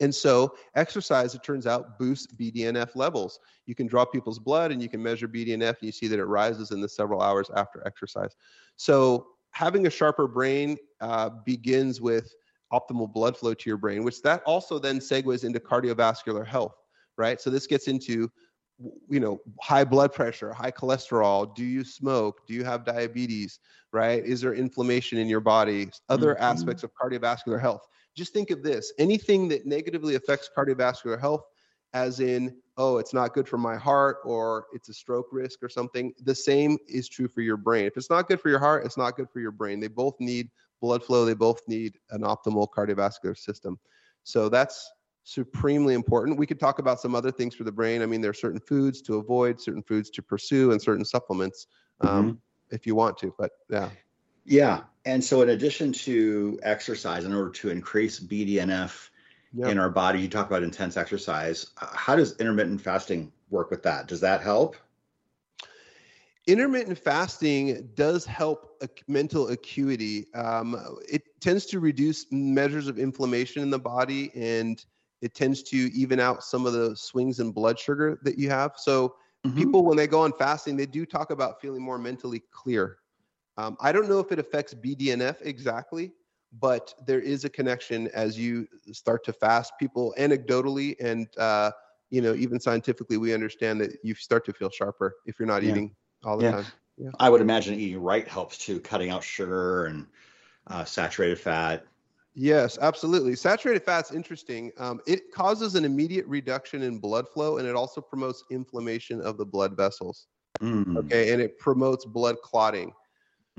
And 0.00 0.14
so, 0.14 0.54
exercise, 0.74 1.34
it 1.34 1.42
turns 1.42 1.66
out, 1.66 1.98
boosts 1.98 2.26
BDNF 2.34 2.96
levels. 2.96 3.40
You 3.64 3.74
can 3.74 3.86
draw 3.86 4.04
people's 4.04 4.38
blood 4.38 4.70
and 4.70 4.82
you 4.82 4.88
can 4.88 5.02
measure 5.02 5.26
BDNF, 5.26 5.78
and 5.78 5.82
you 5.82 5.92
see 5.92 6.06
that 6.08 6.18
it 6.18 6.24
rises 6.24 6.70
in 6.70 6.80
the 6.80 6.88
several 6.88 7.22
hours 7.22 7.50
after 7.56 7.82
exercise. 7.86 8.36
So, 8.76 9.28
having 9.52 9.86
a 9.86 9.90
sharper 9.90 10.28
brain 10.28 10.76
uh, 11.00 11.30
begins 11.46 12.00
with 12.00 12.34
optimal 12.72 13.10
blood 13.10 13.38
flow 13.38 13.54
to 13.54 13.70
your 13.70 13.78
brain, 13.78 14.04
which 14.04 14.20
that 14.22 14.42
also 14.44 14.78
then 14.78 14.98
segues 14.98 15.44
into 15.44 15.60
cardiovascular 15.60 16.46
health, 16.46 16.74
right? 17.16 17.40
So, 17.40 17.48
this 17.48 17.66
gets 17.66 17.88
into 17.88 18.30
you 19.08 19.20
know 19.20 19.40
high 19.62 19.84
blood 19.84 20.12
pressure 20.12 20.52
high 20.52 20.70
cholesterol 20.70 21.54
do 21.54 21.64
you 21.64 21.84
smoke? 21.84 22.46
Do 22.46 22.54
you 22.54 22.64
have 22.64 22.84
diabetes? 22.84 23.58
Right? 23.92 24.24
Is 24.24 24.40
there 24.40 24.54
inflammation 24.54 25.18
in 25.18 25.28
your 25.28 25.40
body? 25.40 25.88
Other 26.08 26.34
Mhm. 26.34 26.40
aspects 26.40 26.82
of 26.82 26.90
cardiovascular 26.94 27.60
health. 27.60 27.86
Just 28.14 28.32
think 28.32 28.50
of 28.50 28.62
this. 28.62 28.92
Anything 28.98 29.48
that 29.48 29.66
negatively 29.66 30.14
affects 30.14 30.50
cardiovascular 30.54 31.18
health 31.18 31.44
as 31.94 32.20
in 32.20 32.54
oh 32.76 32.98
it's 32.98 33.14
not 33.14 33.32
good 33.32 33.48
for 33.48 33.56
my 33.56 33.76
heart 33.76 34.18
or 34.24 34.66
it's 34.72 34.88
a 34.88 34.94
stroke 34.94 35.28
risk 35.32 35.62
or 35.62 35.68
something 35.68 36.12
the 36.24 36.34
same 36.34 36.76
is 36.88 37.08
true 37.08 37.28
for 37.28 37.40
your 37.40 37.56
brain. 37.56 37.86
If 37.86 37.96
it's 37.96 38.10
not 38.10 38.28
good 38.28 38.40
for 38.40 38.50
your 38.50 38.58
heart 38.58 38.84
it's 38.84 38.98
not 38.98 39.16
good 39.16 39.30
for 39.30 39.40
your 39.40 39.52
brain. 39.52 39.80
They 39.80 39.88
both 39.88 40.16
need 40.20 40.50
blood 40.82 41.02
flow. 41.02 41.24
They 41.24 41.34
both 41.34 41.60
need 41.68 41.98
an 42.10 42.22
optimal 42.22 42.68
cardiovascular 42.68 43.36
system. 43.38 43.78
So 44.24 44.48
that's 44.48 44.90
supremely 45.28 45.94
important 45.94 46.38
we 46.38 46.46
could 46.46 46.60
talk 46.60 46.78
about 46.78 47.00
some 47.00 47.14
other 47.16 47.32
things 47.32 47.52
for 47.52 47.64
the 47.64 47.72
brain 47.72 48.00
i 48.00 48.06
mean 48.06 48.20
there 48.20 48.30
are 48.30 48.34
certain 48.34 48.60
foods 48.60 49.02
to 49.02 49.16
avoid 49.16 49.60
certain 49.60 49.82
foods 49.82 50.08
to 50.08 50.22
pursue 50.22 50.70
and 50.70 50.80
certain 50.80 51.04
supplements 51.04 51.66
um, 52.02 52.38
if 52.70 52.86
you 52.86 52.94
want 52.94 53.18
to 53.18 53.34
but 53.36 53.50
yeah 53.68 53.90
Yeah. 54.46 54.82
And 55.04 55.22
so, 55.22 55.42
in 55.42 55.50
addition 55.50 55.92
to 55.92 56.58
exercise, 56.62 57.24
in 57.24 57.34
order 57.34 57.50
to 57.50 57.70
increase 57.70 58.20
BDNF 58.20 59.10
yeah. 59.52 59.68
in 59.68 59.78
our 59.78 59.90
body, 59.90 60.20
you 60.20 60.28
talk 60.28 60.46
about 60.46 60.62
intense 60.62 60.96
exercise. 60.96 61.70
Uh, 61.80 61.88
How 61.92 62.16
does 62.16 62.36
intermittent 62.38 62.80
fasting 62.80 63.32
work 63.50 63.70
with 63.70 63.82
that? 63.82 64.06
Does 64.06 64.20
that 64.20 64.42
help? 64.42 64.76
intermittent 66.46 66.96
fasting 66.96 67.88
does 67.96 68.24
help 68.24 68.76
ac- 68.80 69.02
mental 69.08 69.48
acuity. 69.48 70.32
Um, 70.32 70.76
it 71.08 71.22
tends 71.40 71.66
to 71.66 71.80
reduce 71.80 72.26
measures 72.30 72.86
of 72.86 73.00
inflammation 73.00 73.62
in 73.62 73.70
the 73.70 73.80
body 73.80 74.30
and 74.36 74.84
it 75.22 75.34
tends 75.34 75.62
to 75.64 75.76
even 75.76 76.20
out 76.20 76.44
some 76.44 76.66
of 76.66 76.72
the 76.72 76.94
swings 76.96 77.40
in 77.40 77.52
blood 77.52 77.78
sugar 77.78 78.18
that 78.22 78.38
you 78.38 78.48
have. 78.50 78.72
So, 78.76 79.16
Mm-hmm. 79.46 79.58
people, 79.58 79.84
when 79.84 79.96
they 79.96 80.06
go 80.06 80.20
on 80.20 80.32
fasting, 80.32 80.76
they 80.76 80.86
do 80.86 81.06
talk 81.06 81.30
about 81.30 81.60
feeling 81.60 81.82
more 81.82 81.98
mentally 81.98 82.42
clear. 82.50 82.98
Um, 83.56 83.76
I 83.80 83.92
don't 83.92 84.08
know 84.08 84.18
if 84.18 84.32
it 84.32 84.38
affects 84.38 84.74
BDNF 84.74 85.36
exactly, 85.42 86.12
but 86.60 86.92
there 87.06 87.20
is 87.20 87.44
a 87.44 87.48
connection 87.48 88.08
as 88.08 88.38
you 88.38 88.66
start 88.92 89.24
to 89.24 89.32
fast. 89.32 89.72
People 89.78 90.14
anecdotally 90.18 90.96
and 91.00 91.26
uh, 91.38 91.70
you 92.10 92.20
know 92.20 92.34
even 92.34 92.60
scientifically, 92.60 93.16
we 93.16 93.32
understand 93.34 93.80
that 93.80 93.92
you 94.02 94.14
start 94.14 94.44
to 94.46 94.52
feel 94.52 94.70
sharper 94.70 95.16
if 95.26 95.38
you're 95.38 95.46
not 95.48 95.62
Yeah. 95.62 95.70
eating 95.70 95.94
all 96.24 96.36
the 96.36 96.44
Yeah. 96.44 96.50
time. 96.50 96.66
I 97.18 97.30
would 97.30 97.40
imagine 97.40 97.74
eating 97.74 98.02
right 98.02 98.26
helps 98.28 98.58
too, 98.58 98.80
cutting 98.80 99.10
out 99.10 99.22
sugar 99.22 99.86
and 99.86 100.06
uh, 100.66 100.84
saturated 100.84 101.38
fat. 101.38 101.84
Yes, 102.38 102.76
absolutely. 102.78 103.34
Saturated 103.34 103.82
fat's 103.82 104.12
interesting. 104.12 104.70
Um, 104.76 105.00
it 105.06 105.32
causes 105.32 105.74
an 105.74 105.86
immediate 105.86 106.26
reduction 106.26 106.82
in 106.82 106.98
blood 106.98 107.26
flow, 107.30 107.56
and 107.56 107.66
it 107.66 107.74
also 107.74 108.02
promotes 108.02 108.44
inflammation 108.50 109.22
of 109.22 109.38
the 109.38 109.46
blood 109.46 109.74
vessels. 109.74 110.28
Mm, 110.62 110.96
Okay, 110.98 111.32
and 111.32 111.42
it 111.42 111.58
promotes 111.58 112.04
blood 112.04 112.36
clotting. 112.42 112.92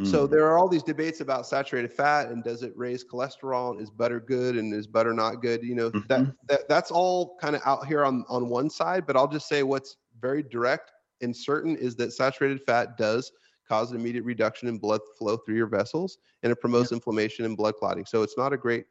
So 0.03 0.27
mm. 0.27 0.31
there 0.31 0.45
are 0.47 0.57
all 0.59 0.69
these 0.69 0.83
debates 0.83 1.21
about 1.21 1.47
saturated 1.47 1.91
fat 1.93 2.29
and 2.31 2.43
does 2.43 2.63
it 2.63 2.73
raise 2.75 3.03
cholesterol? 3.03 3.71
And 3.71 3.81
is 3.81 3.89
butter 3.91 4.19
good 4.19 4.57
and 4.57 4.73
is 4.73 4.87
butter 4.87 5.13
not 5.13 5.41
good? 5.41 5.63
You 5.63 5.75
know 5.75 5.93
that, 6.07 6.27
Mhm. 6.27 6.35
that 6.47 6.69
that's 6.69 6.91
all 6.91 7.37
kind 7.41 7.55
of 7.55 7.61
out 7.65 7.87
here 7.87 8.05
on 8.05 8.25
on 8.29 8.49
one 8.49 8.69
side. 8.69 9.07
But 9.07 9.17
I'll 9.17 9.27
just 9.27 9.47
say 9.49 9.63
what's 9.63 9.97
very 10.19 10.43
direct 10.43 10.91
and 11.21 11.35
certain 11.35 11.75
is 11.77 11.95
that 11.97 12.13
saturated 12.13 12.61
fat 12.65 12.97
does 12.97 13.31
cause 13.67 13.91
an 13.91 13.99
immediate 13.99 14.23
reduction 14.23 14.67
in 14.67 14.77
blood 14.77 15.01
flow 15.17 15.37
through 15.37 15.55
your 15.55 15.67
vessels, 15.67 16.17
and 16.43 16.51
it 16.51 16.57
promotes 16.61 16.91
inflammation 16.91 17.45
and 17.45 17.57
blood 17.57 17.75
clotting. 17.75 18.05
So 18.05 18.23
it's 18.23 18.37
not 18.37 18.53
a 18.53 18.57
great 18.57 18.85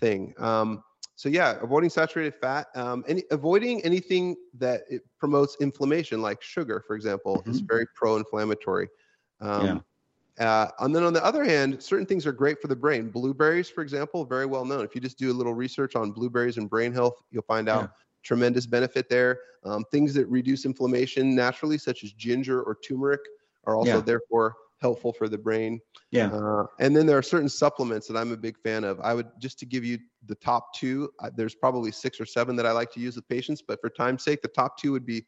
thing. 0.00 0.34
Um, 0.38 0.82
so 1.16 1.28
yeah, 1.28 1.58
avoiding 1.62 1.90
saturated 1.90 2.34
fat, 2.34 2.66
um, 2.74 3.04
any 3.06 3.22
avoiding 3.30 3.82
anything 3.84 4.36
that 4.54 4.82
it 4.88 5.02
promotes 5.18 5.56
inflammation, 5.60 6.20
like 6.22 6.42
sugar, 6.42 6.82
for 6.86 6.96
example, 6.96 7.42
is 7.46 7.62
very 7.68 7.86
pro-inflammatory. 7.94 8.88
Um, 9.40 9.84
uh, 10.40 10.68
and 10.80 10.94
then 10.94 11.04
on 11.04 11.12
the 11.12 11.24
other 11.24 11.44
hand, 11.44 11.80
certain 11.80 12.06
things 12.06 12.26
are 12.26 12.32
great 12.32 12.60
for 12.60 12.66
the 12.66 12.74
brain. 12.74 13.08
Blueberries, 13.10 13.70
for 13.70 13.82
example, 13.82 14.24
very 14.24 14.46
well 14.46 14.64
known. 14.64 14.84
If 14.84 14.94
you 14.94 15.00
just 15.00 15.18
do 15.18 15.30
a 15.30 15.32
little 15.34 15.54
research 15.54 15.94
on 15.94 16.10
blueberries 16.10 16.56
and 16.56 16.68
brain 16.68 16.92
health, 16.92 17.22
you'll 17.30 17.42
find 17.44 17.68
out 17.68 17.84
Yeah. 17.84 17.88
tremendous 18.24 18.66
benefit 18.66 19.08
there. 19.08 19.38
Um, 19.64 19.84
things 19.92 20.12
that 20.14 20.26
reduce 20.26 20.64
inflammation 20.64 21.34
naturally, 21.36 21.78
such 21.78 22.02
as 22.02 22.12
ginger 22.12 22.62
or 22.62 22.76
turmeric, 22.84 23.20
are 23.66 23.76
also 23.76 23.96
Yeah. 23.96 24.00
therefore 24.00 24.54
helpful 24.80 25.12
for 25.12 25.28
the 25.28 25.38
brain. 25.38 25.80
Yeah. 26.10 26.30
Uh, 26.30 26.66
and 26.78 26.94
then 26.94 27.06
there 27.06 27.16
are 27.16 27.22
certain 27.22 27.48
supplements 27.48 28.06
that 28.08 28.16
I'm 28.16 28.32
a 28.32 28.36
big 28.36 28.58
fan 28.58 28.84
of. 28.84 29.00
I 29.00 29.14
would 29.14 29.28
just 29.38 29.58
to 29.60 29.66
give 29.66 29.84
you 29.84 29.98
the 30.26 30.34
top 30.34 30.74
two. 30.74 31.10
Uh, 31.20 31.30
there's 31.34 31.54
probably 31.54 31.90
six 31.90 32.20
or 32.20 32.26
seven 32.26 32.54
that 32.56 32.66
I 32.66 32.72
like 32.72 32.92
to 32.92 33.00
use 33.00 33.16
with 33.16 33.26
patients, 33.28 33.62
but 33.66 33.80
for 33.80 33.88
time's 33.88 34.24
sake, 34.24 34.42
the 34.42 34.48
top 34.48 34.76
two 34.76 34.92
would 34.92 35.06
be 35.06 35.24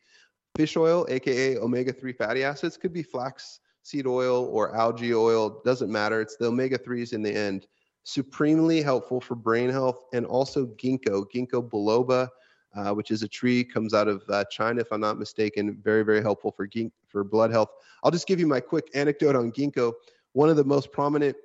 fish 0.56 0.76
oil, 0.76 1.06
aka 1.08 1.56
omega-3 1.56 2.16
fatty 2.16 2.44
acids. 2.44 2.76
Could 2.76 2.92
be 2.92 3.02
flax 3.02 3.60
seed 3.82 4.06
oil 4.06 4.44
or 4.46 4.76
algae 4.76 5.14
oil. 5.14 5.62
Doesn't 5.64 5.90
matter. 5.90 6.20
It's 6.20 6.36
the 6.36 6.46
omega-3s 6.46 7.12
in 7.12 7.22
the 7.22 7.34
end. 7.34 7.66
supremely 8.08 8.82
helpful 8.82 9.20
for 9.20 9.34
brain 9.34 9.68
health, 9.68 10.04
and 10.12 10.24
also 10.26 10.66
ginkgo, 10.66 11.24
ginkgo 11.34 11.68
biloba, 11.68 12.28
uh, 12.76 12.92
which 12.92 13.10
is 13.10 13.22
a 13.22 13.28
tree 13.28 13.64
comes 13.64 13.94
out 13.94 14.06
of 14.06 14.22
uh, 14.28 14.44
China, 14.50 14.80
if 14.80 14.92
I'm 14.92 15.00
not 15.00 15.18
mistaken. 15.18 15.78
Very, 15.82 16.04
very 16.04 16.20
helpful 16.20 16.52
for 16.52 16.66
gink 16.66 16.92
for 17.08 17.24
blood 17.24 17.50
health. 17.50 17.70
I'll 18.04 18.10
just 18.10 18.26
give 18.26 18.38
you 18.38 18.46
my 18.46 18.60
quick 18.60 18.90
anecdote 18.94 19.34
on 19.34 19.50
ginkgo. 19.50 19.92
One 20.32 20.50
of 20.50 20.56
the 20.56 20.64
most 20.64 20.92
prominent 20.92 21.36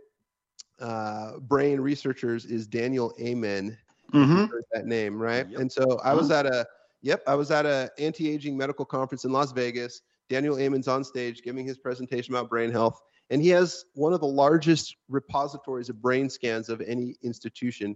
uh, 0.80 1.40
brain 1.40 1.80
researchers 1.80 2.46
is 2.46 2.68
Daniel 2.68 3.14
Amen. 3.20 3.78
Mm-hmm. 4.14 4.46
Heard 4.46 4.66
that 4.74 4.86
name, 4.86 5.22
right? 5.22 5.48
Yep. 5.50 5.60
And 5.60 5.72
so 5.72 6.00
I 6.04 6.14
was 6.14 6.32
at 6.32 6.46
a 6.46 6.68
yep, 7.02 7.24
I 7.26 7.36
was 7.36 7.50
at 7.50 7.66
a 7.66 7.90
anti-aging 7.98 8.58
medical 8.58 8.84
conference 8.84 9.24
in 9.24 9.32
Las 9.32 9.54
Vegas. 9.54 10.02
Daniel 10.30 10.58
Amen's 10.58 10.88
on 10.88 11.04
stage 11.04 11.42
giving 11.44 11.66
his 11.66 11.78
presentation 11.78 12.34
about 12.34 12.50
brain 12.50 12.72
health, 12.72 13.02
and 13.30 13.42
he 13.42 13.50
has 13.50 13.86
one 13.94 14.12
of 14.12 14.20
the 14.20 14.28
largest 14.28 14.96
repositories 15.08 15.88
of 15.90 16.02
brain 16.02 16.30
scans 16.30 16.68
of 16.68 16.82
any 16.82 17.16
institution 17.24 17.96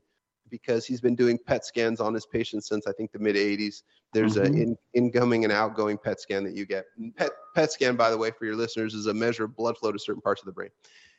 because 0.49 0.85
he's 0.85 1.01
been 1.01 1.15
doing 1.15 1.37
PET 1.37 1.65
scans 1.65 1.99
on 1.99 2.13
his 2.13 2.25
patients 2.25 2.67
since 2.67 2.87
I 2.87 2.91
think 2.93 3.11
the 3.11 3.19
mid 3.19 3.35
80s. 3.35 3.83
There's 4.13 4.35
Mhm. 4.35 4.45
an 4.45 4.53
in, 4.55 4.77
incoming 4.93 5.43
and 5.43 5.51
outgoing 5.51 5.97
PET 5.97 6.19
scan 6.19 6.43
that 6.45 6.55
you 6.55 6.65
get. 6.65 6.85
PET, 7.17 7.31
PET 7.55 7.71
scan, 7.71 7.95
by 7.95 8.09
the 8.09 8.17
way, 8.17 8.31
for 8.31 8.45
your 8.45 8.55
listeners, 8.55 8.93
is 8.93 9.07
a 9.07 9.13
measure 9.13 9.45
of 9.45 9.55
blood 9.55 9.77
flow 9.77 9.91
to 9.91 9.99
certain 9.99 10.21
parts 10.21 10.41
of 10.41 10.45
the 10.45 10.51
brain. 10.51 10.69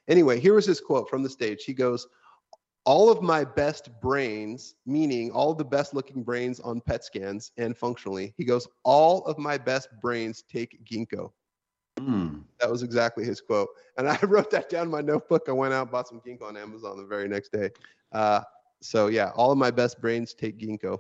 Anyway, 0.09 0.39
here 0.39 0.55
was 0.55 0.67
his 0.67 0.81
quote 0.81 1.09
from 1.09 1.23
the 1.23 1.31
stage. 1.31 1.65
He 1.65 1.75
goes, 1.75 2.07
all 2.85 3.11
of 3.11 3.21
my 3.21 3.45
best 3.45 3.91
brains, 4.01 4.77
meaning 4.87 5.31
all 5.33 5.53
the 5.53 5.65
best 5.65 5.93
looking 5.93 6.23
brains 6.23 6.61
on 6.61 6.81
PET 6.81 7.05
scans 7.05 7.51
and 7.57 7.77
functionally, 7.77 8.33
he 8.37 8.45
goes, 8.45 8.69
all 8.85 9.25
of 9.27 9.39
my 9.39 9.59
best 9.59 9.89
brains 10.01 10.43
take 10.49 10.85
ginkgo. 10.85 11.33
Mm. 11.99 12.45
That 12.61 12.71
was 12.71 12.83
exactly 12.83 13.25
his 13.25 13.41
quote. 13.41 13.69
And 13.99 14.09
I 14.09 14.19
wrote 14.23 14.51
that 14.53 14.69
down 14.69 14.85
in 14.87 14.91
my 14.91 15.01
notebook. 15.01 15.43
I 15.49 15.53
went 15.53 15.75
out 15.75 15.83
and 15.83 15.91
bought 15.91 16.09
some 16.09 16.21
ginkgo 16.21 16.45
on 16.45 16.57
Amazon 16.57 16.97
the 16.97 17.05
very 17.05 17.29
next 17.29 17.51
day. 17.53 17.71
Uh, 18.13 18.43
so 18.81 19.09
yeah, 19.09 19.31
all 19.35 19.53
of 19.53 19.59
my 19.59 19.71
best 19.71 20.01
brains 20.01 20.35
take 20.35 20.59
ginkgo. 20.59 20.99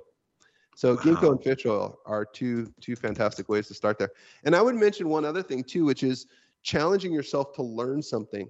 So 0.77 0.97
ginkgo 0.97 1.31
and 1.31 1.43
fish 1.43 1.65
oil 1.65 1.99
are 2.05 2.25
two 2.25 2.73
two 2.81 2.97
fantastic 2.97 3.49
ways 3.49 3.67
to 3.69 3.75
start 3.75 3.99
there. 3.99 4.11
And 4.45 4.55
I 4.55 4.61
would 4.61 4.75
mention 4.75 5.09
one 5.09 5.25
other 5.25 5.43
thing 5.43 5.65
too, 5.65 5.85
which 5.85 6.03
is 6.03 6.27
challenging 6.63 7.13
yourself 7.13 7.55
to 7.55 7.63
learn 7.63 8.03
something. 8.03 8.49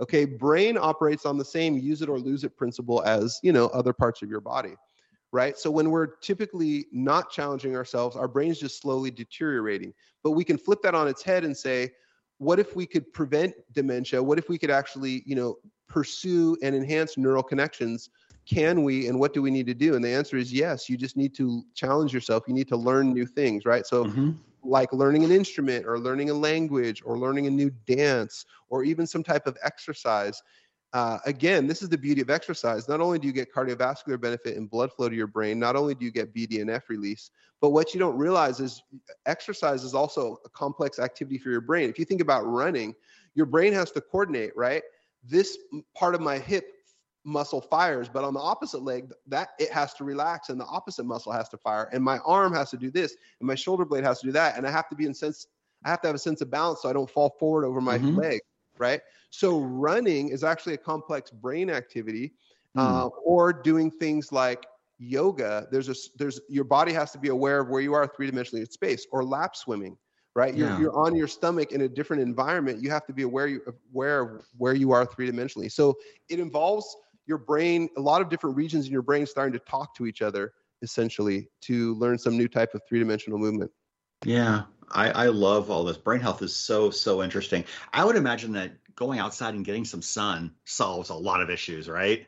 Okay, 0.00 0.24
brain 0.24 0.76
operates 0.76 1.24
on 1.24 1.38
the 1.38 1.44
same 1.44 1.78
use 1.78 2.02
it 2.02 2.08
or 2.08 2.18
lose 2.18 2.44
it 2.44 2.56
principle 2.56 3.02
as 3.04 3.38
you 3.42 3.52
know 3.52 3.66
other 3.68 3.92
parts 3.92 4.22
of 4.22 4.28
your 4.28 4.40
body, 4.40 4.74
right? 5.32 5.56
So 5.56 5.70
when 5.70 5.90
we're 5.90 6.16
typically 6.16 6.86
not 6.92 7.30
challenging 7.30 7.76
ourselves, 7.76 8.16
our 8.16 8.28
brain's 8.28 8.58
just 8.58 8.80
slowly 8.80 9.10
deteriorating. 9.10 9.94
But 10.24 10.32
we 10.32 10.44
can 10.44 10.58
flip 10.58 10.82
that 10.82 10.94
on 10.94 11.06
its 11.08 11.22
head 11.22 11.44
and 11.44 11.56
say, 11.56 11.90
what 12.38 12.58
if 12.58 12.74
we 12.74 12.86
could 12.86 13.12
prevent 13.12 13.54
dementia? 13.72 14.22
What 14.22 14.38
if 14.38 14.48
we 14.48 14.58
could 14.58 14.70
actually, 14.70 15.22
you 15.26 15.34
know, 15.36 15.58
pursue 15.88 16.56
and 16.62 16.74
enhance 16.74 17.16
neural 17.16 17.42
connections? 17.42 18.10
Can 18.48 18.82
we, 18.82 19.08
and 19.08 19.18
what 19.20 19.34
do 19.34 19.42
we 19.42 19.50
need 19.50 19.66
to 19.66 19.74
do? 19.74 19.94
And 19.94 20.04
the 20.04 20.08
answer 20.08 20.36
is 20.36 20.52
yes. 20.52 20.88
You 20.88 20.96
just 20.96 21.16
need 21.16 21.34
to 21.34 21.62
challenge 21.74 22.14
yourself. 22.14 22.44
You 22.48 22.54
need 22.54 22.68
to 22.68 22.76
learn 22.76 23.12
new 23.12 23.26
things, 23.26 23.66
right? 23.66 23.86
So, 23.86 24.06
Mhm. 24.06 24.36
like 24.64 24.92
learning 24.92 25.24
an 25.24 25.30
instrument 25.30 25.86
or 25.86 25.98
learning 25.98 26.30
a 26.30 26.34
language 26.34 27.02
or 27.04 27.18
learning 27.18 27.46
a 27.46 27.50
new 27.50 27.70
dance 27.86 28.46
or 28.68 28.84
even 28.84 29.06
some 29.06 29.22
type 29.22 29.46
of 29.46 29.56
exercise. 29.62 30.42
Uh, 30.94 31.18
again, 31.26 31.66
this 31.66 31.82
is 31.82 31.90
the 31.90 31.98
beauty 31.98 32.22
of 32.22 32.30
exercise. 32.30 32.88
Not 32.88 33.00
only 33.00 33.18
do 33.18 33.26
you 33.26 33.32
get 33.32 33.52
cardiovascular 33.52 34.18
benefit 34.18 34.56
and 34.56 34.68
blood 34.68 34.92
flow 34.92 35.08
to 35.08 35.14
your 35.14 35.26
brain, 35.26 35.58
not 35.58 35.76
only 35.76 35.94
do 35.94 36.04
you 36.04 36.10
get 36.10 36.34
BDNF 36.34 36.88
release, 36.88 37.30
but 37.60 37.70
what 37.70 37.92
you 37.92 38.00
don't 38.00 38.16
realize 38.16 38.60
is 38.60 38.82
exercise 39.26 39.84
is 39.84 39.94
also 39.94 40.38
a 40.46 40.48
complex 40.48 40.98
activity 40.98 41.38
for 41.38 41.50
your 41.50 41.60
brain. 41.60 41.90
If 41.90 41.98
you 41.98 42.06
think 42.06 42.22
about 42.22 42.46
running, 42.46 42.94
your 43.34 43.46
brain 43.46 43.74
has 43.74 43.90
to 43.92 44.00
coordinate, 44.00 44.56
right? 44.56 44.82
This 45.22 45.58
part 45.94 46.14
of 46.14 46.22
my 46.22 46.38
hip 46.38 46.64
muscle 47.28 47.60
fires, 47.60 48.08
but 48.08 48.24
on 48.24 48.34
the 48.34 48.40
opposite 48.40 48.82
leg, 48.82 49.12
that 49.26 49.50
it 49.58 49.70
has 49.70 49.94
to 49.94 50.04
relax 50.04 50.48
and 50.48 50.58
the 50.60 50.64
opposite 50.64 51.04
muscle 51.04 51.32
has 51.32 51.48
to 51.50 51.58
fire. 51.58 51.88
And 51.92 52.02
my 52.02 52.18
arm 52.18 52.54
has 52.54 52.70
to 52.70 52.76
do 52.78 52.90
this 52.90 53.16
and 53.40 53.46
my 53.46 53.54
shoulder 53.54 53.84
blade 53.84 54.04
has 54.04 54.20
to 54.20 54.26
do 54.26 54.32
that. 54.32 54.56
And 54.56 54.66
I 54.66 54.70
have 54.70 54.88
to 54.88 54.96
be 54.96 55.04
in 55.06 55.14
sense, 55.14 55.46
I 55.84 55.90
have 55.90 56.00
to 56.02 56.08
have 56.08 56.16
a 56.16 56.18
sense 56.18 56.40
of 56.40 56.50
balance 56.50 56.82
so 56.82 56.88
I 56.88 56.92
don't 56.92 57.10
fall 57.10 57.30
forward 57.38 57.64
over 57.64 57.80
my 57.80 57.98
Mhm. 57.98 58.16
leg, 58.16 58.40
right? 58.78 59.00
So 59.30 59.60
running 59.60 60.30
is 60.30 60.42
actually 60.42 60.74
a 60.74 60.78
complex 60.78 61.30
brain 61.30 61.70
activity, 61.70 62.32
Hmm. 62.74 62.80
uh, 62.80 63.06
or 63.24 63.52
doing 63.52 63.90
things 63.90 64.32
like 64.32 64.66
yoga. 64.98 65.68
There's 65.70 65.88
a 65.88 65.94
there's 66.16 66.40
your 66.48 66.64
body 66.64 66.92
has 66.92 67.12
to 67.12 67.18
be 67.18 67.28
aware 67.28 67.60
of 67.60 67.68
where 67.68 67.80
you 67.80 67.94
are 67.94 68.06
three 68.06 68.30
dimensionally 68.30 68.60
in 68.60 68.70
space, 68.70 69.06
or 69.12 69.24
lap 69.24 69.54
swimming, 69.54 69.96
right? 70.34 70.54
You're 70.56 70.70
Yeah. 70.70 70.78
you're 70.78 70.96
on 70.96 71.14
your 71.14 71.28
stomach 71.28 71.72
in 71.72 71.82
a 71.82 71.88
different 71.88 72.22
environment. 72.22 72.82
You 72.82 72.90
have 72.90 73.06
to 73.06 73.12
be 73.12 73.22
aware 73.22 73.46
you 73.46 73.60
aware 73.92 74.20
of 74.20 74.46
where 74.56 74.74
you 74.74 74.92
are 74.92 75.04
three 75.06 75.30
dimensionally. 75.30 75.70
So 75.70 75.96
it 76.28 76.38
involves 76.40 76.86
your 77.28 77.38
brain, 77.38 77.88
a 77.96 78.00
lot 78.00 78.22
of 78.22 78.30
different 78.30 78.56
regions 78.56 78.86
in 78.86 78.92
your 78.92 79.02
brain 79.02 79.26
starting 79.26 79.52
to 79.52 79.58
talk 79.60 79.94
to 79.96 80.06
each 80.06 80.22
other 80.22 80.52
essentially 80.82 81.48
to 81.60 81.94
learn 81.96 82.18
some 82.18 82.36
new 82.36 82.48
type 82.48 82.74
of 82.74 82.80
three 82.88 82.98
dimensional 82.98 83.38
movement. 83.38 83.70
Yeah, 84.24 84.62
I, 84.90 85.10
I 85.10 85.26
love 85.26 85.70
all 85.70 85.84
this. 85.84 85.98
Brain 85.98 86.20
health 86.20 86.42
is 86.42 86.54
so, 86.56 86.90
so 86.90 87.22
interesting. 87.22 87.64
I 87.92 88.04
would 88.04 88.16
imagine 88.16 88.52
that 88.52 88.72
going 88.96 89.18
outside 89.18 89.54
and 89.54 89.64
getting 89.64 89.84
some 89.84 90.02
sun 90.02 90.54
solves 90.64 91.10
a 91.10 91.14
lot 91.14 91.40
of 91.40 91.50
issues, 91.50 91.88
right? 91.88 92.26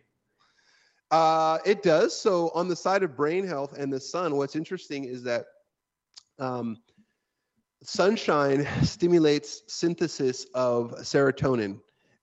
Uh, 1.11 1.59
it 1.65 1.83
does. 1.83 2.17
So 2.17 2.51
on 2.55 2.69
the 2.69 2.77
side 2.77 3.03
of 3.03 3.17
brain 3.17 3.47
health 3.47 3.77
and 3.77 3.93
the 3.93 3.99
sun, 3.99 4.37
what's 4.37 4.55
interesting 4.55 5.05
is 5.05 5.25
that 5.25 5.47
um, 6.39 6.77
sunshine 7.83 8.67
stimulates 8.85 9.63
synthesis 9.67 10.47
of 10.55 10.93
serotonin. 11.01 11.81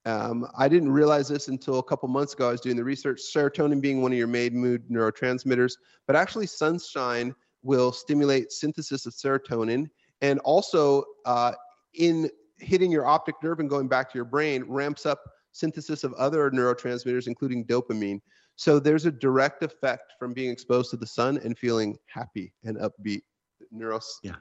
Um, 0.07 0.47
I 0.57 0.69
didn't 0.69 0.89
realize 0.91 1.27
this 1.27 1.49
until 1.49 1.79
a 1.79 1.83
couple 1.83 2.07
months 2.07 2.33
ago. 2.33 2.47
I 2.47 2.51
was 2.51 2.61
doing 2.61 2.77
the 2.77 2.83
research. 2.83 3.19
Serotonin 3.19 3.81
being 3.81 4.01
one 4.01 4.13
of 4.13 4.17
your 4.17 4.27
main 4.27 4.53
mood 4.53 4.87
neurotransmitters, 4.89 5.73
but 6.05 6.15
actually 6.15 6.47
sunshine 6.47 7.35
will 7.61 7.91
stimulate 7.91 8.53
synthesis 8.53 9.05
of 9.05 9.13
serotonin, 9.13 9.89
and 10.21 10.39
also 10.39 11.03
uh, 11.25 11.51
in 11.93 12.29
hitting 12.59 12.89
your 12.89 13.05
optic 13.05 13.35
nerve 13.43 13.59
and 13.59 13.69
going 13.69 13.89
back 13.89 14.09
to 14.09 14.17
your 14.17 14.25
brain 14.25 14.63
ramps 14.67 15.05
up 15.05 15.19
synthesis 15.51 16.05
of 16.05 16.13
other 16.13 16.49
neurotransmitters, 16.51 17.27
including 17.27 17.65
dopamine. 17.65 18.21
So 18.55 18.79
there's 18.79 19.05
a 19.05 19.11
direct 19.11 19.61
effect 19.61 20.13
from 20.17 20.33
being 20.33 20.49
exposed 20.49 20.89
to 20.91 20.97
the 20.97 21.05
sun 21.05 21.37
and 21.43 21.57
feeling 21.57 21.97
happy 22.05 22.53
and 22.63 22.77
upbeat 22.77 23.23
Yeah. 24.23 24.35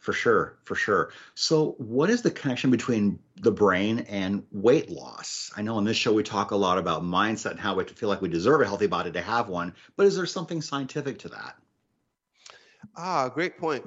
For 0.00 0.14
sure, 0.14 0.58
for 0.64 0.74
sure. 0.74 1.12
So, 1.34 1.72
what 1.76 2.08
is 2.08 2.22
the 2.22 2.30
connection 2.30 2.70
between 2.70 3.18
the 3.36 3.52
brain 3.52 4.00
and 4.08 4.44
weight 4.50 4.90
loss? 4.90 5.52
I 5.54 5.60
know 5.60 5.76
on 5.76 5.84
this 5.84 5.98
show 5.98 6.14
we 6.14 6.22
talk 6.22 6.52
a 6.52 6.56
lot 6.56 6.78
about 6.78 7.02
mindset 7.02 7.50
and 7.50 7.60
how 7.60 7.74
we 7.74 7.84
feel 7.84 8.08
like 8.08 8.22
we 8.22 8.28
deserve 8.30 8.62
a 8.62 8.64
healthy 8.64 8.86
body 8.86 9.12
to 9.12 9.20
have 9.20 9.50
one, 9.50 9.74
but 9.96 10.06
is 10.06 10.16
there 10.16 10.24
something 10.24 10.62
scientific 10.62 11.18
to 11.18 11.28
that? 11.28 11.56
Ah, 12.96 13.28
great 13.28 13.58
point. 13.58 13.86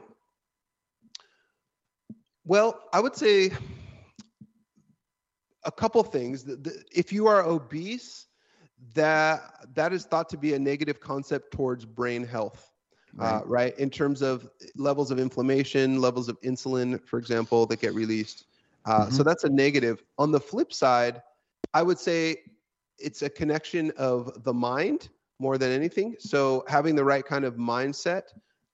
Well, 2.46 2.80
I 2.94 3.00
would 3.00 3.16
say 3.16 3.50
a 5.64 5.72
couple 5.72 6.04
things. 6.04 6.46
If 6.92 7.12
you 7.12 7.26
are 7.26 7.44
obese, 7.44 8.28
that 8.94 9.66
that 9.74 9.94
is 9.94 10.06
thought 10.06 10.30
to 10.30 10.38
be 10.38 10.54
a 10.54 10.60
negative 10.60 11.00
concept 11.00 11.54
towards 11.54 11.86
brain 11.86 12.24
health, 12.24 12.73
uh, 13.20 13.42
right? 13.46 13.78
In 13.78 13.90
terms 13.90 14.22
of 14.22 14.48
levels 14.76 15.12
of 15.12 15.20
inflammation, 15.20 16.00
levels 16.02 16.30
of 16.30 16.40
insulin, 16.42 17.06
for 17.06 17.20
example, 17.20 17.66
that 17.68 17.80
get 17.80 17.94
released. 17.94 18.46
Uh, 18.86 19.10
So 19.10 19.24
that's 19.24 19.44
a 19.44 19.50
negative. 19.50 20.04
On 20.18 20.32
the 20.32 20.40
flip 20.40 20.74
side, 20.74 21.22
I 21.74 21.82
would 21.84 22.00
say 22.00 22.38
it's 22.98 23.22
a 23.22 23.30
connection 23.30 23.92
of 23.98 24.44
the 24.44 24.54
mind 24.54 25.10
more 25.40 25.58
than 25.58 25.72
anything. 25.72 26.16
So 26.20 26.64
having 26.68 26.96
the 26.96 27.04
right 27.04 27.26
kind 27.26 27.46
of 27.46 27.56
mindset 27.56 28.24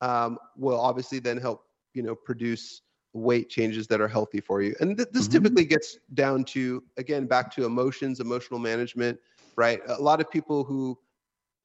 um, 0.01 0.37
will 0.55 0.79
obviously 0.79 1.19
then 1.19 1.37
help 1.37 1.63
you 1.93 2.03
know 2.03 2.15
produce 2.15 2.81
weight 3.13 3.49
changes 3.49 3.87
that 3.87 3.99
are 3.99 4.07
healthy 4.07 4.39
for 4.39 4.61
you 4.61 4.75
and 4.79 4.95
th- 4.95 5.09
this 5.11 5.27
Mhm. 5.27 5.27
typically 5.27 5.65
gets 5.65 5.97
down 6.13 6.43
to 6.43 6.83
again 6.97 7.25
back 7.25 7.51
to 7.53 7.65
emotions 7.65 8.19
emotional 8.19 8.59
management 8.59 9.17
right 9.57 9.81
a 9.87 10.01
lot 10.01 10.21
of 10.21 10.29
people 10.29 10.63
who 10.63 10.97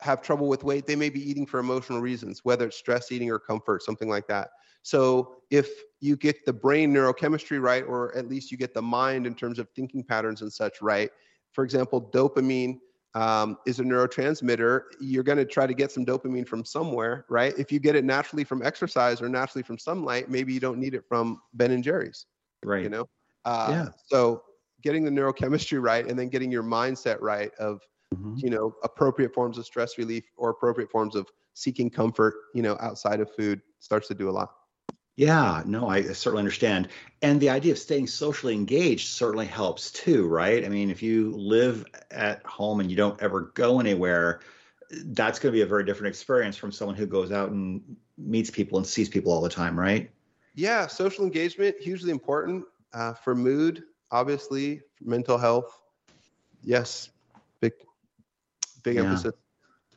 have 0.04 0.22
trouble 0.22 0.46
with 0.48 0.62
weight 0.64 0.86
they 0.86 0.96
may 0.96 1.08
be 1.08 1.28
eating 1.28 1.46
for 1.46 1.58
emotional 1.58 2.00
reasons 2.00 2.40
whether 2.44 2.66
it's 2.66 2.76
stress 2.76 3.10
eating 3.10 3.30
or 3.30 3.38
comfort 3.38 3.82
something 3.82 4.08
like 4.08 4.26
that 4.26 4.50
so 4.82 5.36
if 5.50 5.68
you 6.00 6.16
get 6.16 6.44
the 6.44 6.52
brain 6.52 6.92
neurochemistry 6.92 7.60
right 7.60 7.84
or 7.84 8.14
at 8.16 8.28
least 8.28 8.52
you 8.52 8.58
get 8.58 8.74
the 8.74 8.82
mind 8.82 9.26
in 9.26 9.34
terms 9.34 9.58
of 9.58 9.68
thinking 9.70 10.04
patterns 10.04 10.42
and 10.42 10.52
such 10.52 10.82
right 10.82 11.10
for 11.52 11.64
example 11.64 12.10
dopamine 12.12 12.78
um, 13.14 13.58
is 13.64 13.78
a 13.78 13.82
neurotransmitter. 13.84 14.82
You're 15.00 15.22
going 15.22 15.38
to 15.38 15.44
try 15.44 15.66
to 15.66 15.74
get 15.74 15.92
some 15.92 16.04
dopamine 16.04 16.46
from 16.46 16.64
somewhere, 16.64 17.24
right? 17.28 17.54
If 17.56 17.70
you 17.70 17.78
get 17.78 17.94
it 17.94 18.04
naturally 18.04 18.44
from 18.44 18.62
exercise 18.62 19.22
or 19.22 19.28
naturally 19.28 19.62
from 19.62 19.78
sunlight, 19.78 20.28
maybe 20.28 20.52
you 20.52 20.60
don't 20.60 20.78
need 20.78 20.94
it 20.94 21.04
from 21.08 21.40
Ben 21.54 21.70
and 21.70 21.84
Jerry's, 21.84 22.26
Right. 22.64 22.82
you 22.82 22.88
know? 22.88 23.08
Uh, 23.44 23.68
Yeah. 23.70 23.88
So 24.06 24.42
getting 24.82 25.04
the 25.04 25.10
neurochemistry 25.10 25.80
right 25.80 26.06
and 26.06 26.18
then 26.18 26.28
getting 26.28 26.50
your 26.50 26.64
mindset 26.64 27.20
right 27.20 27.54
of, 27.54 27.80
Mhm. 28.12 28.42
you 28.42 28.50
know, 28.50 28.74
appropriate 28.82 29.32
forms 29.34 29.58
of 29.58 29.64
stress 29.64 29.98
relief 29.98 30.24
or 30.36 30.50
appropriate 30.50 30.90
forms 30.90 31.14
of 31.14 31.28
seeking 31.54 31.90
comfort, 31.90 32.34
you 32.54 32.62
know, 32.62 32.76
outside 32.80 33.20
of 33.20 33.34
food 33.34 33.62
starts 33.78 34.08
to 34.08 34.14
do 34.14 34.28
a 34.28 34.32
lot. 34.32 34.50
Yeah, 35.16 35.62
no, 35.64 35.88
I 35.88 36.02
certainly 36.02 36.40
understand. 36.40 36.88
And 37.22 37.40
the 37.40 37.48
idea 37.50 37.72
of 37.72 37.78
staying 37.78 38.08
socially 38.08 38.54
engaged 38.54 39.08
certainly 39.08 39.46
helps 39.46 39.92
too, 39.92 40.26
right? 40.26 40.64
I 40.64 40.68
mean, 40.68 40.90
if 40.90 41.02
you 41.02 41.30
live 41.36 41.86
at 42.10 42.44
home 42.44 42.80
and 42.80 42.90
you 42.90 42.96
don't 42.96 43.20
ever 43.22 43.52
go 43.54 43.78
anywhere, 43.78 44.40
that's 44.90 45.38
going 45.38 45.52
to 45.52 45.56
be 45.56 45.62
a 45.62 45.66
very 45.66 45.84
different 45.84 46.08
experience 46.08 46.56
from 46.56 46.72
someone 46.72 46.96
who 46.96 47.06
goes 47.06 47.30
out 47.30 47.50
and 47.50 47.96
meets 48.18 48.50
people 48.50 48.76
and 48.78 48.86
sees 48.86 49.08
people 49.08 49.32
all 49.32 49.40
the 49.40 49.48
time, 49.48 49.78
right? 49.78 50.10
Yeah, 50.54 50.86
social 50.86 51.24
engagement 51.24 51.76
hugely 51.80 52.10
important 52.10 52.64
uh, 52.92 53.14
for 53.14 53.34
mood, 53.34 53.84
obviously, 54.10 54.82
for 54.94 55.04
mental 55.04 55.38
health. 55.38 55.80
Yes, 56.62 57.10
big 58.84 58.96
Yeah. 58.96 59.02
emphasis. 59.02 59.34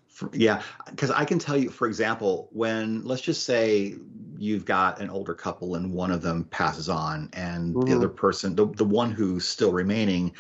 For- 0.07 0.31
Yeah, 0.33 0.63
because 0.89 1.11
I 1.11 1.25
can 1.25 1.37
tell 1.37 1.55
you, 1.55 1.69
for 1.69 1.87
example, 1.87 2.49
when 2.51 3.03
let's 3.03 3.21
just 3.21 3.43
say 3.43 3.95
you've 4.39 4.65
got 4.65 4.99
an 4.99 5.11
older 5.11 5.35
couple 5.35 5.75
and 5.75 5.93
one 5.93 6.11
of 6.11 6.23
them 6.23 6.43
passes 6.45 6.89
on, 6.89 7.29
and 7.33 7.75
the 7.75 7.79
Mhm. 7.79 7.95
other 7.97 8.09
person, 8.09 8.55
the, 8.55 8.65
the 8.65 8.85
one 8.85 9.11
who's 9.11 9.47
still 9.47 9.71
remaining, 9.71 10.33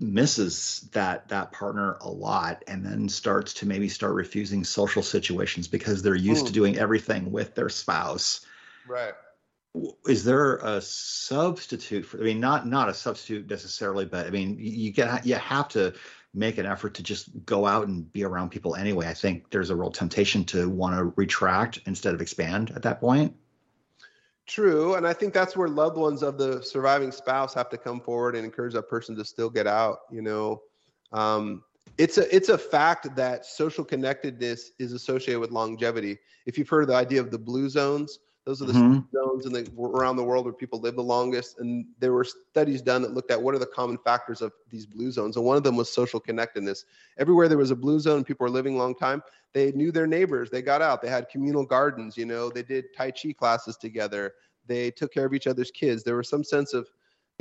misses 0.00 0.88
that 0.92 1.28
that 1.28 1.52
partner 1.52 1.96
a 2.00 2.10
lot, 2.10 2.62
and 2.66 2.84
then 2.84 3.08
starts 3.08 3.54
to 3.54 3.66
maybe 3.66 3.88
start 3.88 4.12
refusing 4.14 4.64
social 4.64 5.02
situations 5.02 5.68
because 5.68 6.02
they're 6.02 6.14
used 6.14 6.46
to 6.46 6.52
Mm. 6.52 6.54
doing 6.54 6.78
everything 6.78 7.30
with 7.32 7.54
their 7.54 7.68
spouse. 7.68 8.44
Right. 8.86 9.14
Is 10.06 10.24
there 10.24 10.56
a 10.56 10.80
substitute 10.80 12.04
for? 12.04 12.20
I 12.20 12.24
mean, 12.24 12.40
not 12.40 12.66
not 12.66 12.88
a 12.88 12.94
substitute 12.94 13.48
necessarily, 13.48 14.04
but 14.04 14.26
I 14.26 14.30
mean, 14.30 14.58
you, 14.58 14.70
you 14.70 14.92
get 14.92 15.24
you 15.24 15.36
have 15.36 15.68
to 15.70 15.94
make 16.34 16.58
an 16.58 16.66
effort 16.66 16.94
to 16.94 17.02
just 17.02 17.28
go 17.46 17.66
out 17.66 17.86
and 17.86 18.12
be 18.12 18.24
around 18.24 18.50
people 18.50 18.74
anyway. 18.74 19.06
I 19.06 19.14
think 19.14 19.50
there's 19.50 19.70
a 19.70 19.76
real 19.76 19.90
temptation 19.90 20.44
to 20.46 20.68
want 20.68 20.96
to 20.96 21.12
retract 21.16 21.80
instead 21.86 22.14
of 22.14 22.20
expand 22.20 22.72
at 22.74 22.82
that 22.82 23.00
point. 23.00 23.34
True, 24.46 24.94
and 24.96 25.06
I 25.06 25.14
think 25.14 25.32
that's 25.32 25.56
where 25.56 25.68
loved 25.68 25.96
ones 25.96 26.22
of 26.22 26.36
the 26.36 26.60
surviving 26.62 27.10
spouse 27.12 27.54
have 27.54 27.70
to 27.70 27.78
come 27.78 28.00
forward 28.00 28.36
and 28.36 28.44
encourage 28.44 28.74
that 28.74 28.88
person 28.90 29.16
to 29.16 29.24
still 29.24 29.48
get 29.48 29.66
out. 29.66 30.00
You 30.10 30.20
know, 30.20 30.62
um, 31.12 31.62
it's 31.96 32.18
a 32.18 32.34
it's 32.34 32.50
a 32.50 32.58
fact 32.58 33.16
that 33.16 33.46
social 33.46 33.84
connectedness 33.84 34.72
is 34.78 34.92
associated 34.92 35.40
with 35.40 35.50
longevity. 35.50 36.18
If 36.44 36.58
you've 36.58 36.68
heard 36.68 36.82
of 36.82 36.88
the 36.88 36.94
idea 36.94 37.20
of 37.20 37.30
the 37.30 37.38
blue 37.38 37.70
zones, 37.70 38.18
those 38.44 38.60
are 38.62 38.66
the 38.66 38.72
Mhm. 38.72 39.08
zones 39.14 39.46
in 39.46 39.52
the 39.52 39.70
around 39.78 40.16
the 40.16 40.24
world 40.24 40.44
where 40.44 40.52
people 40.54 40.80
live 40.80 40.96
the 40.96 41.02
longest, 41.02 41.58
and 41.58 41.86
there 41.98 42.12
were 42.12 42.24
studies 42.24 42.82
done 42.82 43.02
that 43.02 43.14
looked 43.14 43.30
at 43.30 43.40
what 43.40 43.54
are 43.54 43.58
the 43.58 43.66
common 43.66 43.96
factors 43.98 44.42
of 44.42 44.52
these 44.68 44.86
blue 44.86 45.10
zones, 45.12 45.36
and 45.36 45.44
one 45.46 45.56
of 45.56 45.62
them 45.62 45.76
was 45.76 45.90
social 45.92 46.20
connectedness. 46.20 46.84
Everywhere 47.18 47.48
there 47.48 47.58
was 47.58 47.70
a 47.70 47.76
blue 47.76 48.00
zone, 48.00 48.24
people 48.24 48.44
were 48.44 48.50
living 48.50 48.74
a 48.74 48.78
long 48.78 48.94
time. 48.94 49.22
They 49.52 49.72
knew 49.72 49.92
their 49.92 50.06
neighbors. 50.06 50.50
They 50.50 50.62
got 50.62 50.82
out. 50.82 51.00
They 51.00 51.08
had 51.08 51.28
communal 51.28 51.64
gardens. 51.64 52.16
You 52.16 52.26
know, 52.26 52.50
they 52.50 52.62
did 52.62 52.86
tai 52.96 53.12
chi 53.12 53.32
classes 53.32 53.76
together. 53.76 54.34
They 54.66 54.90
took 54.90 55.12
care 55.12 55.26
of 55.26 55.34
each 55.34 55.46
other's 55.46 55.70
kids. 55.70 56.02
There 56.02 56.16
was 56.16 56.28
some 56.28 56.42
sense 56.44 56.74
of 56.74 56.88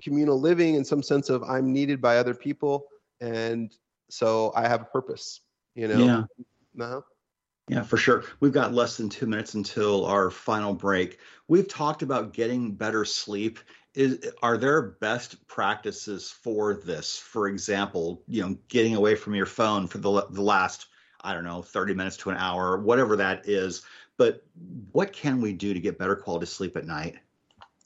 communal 0.01 0.39
living 0.39 0.75
and 0.75 0.85
some 0.85 1.01
sense 1.01 1.29
of 1.29 1.43
I'm 1.43 1.71
needed 1.73 2.01
by 2.01 2.17
other 2.17 2.35
people, 2.35 2.87
and 3.19 3.75
so 4.09 4.51
I 4.55 4.67
have 4.67 4.81
a 4.81 4.85
purpose. 4.85 5.41
You 5.75 5.87
know. 5.87 6.05
Yeah. 6.05 6.23
Uh-huh. 6.79 7.01
Yeah, 7.69 7.83
for 7.83 7.97
sure. 7.97 8.25
We've 8.39 8.51
got 8.51 8.73
less 8.73 8.97
than 8.97 9.09
two 9.09 9.25
minutes 9.25 9.53
until 9.53 10.05
our 10.05 10.29
final 10.29 10.73
break. 10.73 11.19
We've 11.47 11.67
talked 11.67 12.01
about 12.01 12.33
getting 12.33 12.73
better 12.73 13.05
sleep. 13.05 13.59
Is 13.93 14.19
are 14.41 14.57
there 14.57 14.81
best 14.81 15.47
practices 15.47 16.29
for 16.29 16.73
this? 16.73 17.17
For 17.17 17.47
example, 17.47 18.21
you 18.27 18.41
know, 18.41 18.57
getting 18.67 18.95
away 18.95 19.15
from 19.15 19.33
your 19.35 19.45
phone 19.45 19.87
for 19.87 19.99
the 19.99 20.27
the 20.29 20.41
last 20.41 20.87
I 21.23 21.33
don't 21.33 21.45
know, 21.45 21.61
30 21.61 21.93
minutes 21.93 22.17
to 22.17 22.31
an 22.31 22.37
hour, 22.37 22.77
whatever 22.77 23.15
that 23.15 23.47
is. 23.47 23.83
But 24.17 24.45
what 24.91 25.13
can 25.13 25.41
we 25.41 25.53
do 25.53 25.73
to 25.73 25.79
get 25.79 25.97
better 25.97 26.15
quality 26.15 26.45
sleep 26.45 26.75
at 26.75 26.85
night? 26.85 27.15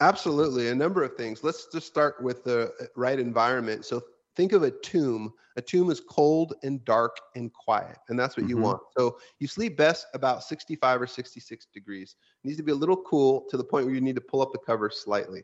Absolutely, 0.01 0.69
a 0.69 0.75
number 0.75 1.03
of 1.03 1.15
things. 1.15 1.43
Let's 1.43 1.67
just 1.67 1.87
start 1.87 2.21
with 2.21 2.43
the 2.43 2.73
right 2.95 3.19
environment. 3.19 3.85
So 3.85 4.03
think 4.37 4.53
of 4.53 4.63
a 4.63 4.71
tomb. 4.71 5.33
A 5.57 5.61
tomb 5.61 5.89
is 5.89 5.99
cold 5.99 6.53
and 6.63 6.85
dark 6.85 7.17
and 7.35 7.51
quiet, 7.51 7.97
and 8.07 8.17
that's 8.17 8.37
what 8.37 8.47
you 8.47 8.55
Mhm. 8.55 8.61
want. 8.61 8.81
So 8.97 9.19
you 9.39 9.47
sleep 9.47 9.75
best 9.75 10.05
about 10.13 10.43
65 10.43 11.01
or 11.01 11.07
66 11.07 11.65
degrees. 11.73 12.15
It 12.43 12.47
needs 12.47 12.57
to 12.57 12.63
be 12.63 12.71
a 12.71 12.75
little 12.75 13.01
cool 13.03 13.45
to 13.49 13.57
the 13.57 13.63
point 13.63 13.85
where 13.87 13.95
you 13.95 14.01
need 14.01 14.15
to 14.15 14.21
pull 14.21 14.41
up 14.41 14.51
the 14.53 14.59
cover 14.59 14.89
slightly. 14.91 15.43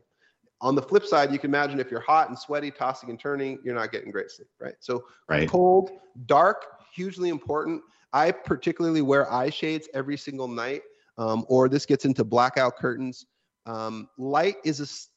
On 0.62 0.76
the 0.76 0.82
flip 0.82 1.06
side, 1.06 1.34
you 1.34 1.40
can 1.40 1.50
imagine 1.50 1.80
if 1.80 1.92
you're 1.92 2.00
hot 2.00 2.30
and 2.30 2.38
sweaty, 2.40 2.72
tossing 2.72 3.10
and 3.10 3.20
turning, 3.20 3.60
you're 3.66 3.76
not 3.76 3.92
getting 3.92 4.12
great 4.12 4.32
sleep, 4.32 4.48
right? 4.62 4.76
So 4.80 5.06
Right. 5.28 5.50
cold, 5.50 5.90
dark, 6.26 6.66
hugely 6.94 7.30
important. 7.30 7.84
I 8.14 8.32
particularly 8.32 9.02
wear 9.02 9.30
eye 9.34 9.50
shades 9.50 9.90
every 9.94 10.16
single 10.18 10.48
night, 10.48 10.84
um, 11.18 11.46
or 11.50 11.68
this 11.68 11.86
gets 11.86 12.06
into 12.06 12.24
blackout 12.24 12.78
curtains. 12.78 13.26
Um, 13.66 14.08
light 14.18 14.58
is 14.64 14.80
a 14.80 14.84
s- 14.84 15.10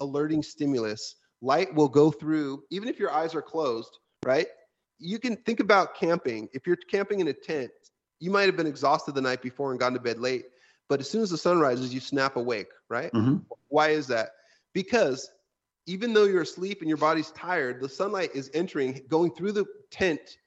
alerting 0.00 0.42
stimulus. 0.42 1.16
Light 1.42 1.74
will 1.74 1.88
go 1.88 2.10
through, 2.10 2.64
even 2.70 2.88
if 2.88 2.98
your 2.98 3.10
eyes 3.12 3.34
are 3.34 3.42
closed, 3.42 3.98
right? 4.24 4.46
You 4.98 5.18
can 5.18 5.36
think 5.36 5.60
about 5.60 5.94
camping. 5.94 6.48
If 6.52 6.66
you're 6.66 6.76
camping 6.76 7.20
in 7.20 7.28
a 7.28 7.32
tent, 7.32 7.70
you 8.20 8.30
might 8.30 8.44
have 8.46 8.56
been 8.56 8.66
exhausted 8.66 9.14
the 9.14 9.20
night 9.20 9.42
before 9.42 9.70
and 9.70 9.78
gone 9.80 9.92
to 9.94 10.00
bed 10.00 10.18
late, 10.18 10.46
but 10.88 11.00
as 11.00 11.10
soon 11.10 11.22
as 11.22 11.30
the 11.30 11.38
sun 11.38 11.60
rises, 11.60 11.92
you 11.92 12.00
snap 12.00 12.36
awake, 12.36 12.70
right? 12.88 13.12
Mhm. 13.12 13.42
Why 13.68 13.88
is 13.90 14.06
that? 14.06 14.30
Because 14.72 15.30
even 15.86 16.14
though 16.14 16.24
you're 16.24 16.42
asleep 16.42 16.80
and 16.80 16.88
your 16.88 16.96
body's 16.96 17.30
tired, 17.32 17.80
the 17.80 17.88
sunlight 17.88 18.30
is 18.34 18.50
entering, 18.54 19.04
going 19.08 19.30
through 19.34 19.52
the 19.52 19.66
tent 19.90 20.38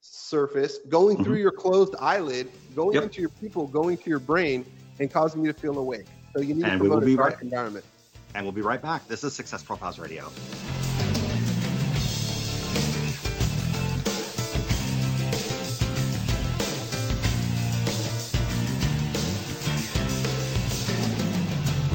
surface, 0.00 0.78
going 0.88 1.22
through 1.22 1.36
your 1.36 1.52
closed 1.52 1.94
eyelid, 2.00 2.50
going 2.74 2.94
Yep. 2.94 3.04
into 3.04 3.20
your 3.20 3.30
pupil, 3.30 3.66
going 3.68 3.96
to 3.98 4.10
your 4.10 4.18
brain, 4.18 4.64
and 4.98 5.12
causing 5.12 5.44
you 5.44 5.52
to 5.52 5.58
feel 5.58 5.78
awake. 5.78 6.06
So 6.34 6.42
you 6.42 6.54
need 6.54 6.64
And 6.64 6.72
to 6.72 6.78
promote 6.78 7.04
a 7.04 7.14
dark 7.16 7.34
right- 7.34 7.42
environment. 7.42 7.84
And 8.34 8.44
we'll 8.44 8.52
be 8.52 8.62
right 8.62 8.80
back. 8.80 9.06
This 9.08 9.24
is 9.24 9.34
Success 9.34 9.62
Profiles 9.62 9.98
Radio. 9.98 10.30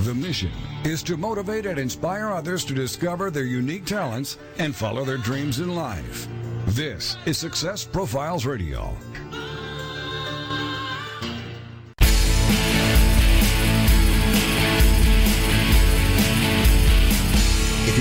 The 0.06 0.14
mission 0.14 0.52
is 0.84 1.02
to 1.04 1.18
motivate 1.18 1.66
and 1.66 1.80
inspire 1.80 2.30
others 2.30 2.64
to 2.66 2.76
discover 2.76 3.32
their 3.32 3.46
unique 3.46 3.86
talents 3.86 4.38
and 4.60 4.76
follow 4.76 5.04
their 5.04 5.18
dreams 5.18 5.60
in 5.60 5.74
life. 5.74 6.28
This 6.68 7.18
is 7.26 7.40
Success 7.40 7.84
Profiles 7.84 8.46
Radio. 8.46 8.96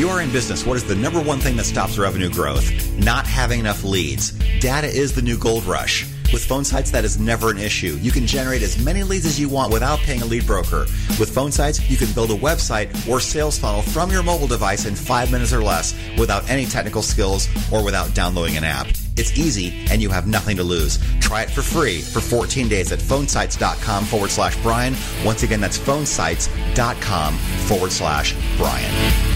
You 0.04 0.10
are 0.10 0.20
in 0.20 0.30
business, 0.30 0.66
what 0.66 0.76
is 0.76 0.84
the 0.84 0.94
number 0.94 1.18
one 1.18 1.38
thing 1.38 1.56
that 1.56 1.64
stops 1.64 1.96
revenue 1.96 2.28
growth? 2.28 2.70
Not 2.98 3.26
having 3.26 3.58
enough 3.58 3.84
leads. 3.84 4.32
Data 4.60 4.86
is 4.86 5.14
the 5.14 5.22
new 5.22 5.38
gold 5.38 5.64
rush. 5.64 6.04
With 6.30 6.46
PhoneSites, 6.46 6.90
that 6.90 7.06
is 7.06 7.18
never 7.18 7.50
an 7.50 7.56
issue. 7.56 7.96
You 8.02 8.12
can 8.12 8.26
generate 8.26 8.60
as 8.60 8.78
many 8.84 9.02
leads 9.02 9.24
as 9.24 9.40
you 9.40 9.48
want 9.48 9.72
without 9.72 9.98
paying 10.00 10.20
a 10.20 10.26
lead 10.26 10.46
broker. 10.46 10.80
With 11.18 11.34
PhoneSites, 11.34 11.88
you 11.88 11.96
can 11.96 12.12
build 12.12 12.32
a 12.32 12.34
website 12.34 13.08
or 13.08 13.18
sales 13.18 13.58
funnel 13.58 13.80
from 13.80 14.10
your 14.10 14.22
mobile 14.22 14.46
device 14.46 14.84
in 14.84 14.94
five 14.94 15.32
minutes 15.32 15.54
or 15.54 15.62
less 15.62 15.94
without 16.18 16.50
any 16.50 16.66
technical 16.66 17.00
skills 17.00 17.48
or 17.72 17.82
without 17.82 18.14
downloading 18.14 18.58
an 18.58 18.64
app. 18.64 18.88
It's 19.16 19.38
easy 19.38 19.86
and 19.90 20.02
you 20.02 20.10
have 20.10 20.26
nothing 20.26 20.58
to 20.58 20.64
lose. 20.64 20.98
Try 21.20 21.44
it 21.44 21.50
for 21.50 21.62
free 21.62 22.02
for 22.02 22.20
14 22.20 22.68
days 22.68 22.92
at 22.92 22.98
phonesites.com 22.98 24.04
forward 24.04 24.30
slash 24.30 24.54
Brian. 24.60 24.94
Once 25.24 25.44
again, 25.44 25.62
that's 25.62 25.78
phonesites.com 25.78 27.38
forward 27.38 27.90
slash 27.90 28.36
Brian. 28.58 29.33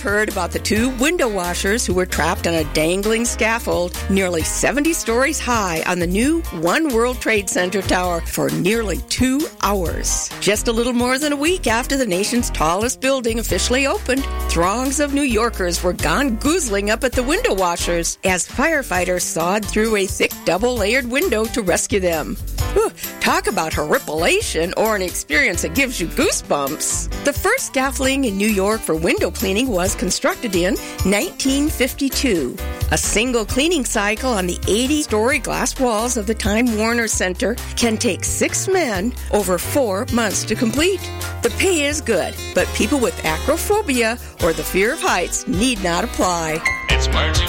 Have 0.00 0.12
heard 0.12 0.28
about 0.30 0.50
the 0.50 0.58
two 0.58 0.90
window 0.96 1.28
washers 1.28 1.84
who 1.84 1.92
were 1.92 2.06
trapped 2.06 2.46
on 2.46 2.54
a 2.54 2.64
dangling 2.72 3.24
scaffold 3.24 3.96
nearly 4.08 4.42
70 4.42 4.92
stories 4.92 5.38
high 5.38 5.82
on 5.86 5.98
the 5.98 6.06
new 6.06 6.40
One 6.60 6.94
World 6.94 7.20
Trade 7.20 7.50
Center 7.50 7.82
tower 7.82 8.20
for 8.22 8.50
nearly 8.50 8.98
two 9.08 9.46
hours. 9.62 10.30
Just 10.40 10.68
a 10.68 10.72
little 10.72 10.92
more 10.92 11.18
than 11.18 11.32
a 11.32 11.36
week 11.36 11.66
after 11.66 11.96
the 11.96 12.06
nation's 12.06 12.50
tallest 12.50 13.00
building 13.00 13.38
officially 13.38 13.86
opened, 13.86 14.24
throngs 14.48 15.00
of 15.00 15.12
New 15.12 15.22
Yorkers 15.22 15.82
were 15.82 15.92
gone 15.92 16.38
goozling 16.38 16.90
up 16.90 17.04
at 17.04 17.12
the 17.12 17.22
window 17.22 17.54
washers 17.54 18.18
as 18.24 18.48
firefighters 18.48 19.22
sawed 19.22 19.64
through 19.64 19.96
a 19.96 20.06
thick 20.06 20.32
double 20.44 20.76
layered 20.76 21.10
window 21.10 21.44
to 21.46 21.62
rescue 21.62 22.00
them. 22.00 22.36
Whew, 22.72 22.90
talk 23.20 23.46
about 23.46 23.72
horripilation 23.72 24.72
or 24.76 24.96
an 24.96 25.02
experience 25.02 25.62
that 25.62 25.74
gives 25.74 26.00
you 26.00 26.06
goosebumps. 26.08 27.24
The 27.24 27.32
first 27.32 27.66
scaffolding 27.66 28.24
in 28.24 28.36
New 28.36 28.48
York 28.48 28.80
for 28.80 28.96
window 28.96 29.30
cleaning 29.30 29.68
was 29.68 29.94
constructed 29.94 30.56
in 30.56 30.74
1952. 31.04 32.56
A 32.92 32.98
single 32.98 33.44
cleaning 33.44 33.84
cycle 33.84 34.32
on 34.32 34.46
the 34.46 34.58
80 34.66 35.02
story 35.02 35.38
glass 35.38 35.78
walls 35.78 36.16
of 36.16 36.26
the 36.26 36.34
Time 36.34 36.76
Warner 36.76 37.08
Center 37.08 37.54
can 37.76 37.96
take 37.96 38.24
six 38.24 38.66
men 38.66 39.12
over 39.32 39.58
four 39.58 40.06
months 40.12 40.44
to 40.44 40.54
complete. 40.54 41.00
The 41.42 41.54
pay 41.58 41.84
is 41.84 42.00
good, 42.00 42.34
but 42.54 42.66
people 42.68 42.98
with 42.98 43.14
acrophobia 43.24 44.18
or 44.42 44.52
the 44.52 44.64
fear 44.64 44.94
of 44.94 45.00
heights 45.00 45.46
need 45.46 45.82
not 45.84 46.04
apply. 46.04 46.60
It's 46.88 47.08
words 47.08 47.40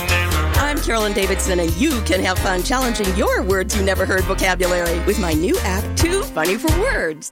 never 0.82 0.92
Carolyn 0.92 1.14
Davidson, 1.14 1.60
and 1.60 1.72
you 1.78 2.02
can 2.02 2.22
have 2.24 2.38
fun 2.40 2.64
challenging 2.64 3.16
your 3.16 3.44
words 3.44 3.76
you 3.76 3.84
never 3.84 4.06
heard 4.06 4.24
vocabulary 4.24 5.00
with 5.06 5.20
my 5.20 5.34
new 5.34 5.58
app, 5.60 5.84
Too 5.98 6.24
Funny 6.24 6.58
for 6.58 6.72
Words. 6.80 7.32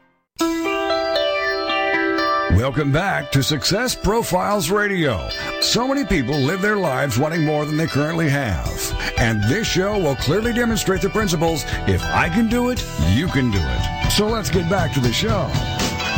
Welcome 2.58 2.92
back 2.92 3.32
to 3.32 3.42
Success 3.42 3.96
Profiles 3.96 4.70
Radio. 4.70 5.30
So 5.62 5.88
many 5.88 6.06
people 6.06 6.36
live 6.36 6.62
their 6.62 6.76
lives 6.76 7.18
wanting 7.18 7.46
more 7.46 7.66
than 7.66 7.78
they 7.78 7.88
currently 7.88 8.30
have. 8.30 8.68
And 9.18 9.42
this 9.50 9.68
show 9.68 9.98
will 9.98 10.16
clearly 10.16 10.54
demonstrate 10.54 11.02
the 11.02 11.10
principles 11.10 11.64
if 11.88 12.04
I 12.04 12.30
can 12.30 12.50
do 12.50 12.70
it, 12.70 12.84
you 13.12 13.28
can 13.28 13.50
do 13.52 13.60
it. 13.62 14.12
So 14.12 14.28
let's 14.28 14.50
get 14.50 14.70
back 14.70 14.94
to 14.94 15.00
the 15.00 15.14
show. 15.14 15.50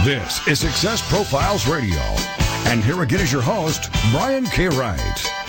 This 0.03 0.45
is 0.47 0.59
Success 0.59 1.07
Profiles 1.09 1.67
Radio. 1.67 1.99
And 2.65 2.83
here 2.83 3.01
again 3.01 3.19
is 3.19 3.31
your 3.31 3.41
host, 3.41 3.91
Brian 4.11 4.45
K. 4.45 4.67
Wright. 4.67 5.40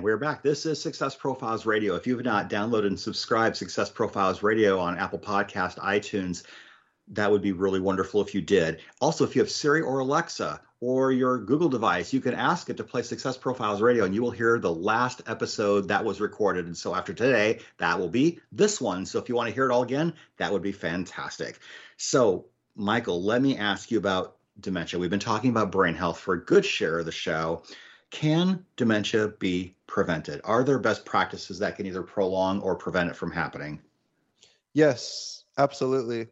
And 0.00 0.04
we're 0.06 0.16
back. 0.16 0.42
This 0.42 0.64
is 0.64 0.80
Success 0.80 1.14
Profiles 1.14 1.66
Radio. 1.66 1.94
If 1.94 2.06
you 2.06 2.16
have 2.16 2.24
not 2.24 2.48
downloaded 2.48 2.86
and 2.86 2.98
subscribed 2.98 3.54
Success 3.54 3.90
Profiles 3.90 4.42
Radio 4.42 4.78
on 4.78 4.96
Apple 4.96 5.18
Podcast, 5.18 5.76
iTunes, 5.76 6.42
that 7.08 7.30
would 7.30 7.42
be 7.42 7.52
really 7.52 7.80
wonderful 7.80 8.22
if 8.22 8.34
you 8.34 8.40
did. 8.40 8.80
Also, 9.02 9.24
if 9.24 9.36
you 9.36 9.42
have 9.42 9.50
Siri 9.50 9.82
or 9.82 9.98
Alexa 9.98 10.58
or 10.80 11.12
your 11.12 11.36
Google 11.36 11.68
device, 11.68 12.14
you 12.14 12.22
can 12.22 12.32
ask 12.32 12.70
it 12.70 12.78
to 12.78 12.82
play 12.82 13.02
Success 13.02 13.36
Profiles 13.36 13.82
Radio 13.82 14.06
and 14.06 14.14
you 14.14 14.22
will 14.22 14.30
hear 14.30 14.58
the 14.58 14.72
last 14.72 15.20
episode 15.26 15.88
that 15.88 16.02
was 16.02 16.18
recorded. 16.18 16.64
And 16.64 16.74
so 16.74 16.94
after 16.94 17.12
today, 17.12 17.58
that 17.76 17.98
will 18.00 18.08
be 18.08 18.40
this 18.52 18.80
one. 18.80 19.04
So 19.04 19.18
if 19.18 19.28
you 19.28 19.34
want 19.34 19.50
to 19.50 19.54
hear 19.54 19.66
it 19.66 19.70
all 19.70 19.82
again, 19.82 20.14
that 20.38 20.50
would 20.50 20.62
be 20.62 20.72
fantastic. 20.72 21.58
So, 21.98 22.46
Michael, 22.74 23.22
let 23.22 23.42
me 23.42 23.58
ask 23.58 23.90
you 23.90 23.98
about 23.98 24.38
dementia. 24.60 24.98
We've 24.98 25.10
been 25.10 25.20
talking 25.20 25.50
about 25.50 25.70
brain 25.70 25.94
health 25.94 26.18
for 26.18 26.32
a 26.32 26.42
good 26.42 26.64
share 26.64 27.00
of 27.00 27.04
the 27.04 27.12
show. 27.12 27.64
Can 28.10 28.64
dementia 28.76 29.28
be 29.38 29.74
prevented? 29.86 30.40
Are 30.44 30.64
there 30.64 30.78
best 30.78 31.04
practices 31.04 31.58
that 31.60 31.76
can 31.76 31.86
either 31.86 32.02
prolong 32.02 32.60
or 32.60 32.74
prevent 32.74 33.10
it 33.10 33.16
from 33.16 33.30
happening? 33.30 33.80
Yes, 34.72 35.44
absolutely. 35.58 36.26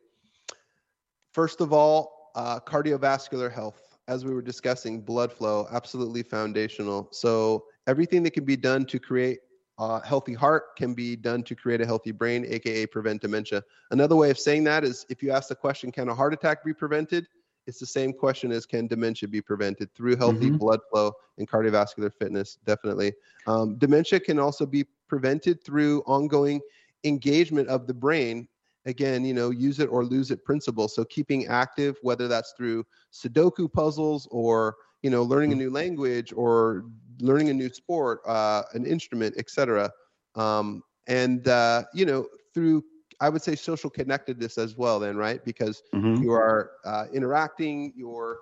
First 1.32 1.60
of 1.60 1.72
all, 1.72 2.30
uh, 2.34 2.60
cardiovascular 2.60 3.52
health. 3.52 3.84
As 4.08 4.24
we 4.24 4.32
were 4.32 4.42
discussing, 4.42 5.02
blood 5.02 5.32
flow, 5.32 5.68
absolutely 5.70 6.22
foundational. 6.22 7.08
So, 7.12 7.66
everything 7.86 8.22
that 8.22 8.30
can 8.30 8.44
be 8.44 8.56
done 8.56 8.86
to 8.86 8.98
create 8.98 9.40
a 9.78 10.04
healthy 10.04 10.34
heart 10.34 10.76
can 10.76 10.94
be 10.94 11.14
done 11.14 11.42
to 11.44 11.54
create 11.54 11.80
a 11.80 11.86
healthy 11.86 12.10
brain, 12.10 12.44
aka 12.48 12.86
prevent 12.86 13.22
dementia. 13.22 13.62
Another 13.90 14.16
way 14.16 14.30
of 14.30 14.38
saying 14.38 14.64
that 14.64 14.82
is 14.82 15.06
if 15.08 15.22
you 15.22 15.30
ask 15.30 15.48
the 15.48 15.54
question, 15.54 15.92
can 15.92 16.08
a 16.08 16.14
heart 16.14 16.32
attack 16.32 16.64
be 16.64 16.72
prevented? 16.72 17.28
It's 17.68 17.78
the 17.78 17.86
same 17.86 18.14
question 18.14 18.50
as 18.50 18.64
can 18.64 18.86
dementia 18.86 19.28
be 19.28 19.42
prevented? 19.42 19.94
Through 19.94 20.16
healthy 20.16 20.48
Mhm. 20.48 20.58
blood 20.58 20.80
flow 20.90 21.12
and 21.36 21.46
cardiovascular 21.46 22.12
fitness, 22.12 22.58
definitely. 22.64 23.12
Um, 23.46 23.76
dementia 23.76 24.20
can 24.20 24.38
also 24.38 24.64
be 24.64 24.86
prevented 25.06 25.62
through 25.62 26.02
ongoing 26.06 26.60
engagement 27.04 27.68
of 27.68 27.86
the 27.86 27.94
brain. 27.94 28.48
Again 28.86 29.22
you 29.24 29.34
know 29.34 29.50
use 29.50 29.80
it 29.80 29.88
or 29.90 30.02
lose 30.02 30.30
it 30.30 30.44
principle. 30.44 30.88
So 30.88 31.04
keeping 31.04 31.46
active 31.46 31.98
whether 32.00 32.26
that's 32.26 32.54
through 32.56 32.86
sudoku 33.12 33.70
puzzles 33.70 34.26
or 34.30 34.76
you 35.02 35.10
know 35.10 35.22
learning 35.22 35.52
a 35.52 35.56
new 35.56 35.70
language 35.70 36.32
or 36.34 36.84
learning 37.20 37.50
a 37.50 37.54
new 37.54 37.68
sport 37.68 38.20
uh, 38.26 38.62
an 38.72 38.86
instrument 38.86 39.34
etc 39.36 39.90
um, 40.36 40.82
and 41.06 41.48
uh, 41.48 41.84
you 41.92 42.06
know 42.06 42.26
through 42.54 42.82
i 43.20 43.28
would 43.28 43.42
say 43.42 43.54
social 43.54 43.90
connectedness 43.90 44.58
as 44.58 44.76
well 44.76 44.98
then 44.98 45.16
right? 45.16 45.44
Because 45.44 45.82
Mhm. 45.92 46.24
you 46.24 46.32
are 46.32 46.72
uh, 46.84 47.06
interacting 47.12 47.92
you're 47.96 48.38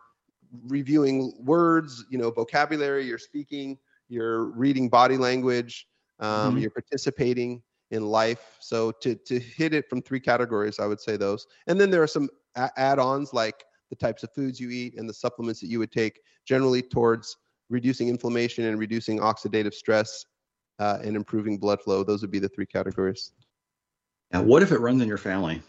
reviewing 0.66 1.32
words 1.44 2.04
you 2.10 2.18
know 2.18 2.30
vocabulary 2.30 3.04
you're 3.06 3.18
speaking 3.18 3.78
you're 4.08 4.44
reading 4.46 4.88
body 4.88 5.16
language 5.16 5.86
um, 6.20 6.56
Mhm. 6.56 6.58
you're 6.58 6.70
participating 6.70 7.62
in 7.90 8.04
life. 8.06 8.56
So 8.60 8.90
to 9.02 9.14
to 9.14 9.38
hit 9.38 9.74
it 9.74 9.88
from 9.88 10.02
three 10.02 10.20
categories 10.20 10.78
i 10.78 10.86
would 10.86 11.00
say 11.00 11.16
those. 11.16 11.46
And 11.66 11.80
then 11.80 11.90
there 11.90 12.02
are 12.02 12.06
some 12.08 12.28
a- 12.56 12.70
add-ons 12.76 13.32
like 13.32 13.64
the 13.90 13.96
types 13.96 14.22
of 14.24 14.32
foods 14.32 14.58
you 14.60 14.70
eat 14.70 14.98
and 14.98 15.08
the 15.08 15.14
supplements 15.14 15.60
that 15.60 15.68
you 15.68 15.78
would 15.78 15.92
take 15.92 16.20
generally 16.44 16.82
towards 16.82 17.36
reducing 17.68 18.08
inflammation 18.08 18.64
and 18.64 18.78
reducing 18.78 19.18
oxidative 19.18 19.74
stress 19.74 20.24
uh, 20.78 20.98
and 21.02 21.16
improving 21.16 21.58
blood 21.58 21.80
flow. 21.80 22.02
Those 22.02 22.22
would 22.22 22.30
be 22.30 22.38
the 22.38 22.48
three 22.48 22.66
categories 22.66 23.32
Now, 24.32 24.42
what 24.42 24.62
if 24.62 24.72
it 24.72 24.80
runs 24.80 25.02
in 25.02 25.08
your 25.08 25.18
family? 25.18 25.62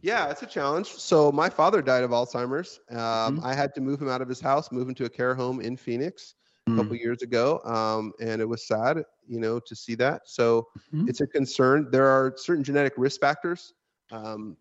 Yeah, 0.00 0.30
it's 0.30 0.42
a 0.42 0.46
challenge. 0.46 0.86
So 0.88 1.32
my 1.32 1.48
father 1.50 1.82
died 1.82 2.04
of 2.04 2.10
Alzheimer's. 2.10 2.80
Um, 2.90 3.40
Mhm. 3.40 3.42
I 3.42 3.54
had 3.54 3.74
to 3.74 3.80
move 3.80 4.00
him 4.00 4.08
out 4.08 4.22
of 4.22 4.28
his 4.28 4.40
house, 4.40 4.70
move 4.70 4.88
him 4.88 4.94
to 4.96 5.04
a 5.06 5.10
care 5.10 5.34
home 5.34 5.60
in 5.60 5.76
Phoenix 5.76 6.34
a 6.66 6.72
couple 6.72 6.94
years 6.96 7.22
ago, 7.22 7.60
um, 7.64 8.12
and 8.20 8.40
it 8.40 8.44
was 8.44 8.66
sad, 8.66 9.02
you 9.26 9.40
know, 9.40 9.58
to 9.58 9.74
see 9.74 9.94
that. 9.96 10.22
So 10.26 10.68
Mhm. 10.92 11.06
it's 11.06 11.20
a 11.20 11.26
concern. 11.26 11.88
There 11.90 12.06
are 12.06 12.34
certain 12.36 12.62
genetic 12.62 12.94
risk 12.96 13.20
factors, 13.20 13.74
um, 14.12 14.56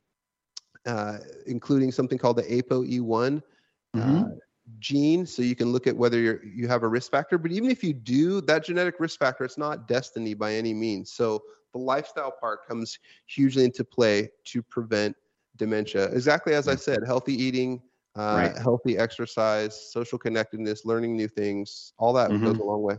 uh, 0.86 1.20
including 1.46 1.92
something 1.92 2.18
called 2.18 2.38
the 2.38 2.44
ApoE1 2.44 3.44
uh, 3.96 4.24
Mhm. 4.24 4.40
gene. 4.80 5.26
So 5.26 5.42
you 5.44 5.56
can 5.56 5.72
look 5.72 5.88
at 5.88 5.96
whether 5.96 6.20
you're, 6.20 6.44
you 6.44 6.68
have 6.68 6.84
a 6.84 6.88
risk 6.88 7.12
factor. 7.12 7.38
But 7.38 7.52
even 7.52 7.70
if 7.70 7.84
you 7.84 7.94
do, 7.94 8.42
that 8.42 8.66
genetic 8.66 9.00
risk 9.00 9.20
factor, 9.20 9.44
it's 9.46 9.58
not 9.58 9.88
destiny 9.88 10.34
by 10.34 10.54
any 10.56 10.74
means. 10.74 11.12
So 11.12 11.44
the 11.74 11.80
lifestyle 11.80 12.32
part 12.32 12.68
comes 12.68 12.98
hugely 13.26 13.64
into 13.66 13.84
play 13.84 14.30
to 14.46 14.62
prevent 14.64 15.16
dementia. 15.58 16.06
Exactly 16.12 16.54
as 16.54 16.68
I 16.68 16.76
said, 16.76 17.00
healthy 17.06 17.34
eating, 17.34 17.82
uh, 18.16 18.36
Right. 18.36 18.58
healthy 18.58 18.98
exercise, 18.98 19.92
social 19.92 20.18
connectedness, 20.18 20.86
learning 20.86 21.16
new 21.16 21.28
things, 21.28 21.94
all 21.98 22.14
that 22.14 22.32
Mhm. 22.32 22.44
goes 22.44 22.58
a 22.60 22.64
long 22.64 22.82
way. 22.82 22.98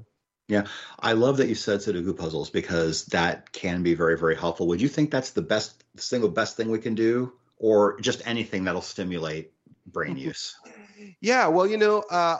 Yeah, 0.49 0.67
I 0.99 1.13
love 1.13 1.37
that 1.39 1.49
you 1.49 1.55
said 1.55 1.81
Sudoku 1.81 2.17
puzzles 2.17 2.49
because 2.51 3.05
that 3.07 3.53
can 3.53 3.83
be 3.83 3.95
very, 3.95 4.17
very 4.17 4.35
helpful. 4.35 4.67
Would 4.69 4.81
you 4.81 4.89
think 4.89 5.11
that's 5.11 5.33
the 5.33 5.43
best, 5.43 5.85
the 5.95 6.03
single 6.03 6.31
best 6.31 6.57
thing 6.57 6.71
we 6.71 6.79
can 6.79 6.95
do, 6.95 7.35
or 7.59 8.01
just 8.01 8.27
anything 8.27 8.65
that'll 8.65 8.81
stimulate 8.81 9.53
brain 9.87 10.17
use? 10.17 10.57
Yeah, 11.21 11.49
well, 11.49 11.67
you 11.67 11.77
know, 11.77 12.01
uh, 12.11 12.39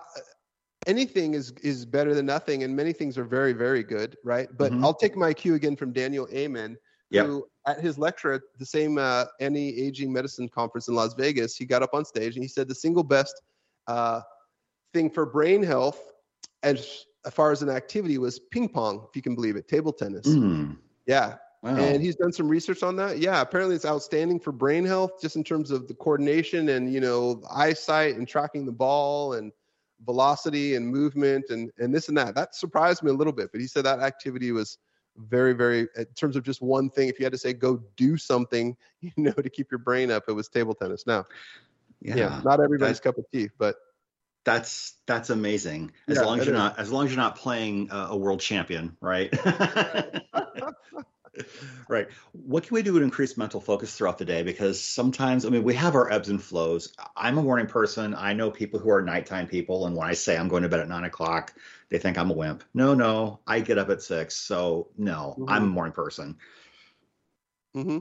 anything 0.87 1.35
is 1.35 1.53
is 1.63 1.85
better 1.85 2.15
than 2.15 2.27
nothing, 2.27 2.63
and 2.63 2.75
many 2.75 2.93
things 2.93 3.19
are 3.19 3.25
very, 3.25 3.53
very 3.53 3.83
good, 3.83 4.17
right? 4.25 4.49
But 4.57 4.73
Mhm. 4.73 4.85
I'll 4.85 4.95
take 4.95 5.17
my 5.17 5.33
cue 5.35 5.55
again 5.55 5.77
from 5.77 5.93
Daniel 5.93 6.29
Amen, 6.33 6.79
Yep. 7.11 7.27
who 7.27 7.49
at 7.67 7.81
his 7.81 7.99
lecture 7.99 8.33
at 8.33 8.43
the 8.59 8.67
same 8.67 8.99
uh, 8.99 9.27
anti-aging 9.41 10.13
medicine 10.13 10.49
conference 10.49 10.89
in 10.89 10.95
Las 10.95 11.15
Vegas, 11.15 11.57
he 11.57 11.67
got 11.67 11.83
up 11.83 11.95
on 11.95 12.05
stage 12.05 12.35
and 12.35 12.43
he 12.43 12.49
said 12.49 12.69
the 12.69 12.75
single 12.75 13.03
best 13.03 13.41
uh, 13.87 14.21
thing 14.95 15.11
for 15.11 15.27
brain 15.27 15.63
health, 15.63 16.13
as, 16.63 17.05
as 17.27 17.35
far 17.35 17.53
as 17.53 17.63
an 17.63 17.69
activity, 17.71 18.19
was 18.19 18.39
ping 18.39 18.69
pong, 18.69 19.07
if 19.09 19.17
you 19.17 19.23
can 19.23 19.35
believe 19.35 19.57
it, 19.57 19.69
table 19.69 19.93
tennis. 19.93 20.27
Mm, 20.27 20.79
Yeah, 21.07 21.37
wow. 21.63 21.77
and 21.77 22.03
he's 22.03 22.17
done 22.17 22.33
some 22.33 22.49
research 22.49 22.83
on 22.83 22.97
that. 22.97 23.19
Yeah, 23.19 23.41
apparently 23.41 23.77
it's 23.77 23.85
outstanding 23.87 24.41
for 24.41 24.53
brain 24.53 24.85
health, 24.85 25.21
just 25.21 25.37
in 25.37 25.45
terms 25.45 25.71
of 25.71 25.89
the 25.89 25.95
coordination 25.95 26.71
and 26.71 26.93
you 26.93 27.01
know 27.01 27.43
eyesight 27.51 28.17
and 28.17 28.27
tracking 28.27 28.65
the 28.65 28.73
ball 28.73 29.35
and 29.35 29.53
velocity 30.05 30.75
and 30.77 30.87
movement 30.87 31.47
and 31.51 31.71
and 31.79 31.95
this 31.95 32.09
and 32.09 32.17
that. 32.19 32.35
That 32.35 32.55
surprised 32.55 33.03
me 33.03 33.11
a 33.11 33.15
little 33.15 33.33
bit, 33.33 33.51
but 33.53 33.61
he 33.61 33.67
said 33.67 33.85
that 33.85 34.01
activity 34.01 34.53
was 34.53 34.79
very 35.17 35.53
very 35.53 35.89
in 35.97 36.07
terms 36.15 36.37
of 36.37 36.45
just 36.45 36.63
one 36.63 36.91
thing. 36.91 37.09
If 37.09 37.19
you 37.19 37.25
had 37.25 37.33
to 37.33 37.39
say 37.39 37.53
go 37.53 37.83
do 37.97 38.17
something, 38.17 38.77
you 39.01 39.13
know, 39.17 39.33
to 39.33 39.51
keep 39.51 39.71
your 39.71 39.79
brain 39.79 40.11
up, 40.11 40.25
it 40.29 40.33
was 40.33 40.49
table 40.49 40.75
tennis. 40.75 41.07
Now, 41.07 41.27
yeah, 42.01 42.17
yeah, 42.17 42.41
not 42.45 42.61
everybody's 42.61 43.01
cup 43.01 43.19
of 43.19 43.25
tea, 43.33 43.49
but 43.59 43.77
that's 44.45 44.95
that's 45.07 45.31
amazing. 45.31 45.93
As 46.09 46.17
Yeah, 46.17 46.25
long 46.25 46.39
as 46.39 46.47
you're 46.47 46.55
is. 46.55 46.59
not, 46.59 46.79
as 46.79 46.91
long 46.91 47.05
as 47.05 47.11
you're 47.11 47.21
not 47.21 47.37
playing 47.37 47.91
uh, 47.91 48.09
a 48.11 48.17
world 48.17 48.41
champion, 48.41 48.97
right? 49.01 49.31
right. 51.89 52.09
What 52.33 52.65
can 52.65 52.75
we 52.75 52.83
do 52.83 52.99
to 52.99 53.05
increase 53.05 53.37
mental 53.37 53.61
focus 53.61 53.97
throughout 53.97 54.19
the 54.19 54.25
day? 54.25 54.43
Because 54.43 54.81
sometimes, 54.81 55.45
I 55.45 55.51
mean, 55.51 55.63
we 55.63 55.75
have 55.75 55.95
our 55.95 56.11
ebbs 56.11 56.29
and 56.29 56.43
flows. 56.43 56.93
I'm 57.17 57.39
a 57.39 57.43
morning 57.43 57.67
person. 57.67 58.15
I 58.15 58.33
know 58.33 58.51
people 58.51 58.81
who 58.81 58.91
are 58.91 59.03
nighttime 59.03 59.47
people, 59.47 59.87
and 59.87 59.97
when 59.97 60.09
I 60.09 60.15
say 60.15 60.37
I'm 60.37 60.49
going 60.49 60.63
to 60.63 60.69
bed 60.69 60.81
at 60.81 60.89
nine 60.89 61.05
o'clock, 61.05 61.55
they 61.89 61.99
think 61.99 62.19
I'm 62.19 62.31
a 62.31 62.35
wimp. 62.35 62.65
No, 62.75 62.95
no, 62.95 63.41
I 63.47 63.61
get 63.61 63.79
up 63.79 63.91
at 63.91 64.03
six, 64.03 64.37
so 64.37 64.89
no, 64.97 65.37
I'm 65.49 65.65
a 65.65 65.67
morning 65.67 65.93
person. 65.93 66.37
Mm-hmm. 67.77 67.99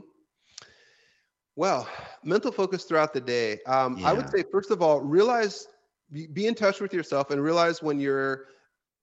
Well, 1.56 1.88
mental 2.22 2.52
focus 2.52 2.84
throughout 2.84 3.12
the 3.12 3.20
day. 3.20 3.58
Um, 3.66 4.04
I 4.04 4.12
would 4.12 4.30
say, 4.30 4.44
first 4.50 4.70
of 4.70 4.80
all, 4.80 5.00
realize, 5.00 5.66
be 6.12 6.46
in 6.46 6.54
touch 6.54 6.80
with 6.80 6.94
yourself 6.94 7.30
and 7.30 7.42
realize 7.42 7.82
when 7.82 7.98
your 7.98 8.46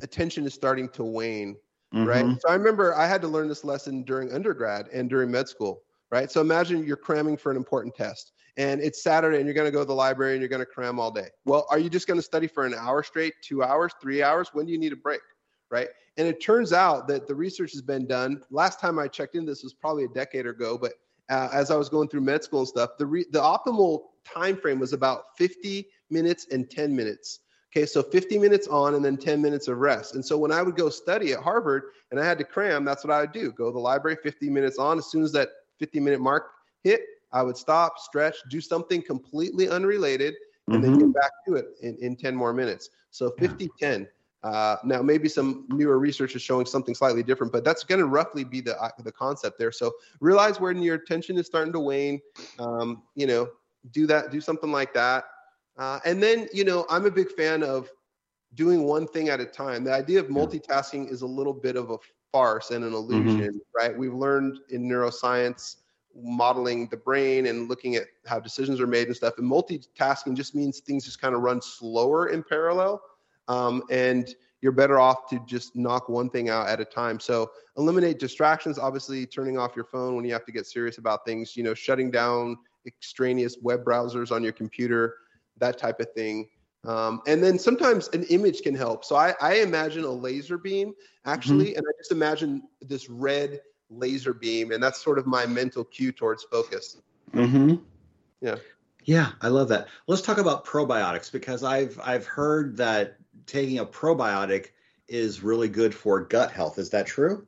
attention 0.02 0.46
is 0.46 0.54
starting 0.54 0.90
to 0.90 1.04
wane, 1.04 1.58
right? 2.04 2.26
Mhm. 2.26 2.40
So 2.40 2.50
I 2.50 2.54
remember 2.56 2.94
I 2.96 3.08
had 3.08 3.22
to 3.22 3.28
learn 3.28 3.48
this 3.48 3.64
lesson 3.64 4.04
during 4.04 4.32
undergrad 4.34 4.88
and 4.90 5.10
during 5.10 5.32
med 5.32 5.48
school, 5.48 5.84
right? 6.12 6.32
So 6.32 6.42
imagine 6.42 6.86
you're 6.86 6.98
cramming 6.98 7.38
for 7.38 7.52
an 7.52 7.58
important 7.58 7.96
test 7.96 8.34
and 8.58 8.82
it's 8.82 9.04
Saturday 9.04 9.38
and 9.38 9.46
you're 9.46 9.54
going 9.56 9.68
to 9.68 9.72
go 9.72 9.80
to 9.80 9.86
the 9.86 9.96
library 9.96 10.34
and 10.34 10.42
you're 10.42 10.50
going 10.50 10.60
to 10.62 10.66
cram 10.66 11.00
all 11.00 11.12
day. 11.12 11.30
Well, 11.46 11.66
are 11.70 11.80
you 11.80 11.90
just 11.90 12.08
going 12.08 12.18
to 12.20 12.24
study 12.24 12.48
for 12.48 12.66
an 12.66 12.74
hour 12.74 13.04
straight, 13.04 13.34
two 13.44 13.64
hours, 13.64 13.94
three 14.02 14.24
hours? 14.24 14.50
When 14.54 14.66
do 14.66 14.72
you 14.72 14.78
need 14.78 14.94
a 14.94 14.98
break, 14.98 15.22
right? 15.72 15.90
And 16.18 16.28
it 16.28 16.42
turns 16.42 16.74
out 16.74 17.08
that 17.08 17.28
the 17.28 17.36
research 17.36 17.72
has 17.74 17.82
been 17.82 18.08
done. 18.08 18.42
Last 18.50 18.80
time 18.80 19.00
I 19.00 19.08
checked 19.08 19.36
in, 19.36 19.46
this 19.46 19.64
was 19.64 19.74
probably 19.74 20.06
a 20.06 20.10
decade 20.10 20.46
ago, 20.48 20.78
but 20.78 20.94
uh, 21.30 21.50
as 21.52 21.72
I 21.72 21.76
was 21.76 21.90
going 21.90 22.08
through 22.08 22.22
med 22.22 22.44
school 22.44 22.60
and 22.60 22.68
stuff, 22.68 22.92
the 22.98 23.06
re- 23.06 23.26
the 23.32 23.40
optimal 23.42 24.10
time 24.24 24.56
frame 24.58 24.80
was 24.80 24.94
about 24.94 25.24
50 25.38 25.90
minutes 26.10 26.48
and 26.52 26.70
10 26.70 26.96
minutes. 26.96 27.40
Okay, 27.76 27.86
so 27.86 28.02
50 28.02 28.38
minutes 28.38 28.70
on 28.70 28.96
and 28.96 29.04
then 29.04 29.18
10 29.18 29.42
minutes 29.42 29.68
of 29.68 29.80
rest. 29.80 30.16
And 30.16 30.26
so 30.26 30.38
when 30.38 30.50
I 30.50 30.62
would 30.62 30.78
go 30.78 30.90
study 30.90 31.34
at 31.34 31.42
Harvard 31.42 31.84
and 32.10 32.18
I 32.18 32.24
had 32.24 32.38
to 32.38 32.46
cram, 32.46 32.86
that's 32.86 33.04
what 33.04 33.12
I 33.12 33.20
would 33.20 33.34
do. 33.34 33.52
Go 33.52 33.66
to 33.66 33.74
the 33.74 33.80
library, 33.80 34.16
50 34.24 34.50
minutes 34.50 34.78
on. 34.78 34.98
As 34.98 35.08
soon 35.08 35.24
as 35.24 35.34
that 35.34 35.50
50 35.80 36.00
minute 36.00 36.22
mark 36.22 36.52
hit, 36.84 37.02
I 37.34 37.44
would 37.44 37.58
stop, 37.58 38.00
stretch, 38.00 38.38
do 38.50 38.62
something 38.62 39.02
completely 39.02 39.68
unrelated, 39.68 40.36
and 40.72 40.82
then 40.82 40.92
Mm-hmm. 40.92 41.00
get 41.02 41.14
back 41.14 41.32
to 41.48 41.56
it 41.56 41.66
in, 41.82 41.98
in 41.98 42.16
10 42.16 42.34
more 42.34 42.54
minutes. 42.54 42.92
So 43.12 43.32
50 43.32 43.70
10. 43.78 44.08
Uh, 44.42 44.78
now, 44.86 45.02
maybe 45.02 45.28
some 45.28 45.66
newer 45.68 46.00
research 46.00 46.34
is 46.36 46.42
showing 46.42 46.66
something 46.66 46.96
slightly 46.96 47.24
different, 47.24 47.52
but 47.52 47.66
that's 47.66 47.84
going 47.84 48.00
to 48.00 48.06
roughly 48.06 48.46
be 48.46 48.62
the 48.62 48.82
uh, 48.82 48.90
the 49.04 49.12
concept 49.12 49.60
there. 49.60 49.72
So 49.72 49.92
realize 50.22 50.62
when 50.62 50.82
your 50.82 50.96
attention 50.96 51.38
is 51.38 51.46
starting 51.46 51.74
to 51.74 51.80
wane. 51.80 52.22
Um, 52.58 53.04
you 53.16 53.28
know, 53.28 53.50
do 53.92 54.08
that, 54.08 54.32
do 54.32 54.40
something 54.40 54.72
like 54.72 54.94
that, 54.94 55.26
uh, 55.78 56.00
and 56.06 56.22
then 56.22 56.48
you 56.54 56.64
know, 56.64 56.86
I'm 56.90 57.06
a 57.06 57.12
big 57.12 57.32
fan 57.32 57.64
of 57.64 57.90
doing 58.54 58.84
one 58.84 59.08
thing 59.08 59.30
at 59.30 59.40
a 59.40 59.46
time. 59.46 59.84
The 59.84 59.94
idea 59.94 60.20
of 60.20 60.28
multitasking 60.28 61.12
is 61.12 61.22
a 61.22 61.28
little 61.28 61.54
bit 61.54 61.76
of 61.76 61.92
a 61.92 61.98
farce 62.32 62.72
and 62.72 62.84
an 62.84 62.94
illusion, 62.94 63.62
right? 63.76 63.98
We've 63.98 64.14
learned 64.14 64.60
in 64.70 64.88
neuroscience 64.88 65.78
modeling 66.16 66.88
the 66.88 66.98
brain 66.98 67.48
and 67.48 67.68
looking 67.68 67.96
at 67.96 68.06
how 68.26 68.40
decisions 68.40 68.80
are 68.80 68.88
made 68.88 69.08
and 69.08 69.16
stuff. 69.16 69.38
And 69.38 69.50
multitasking 69.50 70.36
just 70.36 70.56
means 70.56 70.80
things 70.80 71.04
just 71.06 71.22
kind 71.22 71.36
of 71.36 71.42
run 71.42 71.62
slower 71.62 72.30
in 72.30 72.44
parallel. 72.44 73.02
Um, 73.48 73.84
and 73.92 74.34
you're 74.62 74.72
better 74.72 75.00
off 75.00 75.30
to 75.30 75.40
just 75.46 75.76
knock 75.76 76.10
one 76.10 76.30
thing 76.30 76.50
out 76.50 76.68
at 76.68 76.80
a 76.80 76.86
time. 76.86 77.20
So 77.20 77.52
eliminate 77.78 78.18
distractions, 78.18 78.80
obviously 78.80 79.26
turning 79.26 79.58
off 79.58 79.76
your 79.76 79.86
phone 79.86 80.16
when 80.16 80.26
you 80.26 80.34
have 80.34 80.46
to 80.46 80.52
get 80.52 80.66
serious 80.66 80.98
about 80.98 81.26
things, 81.26 81.56
you 81.56 81.64
know, 81.64 81.74
shutting 81.74 82.10
down 82.10 82.58
extraneous 82.88 83.58
web 83.62 83.84
browsers 83.84 84.32
on 84.32 84.42
your 84.42 84.54
computer, 84.54 85.16
that 85.58 85.78
type 85.78 86.00
of 86.00 86.12
thing. 86.14 86.50
Um, 86.86 87.22
and 87.26 87.44
then 87.44 87.58
sometimes 87.58 88.10
an 88.10 88.24
image 88.26 88.62
can 88.62 88.76
help. 88.76 89.06
So 89.06 89.16
I, 89.16 89.34
I 89.42 89.56
imagine 89.56 90.04
a 90.04 90.12
laser 90.12 90.58
beam 90.58 90.94
actually, 91.26 91.76
and 91.76 91.86
I 91.88 91.92
just 91.98 92.12
imagine 92.12 92.64
this 92.82 93.10
red 93.10 93.62
laser 93.90 94.34
beam, 94.34 94.72
and 94.72 94.82
that's 94.82 95.04
sort 95.04 95.18
of 95.18 95.26
my 95.26 95.46
mental 95.46 95.84
cue 95.84 96.12
towards 96.12 96.44
focus. 96.44 96.98
Mm-hmm. 97.34 97.76
Yeah. 98.42 98.58
Yeah, 99.04 99.32
I 99.42 99.50
love 99.50 99.70
that. 99.70 99.88
Let's 100.08 100.22
talk 100.22 100.40
about 100.40 100.66
probiotics 100.66 101.32
because 101.32 101.64
I've 101.64 102.00
I've 102.04 102.26
heard 102.26 102.78
that 102.78 103.18
taking 103.46 103.80
a 103.80 103.86
probiotic 103.86 104.70
is 105.08 105.44
really 105.44 105.70
good 105.70 105.94
for 105.94 106.22
gut 106.22 106.52
health. 106.52 106.80
Is 106.80 106.90
that 106.90 107.06
true? 107.06 107.46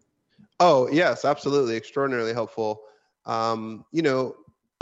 Oh, 0.60 0.88
yes, 0.92 1.26
absolutely. 1.26 1.76
Extraordinarily 1.76 2.34
helpful. 2.34 2.84
Um, 3.26 3.86
you 3.92 4.02
know, 4.04 4.36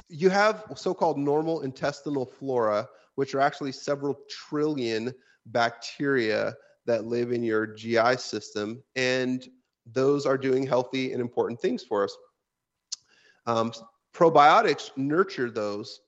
you 0.10 0.30
have 0.30 0.66
so 0.76 0.94
called 0.94 1.18
normal 1.18 1.62
intestinal 1.62 2.26
flora, 2.26 2.88
which 3.16 3.34
are 3.34 3.42
actually 3.42 3.72
several 3.72 4.20
trillion 4.30 5.14
bacteria 5.48 6.56
that 6.86 7.06
live 7.06 7.32
in 7.32 7.44
your 7.44 7.66
GI 7.66 8.18
system. 8.18 8.84
And 8.96 9.48
those 9.92 10.26
are 10.26 10.38
doing 10.38 10.66
healthy 10.66 11.12
and 11.12 11.22
important 11.22 11.60
things 11.60 11.84
for 11.84 12.04
us. 12.04 12.16
Um, 13.48 13.72
probiotics 14.14 14.92
nurture 14.98 15.52
those, 15.52 16.02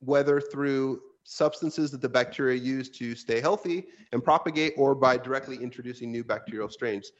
whether 0.00 0.40
through 0.40 1.00
substances 1.24 1.90
that 1.90 2.00
the 2.00 2.08
bacteria 2.08 2.56
use 2.56 2.88
to 2.88 3.14
stay 3.14 3.40
healthy 3.40 3.86
and 4.12 4.22
propagate 4.22 4.74
or 4.76 4.94
by 4.94 5.16
directly 5.16 5.56
introducing 5.56 6.12
new 6.12 6.22
bacterial 6.22 6.68
strains. 6.68 7.12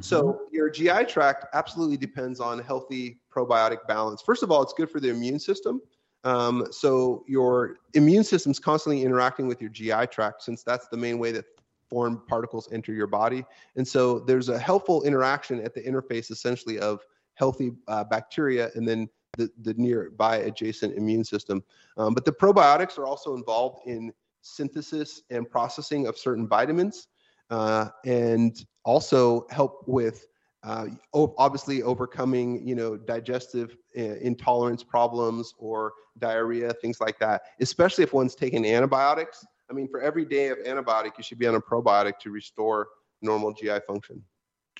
So 0.00 0.42
your 0.52 0.70
GI 0.70 1.04
tract 1.06 1.46
absolutely 1.52 1.96
depends 1.96 2.40
on 2.40 2.60
healthy 2.60 3.18
probiotic 3.34 3.86
balance. 3.88 4.22
First 4.22 4.42
of 4.42 4.50
all, 4.50 4.62
it's 4.62 4.72
good 4.72 4.88
for 4.88 5.00
the 5.00 5.10
immune 5.10 5.40
system. 5.40 5.82
Um, 6.24 6.66
so 6.70 7.24
your 7.26 7.78
immune 7.94 8.24
system's 8.24 8.58
constantly 8.58 9.02
interacting 9.02 9.46
with 9.46 9.60
your 9.60 9.70
GI 9.70 10.08
tract 10.10 10.42
since 10.42 10.62
that's 10.62 10.88
the 10.88 10.96
main 10.96 11.18
way 11.18 11.32
that 11.32 11.44
foreign 11.88 12.18
particles 12.18 12.68
enter 12.72 12.92
your 12.92 13.06
body. 13.06 13.44
And 13.76 13.86
so 13.86 14.20
there's 14.20 14.48
a 14.48 14.58
helpful 14.58 15.02
interaction 15.02 15.60
at 15.60 15.74
the 15.74 15.80
interface 15.80 16.30
essentially 16.30 16.78
of 16.78 17.00
healthy 17.34 17.72
uh, 17.88 18.04
bacteria 18.04 18.70
and 18.74 18.86
then 18.86 19.08
the, 19.36 19.50
the 19.62 19.74
nearby 19.74 20.36
adjacent 20.38 20.96
immune 20.96 21.24
system. 21.24 21.62
Um, 21.96 22.14
but 22.14 22.24
the 22.24 22.32
probiotics 22.32 22.98
are 22.98 23.06
also 23.06 23.34
involved 23.34 23.80
in 23.86 24.12
synthesis 24.42 25.22
and 25.30 25.50
processing 25.50 26.06
of 26.06 26.16
certain 26.16 26.46
vitamins 26.46 27.08
uh, 27.50 27.88
and 28.04 28.64
also 28.84 29.46
help 29.50 29.84
with 29.86 30.26
uh, 30.62 30.86
obviously 31.14 31.82
overcoming 31.82 32.66
you 32.66 32.74
know 32.74 32.96
digestive 32.96 33.76
uh, 33.98 34.16
intolerance 34.20 34.82
problems 34.82 35.54
or 35.58 35.92
diarrhea 36.18 36.72
things 36.74 37.00
like 37.00 37.18
that 37.18 37.42
especially 37.60 38.04
if 38.04 38.12
one's 38.12 38.34
taking 38.34 38.66
antibiotics 38.66 39.44
i 39.70 39.72
mean 39.72 39.88
for 39.88 40.00
every 40.00 40.24
day 40.24 40.48
of 40.48 40.58
antibiotic 40.58 41.12
you 41.16 41.22
should 41.22 41.38
be 41.38 41.46
on 41.46 41.54
a 41.54 41.60
probiotic 41.60 42.18
to 42.18 42.30
restore 42.30 42.88
normal 43.22 43.52
gi 43.52 43.78
function 43.86 44.22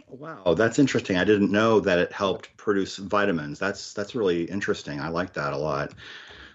Wow, 0.09 0.55
that's 0.55 0.79
interesting. 0.79 1.17
I 1.17 1.25
didn't 1.25 1.53
know 1.53 1.81
that 1.81 1.99
it 1.99 2.13
helped 2.13 2.57
produce 2.57 2.97
vitamins. 2.97 3.59
That's 3.59 3.93
that's 3.93 4.15
really 4.15 4.45
interesting. 4.45 5.01
I 5.01 5.09
like 5.09 5.35
that 5.35 5.53
a 5.53 5.59
lot. 5.59 5.93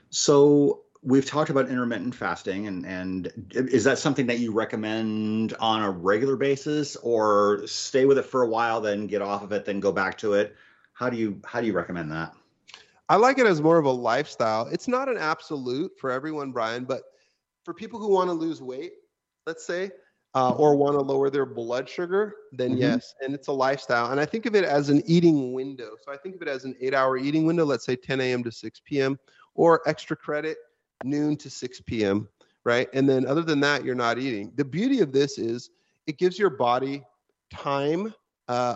So 0.09 0.85
we've 1.06 1.26
talked 1.26 1.49
about 1.49 1.70
intermittent 1.70 2.16
fasting, 2.16 2.68
and 2.68 2.86
and 2.86 3.32
is 3.53 3.84
that 3.84 3.99
something 3.99 4.26
that 4.26 4.39
you 4.39 4.51
recommend 4.51 5.53
on 5.60 5.84
a 5.84 5.89
regular 5.91 6.36
basis, 6.36 6.95
or 6.97 7.66
stay 7.68 8.06
with 8.06 8.18
it 8.18 8.26
for 8.26 8.41
a 8.41 8.47
while, 8.47 8.82
then 8.82 9.08
get 9.08 9.22
off 9.22 9.43
of 9.43 9.51
it, 9.51 9.66
then 9.66 9.80
go 9.80 9.91
back 9.91 10.18
to 10.18 10.34
it? 10.34 10.56
How 10.93 11.10
do 11.10 11.18
you 11.18 11.39
how 11.45 11.62
do 11.62 11.68
you 11.68 11.74
recommend 11.74 12.12
that? 12.12 12.34
I 13.08 13.18
like 13.18 13.38
it 13.38 13.45
as 13.45 13.62
more 13.62 13.78
of 13.78 13.86
a 13.86 13.91
lifestyle. 13.91 14.68
It's 14.68 14.88
not 14.88 15.08
an 15.08 15.18
absolute 15.18 15.91
for 15.99 16.10
everyone, 16.10 16.51
Brian, 16.51 16.86
but 16.86 17.03
for 17.64 17.74
people 17.74 17.99
who 17.99 18.10
want 18.10 18.30
to 18.30 18.34
lose 18.34 18.62
weight, 18.64 18.93
let's 19.45 19.66
say, 19.66 19.91
uh, 20.34 20.53
or 20.53 20.76
want 20.76 20.97
to 20.97 21.01
lower 21.01 21.30
their 21.30 21.45
blood 21.45 21.88
sugar, 21.88 22.36
then 22.51 22.72
Mhm. 22.76 22.80
yes. 22.80 23.14
And 23.22 23.36
it's 23.36 23.47
a 23.47 23.51
lifestyle. 23.51 24.12
And 24.12 24.20
I 24.20 24.26
think 24.26 24.47
of 24.47 24.56
it 24.56 24.64
as 24.64 24.89
an 24.89 25.03
eating 25.06 25.53
window. 25.53 25.91
So 26.03 26.12
I 26.12 26.18
think 26.18 26.36
of 26.36 26.41
it 26.41 26.47
as 26.47 26.66
an 26.66 26.76
eight 26.82 26.95
hour 26.95 27.16
eating 27.16 27.45
window, 27.45 27.64
let's 27.64 27.86
say 27.86 27.95
10 27.95 28.20
a.m. 28.22 28.43
to 28.43 28.51
6 28.51 28.82
p.m., 28.84 29.20
or 29.53 29.82
extra 29.88 30.18
credit, 30.18 30.58
noon 31.04 31.38
to 31.38 31.50
6 31.50 31.82
p.m., 31.82 32.28
right? 32.64 32.88
And 32.93 33.08
then 33.08 33.26
other 33.26 33.41
than 33.41 33.60
that, 33.62 33.84
you're 33.84 33.96
not 33.96 34.18
eating. 34.18 34.52
The 34.56 34.66
beauty 34.66 35.02
of 35.02 35.12
this 35.12 35.38
is 35.38 35.70
it 36.08 36.18
gives 36.18 36.38
your 36.38 36.50
body 36.50 37.04
time 37.52 38.14
uh, 38.48 38.76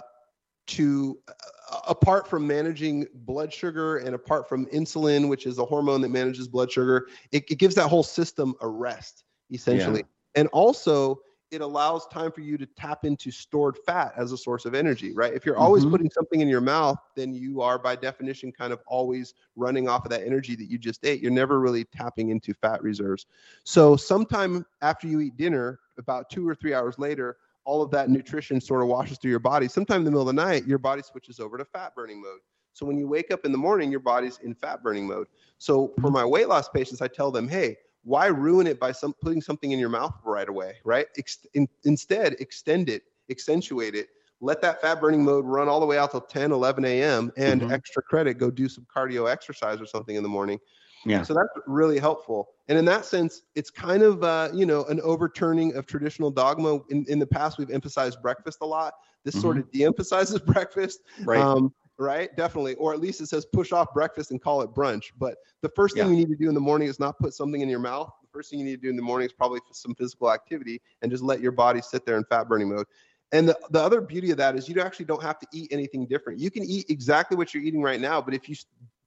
to 0.67 1.19
uh, 1.27 1.79
apart 1.87 2.27
from 2.27 2.45
managing 2.45 3.07
blood 3.13 3.51
sugar 3.51 3.97
and 3.97 4.13
apart 4.15 4.47
from 4.47 4.65
insulin 4.67 5.27
which 5.27 5.45
is 5.45 5.57
a 5.57 5.65
hormone 5.65 6.01
that 6.01 6.09
manages 6.09 6.47
blood 6.47 6.71
sugar 6.71 7.07
it, 7.31 7.43
it 7.49 7.57
gives 7.57 7.75
that 7.75 7.87
whole 7.87 8.03
system 8.03 8.53
a 8.61 8.67
rest 8.67 9.23
essentially 9.51 10.03
and 10.35 10.47
also 10.49 11.19
it 11.51 11.61
allows 11.61 12.07
time 12.07 12.31
for 12.31 12.41
you 12.41 12.57
to 12.57 12.65
tap 12.65 13.05
into 13.05 13.31
stored 13.31 13.77
fat 13.85 14.13
as 14.15 14.31
a 14.31 14.37
source 14.37 14.65
of 14.65 14.75
energy 14.75 15.13
right 15.13 15.33
if 15.33 15.45
you're 15.45 15.57
always 15.57 15.85
Mhm. 15.85 15.91
putting 15.91 16.09
something 16.11 16.41
in 16.41 16.47
your 16.47 16.61
mouth 16.61 16.97
then 17.15 17.33
you 17.33 17.61
are 17.61 17.79
by 17.79 17.95
definition 17.95 18.51
kind 18.51 18.71
of 18.73 18.81
always 18.87 19.33
running 19.55 19.87
off 19.87 20.05
of 20.05 20.11
that 20.11 20.25
energy 20.25 20.55
that 20.55 20.65
you 20.65 20.77
just 20.77 21.05
ate 21.05 21.21
you're 21.21 21.31
never 21.31 21.59
really 21.59 21.83
tapping 21.85 22.29
into 22.29 22.53
fat 22.53 22.81
reserves 22.83 23.25
so 23.63 23.95
sometime 23.95 24.65
after 24.81 25.07
you 25.07 25.19
eat 25.21 25.37
dinner 25.37 25.79
about 25.97 26.29
two 26.29 26.47
or 26.47 26.55
three 26.55 26.73
hours 26.73 26.97
later 26.99 27.37
all 27.65 27.83
of 27.83 27.91
that 27.91 28.09
nutrition 28.09 28.59
sort 28.59 28.81
of 28.81 28.87
washes 28.87 29.19
through 29.19 29.29
your 29.29 29.39
body. 29.39 29.67
Sometime 29.67 29.99
in 29.99 30.03
the 30.05 30.09
middle 30.09 30.27
of 30.27 30.35
the 30.35 30.41
night, 30.41 30.65
your 30.65 30.79
body 30.79 31.03
switches 31.03 31.39
over 31.39 31.55
to 31.55 31.63
fat 31.63 31.93
burning 31.93 32.19
mode. 32.19 32.39
So 32.73 32.83
when 32.83 32.97
you 32.97 33.07
wake 33.07 33.29
up 33.29 33.45
in 33.45 33.51
the 33.51 33.59
morning, 33.59 33.91
your 33.91 33.99
body's 33.99 34.39
in 34.39 34.55
fat 34.55 34.81
burning 34.81 35.05
mode. 35.05 35.27
So 35.59 35.93
for 36.01 36.09
my 36.09 36.25
weight 36.25 36.47
loss 36.47 36.67
patients, 36.67 37.01
I 37.01 37.07
tell 37.07 37.29
them, 37.29 37.47
hey, 37.47 37.77
why 38.03 38.27
ruin 38.27 38.67
it 38.67 38.79
by 38.79 38.91
some 38.91 39.13
putting 39.13 39.41
something 39.41 39.71
in 39.71 39.79
your 39.79 39.89
mouth 39.89 40.13
right 40.23 40.49
away, 40.49 40.77
right? 40.83 41.07
Ex- 41.17 41.45
in, 41.53 41.67
instead, 41.83 42.33
extend 42.39 42.89
it, 42.89 43.03
accentuate 43.29 43.95
it, 43.95 44.09
let 44.41 44.61
that 44.61 44.81
fat 44.81 45.01
burning 45.01 45.23
mode 45.23 45.45
run 45.45 45.67
all 45.67 45.79
the 45.79 45.85
way 45.85 45.97
out 45.97 46.11
till 46.11 46.21
10, 46.21 46.51
11 46.51 46.85
a.m. 46.85 47.31
and 47.37 47.61
Mhm. 47.61 47.71
extra 47.71 48.01
credit, 48.01 48.35
go 48.35 48.49
do 48.49 48.69
some 48.69 48.85
cardio 48.93 49.29
exercise 49.29 49.81
or 49.81 49.85
something 49.85 50.15
in 50.15 50.23
the 50.23 50.29
morning. 50.29 50.59
Yeah. 51.05 51.23
So 51.23 51.33
that's 51.33 51.49
really 51.67 51.99
helpful. 51.99 52.49
And 52.67 52.77
in 52.77 52.85
that 52.85 53.05
sense, 53.05 53.43
it's 53.55 53.69
kind 53.69 54.03
of 54.03 54.23
uh, 54.23 54.49
you 54.53 54.65
know 54.65 54.85
an 54.85 54.99
overturning 55.01 55.75
of 55.75 55.85
traditional 55.85 56.29
dogma. 56.29 56.79
In, 56.89 57.05
in 57.07 57.19
the 57.19 57.27
past, 57.27 57.57
we've 57.57 57.69
emphasized 57.69 58.21
breakfast 58.21 58.59
a 58.61 58.65
lot. 58.65 58.93
This 59.23 59.39
sort 59.39 59.57
of 59.57 59.69
de-emphasizes 59.71 60.39
breakfast, 60.45 61.01
Right. 61.25 61.41
um, 61.41 61.73
right? 61.99 62.35
Definitely, 62.35 62.75
or 62.75 62.93
at 62.93 62.99
least 62.99 63.21
it 63.21 63.27
says 63.27 63.45
push 63.45 63.71
off 63.71 63.93
breakfast 63.93 64.31
and 64.31 64.41
call 64.41 64.61
it 64.61 64.71
brunch. 64.73 65.11
But 65.17 65.35
the 65.61 65.69
first 65.69 65.95
thing 65.95 66.05
Yeah. 66.05 66.11
you 66.11 66.17
need 66.17 66.29
to 66.29 66.35
do 66.35 66.47
in 66.47 66.55
the 66.55 66.61
morning 66.61 66.87
is 66.87 66.99
not 66.99 67.19
put 67.19 67.33
something 67.33 67.61
in 67.61 67.69
your 67.69 67.79
mouth. 67.79 68.11
The 68.21 68.27
first 68.31 68.49
thing 68.49 68.59
you 68.59 68.65
need 68.65 68.81
to 68.81 68.81
do 68.81 68.89
in 68.89 68.95
the 68.95 69.01
morning 69.01 69.25
is 69.25 69.33
probably 69.33 69.59
some 69.71 69.93
physical 69.95 70.31
activity 70.31 70.81
and 71.01 71.11
just 71.11 71.23
let 71.23 71.41
your 71.41 71.51
body 71.51 71.81
sit 71.81 72.05
there 72.05 72.17
in 72.17 72.23
fat 72.25 72.47
burning 72.47 72.69
mode. 72.69 72.87
And 73.31 73.49
the, 73.49 73.59
the 73.69 73.79
other 73.79 74.01
beauty 74.01 74.31
of 74.31 74.37
that 74.37 74.55
is 74.55 74.67
you 74.67 74.81
actually 74.81 75.05
don't 75.05 75.21
have 75.21 75.37
to 75.39 75.47
eat 75.53 75.71
anything 75.71 76.07
different. 76.07 76.39
You 76.39 76.49
can 76.49 76.63
eat 76.63 76.89
exactly 76.89 77.37
what 77.37 77.53
you're 77.53 77.63
eating 77.63 77.81
right 77.81 77.99
now, 77.99 78.21
but 78.21 78.33
if 78.33 78.49
you 78.49 78.55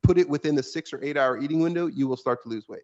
put 0.03 0.18
it 0.18 0.28
within 0.28 0.55
the 0.55 0.62
six 0.62 0.93
or 0.93 1.03
eight 1.03 1.16
hour 1.16 1.38
eating 1.38 1.61
window, 1.61 1.86
you 1.86 2.07
will 2.07 2.16
start 2.16 2.43
to 2.43 2.49
lose 2.49 2.68
weight. 2.68 2.82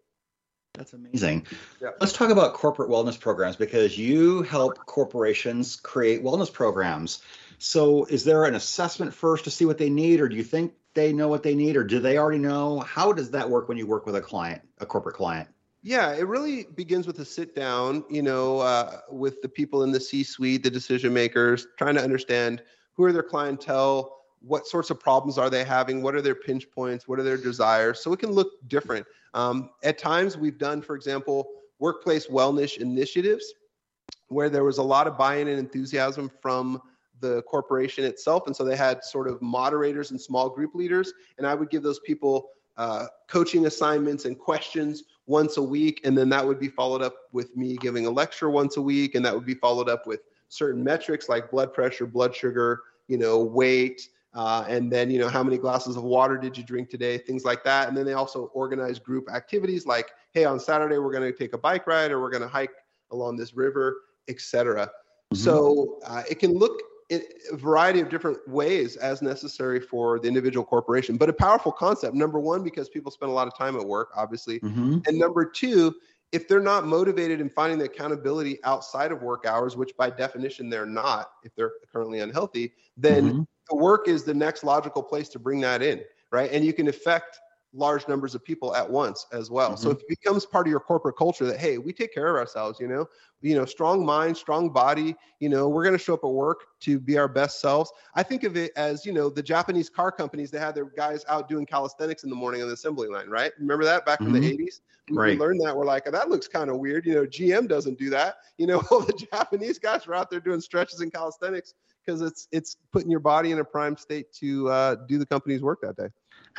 That's 0.73 0.93
amazing. 0.93 1.45
Yeah. 1.81 1.89
Let's 1.99 2.13
talk 2.13 2.29
about 2.29 2.53
corporate 2.53 2.89
wellness 2.89 3.19
programs 3.19 3.55
because 3.55 3.97
you 3.97 4.43
help 4.43 4.77
corporations 4.85 5.75
create 5.75 6.23
wellness 6.23 6.51
programs. 6.51 7.21
So, 7.59 8.05
is 8.05 8.23
there 8.23 8.45
an 8.45 8.55
assessment 8.55 9.13
first 9.13 9.43
to 9.43 9.51
see 9.51 9.65
what 9.65 9.77
they 9.77 9.89
need, 9.89 10.21
or 10.21 10.29
do 10.29 10.35
you 10.35 10.43
think 10.43 10.73
they 10.93 11.11
know 11.11 11.27
what 11.27 11.43
they 11.43 11.55
need, 11.55 11.75
or 11.75 11.83
do 11.83 11.99
they 11.99 12.17
already 12.17 12.39
know? 12.39 12.79
How 12.79 13.11
does 13.11 13.31
that 13.31 13.49
work 13.49 13.67
when 13.67 13.77
you 13.77 13.85
work 13.85 14.05
with 14.05 14.15
a 14.15 14.21
client, 14.21 14.61
a 14.79 14.85
corporate 14.85 15.15
client? 15.15 15.49
Yeah, 15.81 16.13
it 16.13 16.27
really 16.27 16.63
begins 16.75 17.05
with 17.05 17.19
a 17.19 17.25
sit 17.25 17.55
down, 17.55 18.05
you 18.09 18.21
know, 18.21 18.59
uh, 18.59 19.01
with 19.09 19.41
the 19.41 19.49
people 19.49 19.83
in 19.83 19.91
the 19.91 19.99
C 19.99 20.23
suite, 20.23 20.63
the 20.63 20.69
decision 20.69 21.13
makers, 21.13 21.67
trying 21.77 21.95
to 21.95 22.01
understand 22.01 22.63
who 22.93 23.03
are 23.03 23.11
their 23.11 23.23
clientele, 23.23 24.17
what 24.41 24.65
sorts 24.65 24.89
of 24.89 24.99
problems 24.99 25.37
are 25.37 25.49
they 25.49 25.63
having, 25.65 26.01
what 26.01 26.15
are 26.15 26.21
their 26.21 26.35
pinch 26.35 26.69
points, 26.71 27.07
what 27.07 27.19
are 27.19 27.23
their 27.23 27.37
desires. 27.37 28.01
So 28.01 28.13
it 28.13 28.19
can 28.19 28.31
look 28.31 28.51
different. 28.67 29.05
Um, 29.33 29.69
at 29.83 29.97
times, 29.97 30.37
we've 30.37 30.57
done, 30.57 30.81
for 30.81 30.95
example, 30.95 31.49
workplace 31.79 32.27
wellness 32.27 32.77
initiatives 32.77 33.53
where 34.29 34.49
there 34.49 34.63
was 34.63 34.77
a 34.77 34.83
lot 34.83 35.07
of 35.07 35.17
buy 35.17 35.35
in 35.35 35.47
and 35.47 35.59
enthusiasm 35.59 36.31
from 36.41 36.81
the 37.19 37.41
corporation 37.43 38.03
itself. 38.03 38.47
And 38.47 38.55
so 38.55 38.63
they 38.63 38.75
had 38.75 39.03
sort 39.03 39.27
of 39.27 39.41
moderators 39.41 40.11
and 40.11 40.19
small 40.19 40.49
group 40.49 40.75
leaders. 40.75 41.13
And 41.37 41.45
I 41.47 41.55
would 41.55 41.69
give 41.69 41.83
those 41.83 41.99
people 41.99 42.49
uh, 42.77 43.07
coaching 43.27 43.65
assignments 43.65 44.25
and 44.25 44.37
questions 44.37 45.03
once 45.25 45.57
a 45.57 45.61
week. 45.61 46.01
And 46.05 46.17
then 46.17 46.29
that 46.29 46.45
would 46.45 46.59
be 46.59 46.69
followed 46.69 47.01
up 47.01 47.15
with 47.31 47.55
me 47.55 47.77
giving 47.77 48.05
a 48.05 48.09
lecture 48.09 48.49
once 48.49 48.77
a 48.77 48.81
week. 48.81 49.15
And 49.15 49.25
that 49.25 49.33
would 49.33 49.45
be 49.45 49.53
followed 49.53 49.89
up 49.89 50.07
with 50.07 50.21
certain 50.47 50.83
metrics 50.83 51.29
like 51.29 51.51
blood 51.51 51.73
pressure, 51.73 52.05
blood 52.05 52.35
sugar, 52.35 52.81
you 53.07 53.17
know, 53.17 53.39
weight. 53.39 54.09
Uh, 54.33 54.63
and 54.67 54.91
then, 54.91 55.09
you 55.09 55.19
know, 55.19 55.27
how 55.27 55.43
many 55.43 55.57
glasses 55.57 55.97
of 55.97 56.03
water 56.03 56.37
did 56.37 56.57
you 56.57 56.63
drink 56.63 56.89
today? 56.89 57.17
Things 57.17 57.43
like 57.43 57.63
that. 57.63 57.87
And 57.87 57.97
then 57.97 58.05
they 58.05 58.13
also 58.13 58.45
organize 58.53 58.99
group 58.99 59.29
activities 59.29 59.85
like, 59.85 60.11
hey, 60.33 60.45
on 60.45 60.59
Saturday, 60.59 60.99
we're 60.99 61.11
going 61.11 61.29
to 61.29 61.37
take 61.37 61.53
a 61.53 61.57
bike 61.57 61.87
ride 61.87 62.11
or 62.11 62.21
we're 62.21 62.29
going 62.29 62.43
to 62.43 62.47
hike 62.47 62.71
along 63.11 63.37
this 63.37 63.53
river, 63.53 63.97
etc. 64.27 64.85
Mm-hmm. 64.85 65.43
So 65.43 65.99
uh, 66.05 66.23
it 66.29 66.39
can 66.39 66.53
look 66.53 66.79
a 67.11 67.21
variety 67.53 67.99
of 67.99 68.09
different 68.09 68.37
ways 68.47 68.95
as 68.95 69.21
necessary 69.21 69.79
for 69.79 70.19
the 70.19 70.27
individual 70.27 70.65
corporation, 70.65 71.17
but 71.17 71.29
a 71.29 71.33
powerful 71.33 71.71
concept. 71.71 72.15
Number 72.15 72.39
one, 72.39 72.63
because 72.63 72.89
people 72.89 73.11
spend 73.11 73.31
a 73.31 73.33
lot 73.33 73.47
of 73.47 73.57
time 73.57 73.75
at 73.75 73.83
work, 73.83 74.09
obviously. 74.15 74.59
Mm-hmm. 74.59 74.99
And 75.07 75.17
number 75.17 75.45
two, 75.45 75.95
if 76.31 76.47
they're 76.47 76.59
not 76.59 76.85
motivated 76.85 77.41
in 77.41 77.49
finding 77.49 77.79
the 77.79 77.85
accountability 77.85 78.59
outside 78.63 79.11
of 79.11 79.23
work 79.23 79.45
hours, 79.47 79.75
which 79.75 79.97
by 79.97 80.11
definition 80.11 80.69
they're 80.69 80.85
not, 80.85 81.31
if 81.43 81.55
they're 81.55 81.73
currently 81.91 82.19
unhealthy, 82.19 82.73
then 82.95 83.25
mm-hmm. 83.25 83.41
the 83.69 83.75
work 83.75 84.07
is 84.07 84.23
the 84.23 84.33
next 84.33 84.63
logical 84.63 85.01
place 85.01 85.29
to 85.29 85.39
bring 85.39 85.59
that 85.61 85.81
in, 85.81 86.01
right? 86.31 86.51
And 86.51 86.63
you 86.63 86.73
can 86.73 86.87
affect 86.87 87.39
large 87.73 88.07
numbers 88.07 88.33
of 88.33 88.43
people 88.43 88.75
at 88.75 88.89
once 88.89 89.27
as 89.31 89.51
well. 89.51 89.71
Mm-hmm. 89.71 89.83
So 89.83 89.91
it 89.91 90.01
becomes 90.07 90.45
part 90.45 90.65
of 90.67 90.71
your 90.71 90.79
corporate 90.79 91.17
culture 91.17 91.45
that 91.45 91.59
hey, 91.59 91.77
we 91.77 91.93
take 91.93 92.13
care 92.13 92.29
of 92.29 92.35
ourselves, 92.35 92.79
you 92.79 92.87
know. 92.87 93.07
You 93.41 93.55
know, 93.55 93.63
strong 93.63 94.05
mind, 94.05 94.35
strong 94.35 94.69
body, 94.69 95.15
you 95.39 95.47
know, 95.47 95.69
we're 95.69 95.83
going 95.83 95.97
to 95.97 96.03
show 96.03 96.13
up 96.15 96.25
at 96.25 96.29
work 96.29 96.65
to 96.81 96.99
be 96.99 97.17
our 97.17 97.29
best 97.29 97.61
selves. 97.61 97.89
I 98.13 98.21
think 98.21 98.43
of 98.43 98.57
it 98.57 98.73
as, 98.75 99.05
you 99.05 99.13
know, 99.13 99.29
the 99.29 99.41
Japanese 99.41 99.89
car 99.89 100.11
companies 100.11 100.51
they 100.51 100.59
had 100.59 100.75
their 100.75 100.85
guys 100.85 101.23
out 101.29 101.47
doing 101.47 101.65
calisthenics 101.65 102.25
in 102.25 102.29
the 102.29 102.35
morning 102.35 102.61
on 102.61 102.67
the 102.67 102.73
assembly 102.73 103.07
line, 103.07 103.29
right? 103.29 103.53
Remember 103.57 103.85
that 103.85 104.05
back 104.05 104.19
mm-hmm. 104.19 104.35
in 104.35 104.41
the 104.41 104.57
80s? 104.57 104.57
Mm-hmm. 104.57 105.13
We, 105.13 105.17
right. 105.17 105.29
we 105.31 105.37
learned 105.37 105.61
that 105.61 105.75
we're 105.75 105.85
like, 105.85 106.03
that 106.03 106.29
looks 106.29 106.49
kind 106.49 106.69
of 106.69 106.79
weird, 106.79 107.05
you 107.05 107.15
know, 107.15 107.25
GM 107.25 107.69
doesn't 107.69 107.97
do 107.97 108.09
that. 108.09 108.35
You 108.57 108.67
know, 108.67 108.83
all 108.91 108.99
the 108.99 109.13
Japanese 109.13 109.79
guys 109.79 110.05
were 110.05 110.15
out 110.15 110.29
there 110.29 110.41
doing 110.41 110.59
stretches 110.59 110.99
and 110.99 111.13
calisthenics 111.13 111.75
because 112.05 112.21
it's 112.21 112.47
it's 112.51 112.77
putting 112.91 113.09
your 113.09 113.19
body 113.19 113.51
in 113.51 113.59
a 113.59 113.63
prime 113.63 113.95
state 113.95 114.31
to 114.33 114.69
uh, 114.69 114.95
do 115.07 115.17
the 115.17 115.25
company's 115.25 115.61
work 115.61 115.79
that 115.81 115.95
day. 115.95 116.07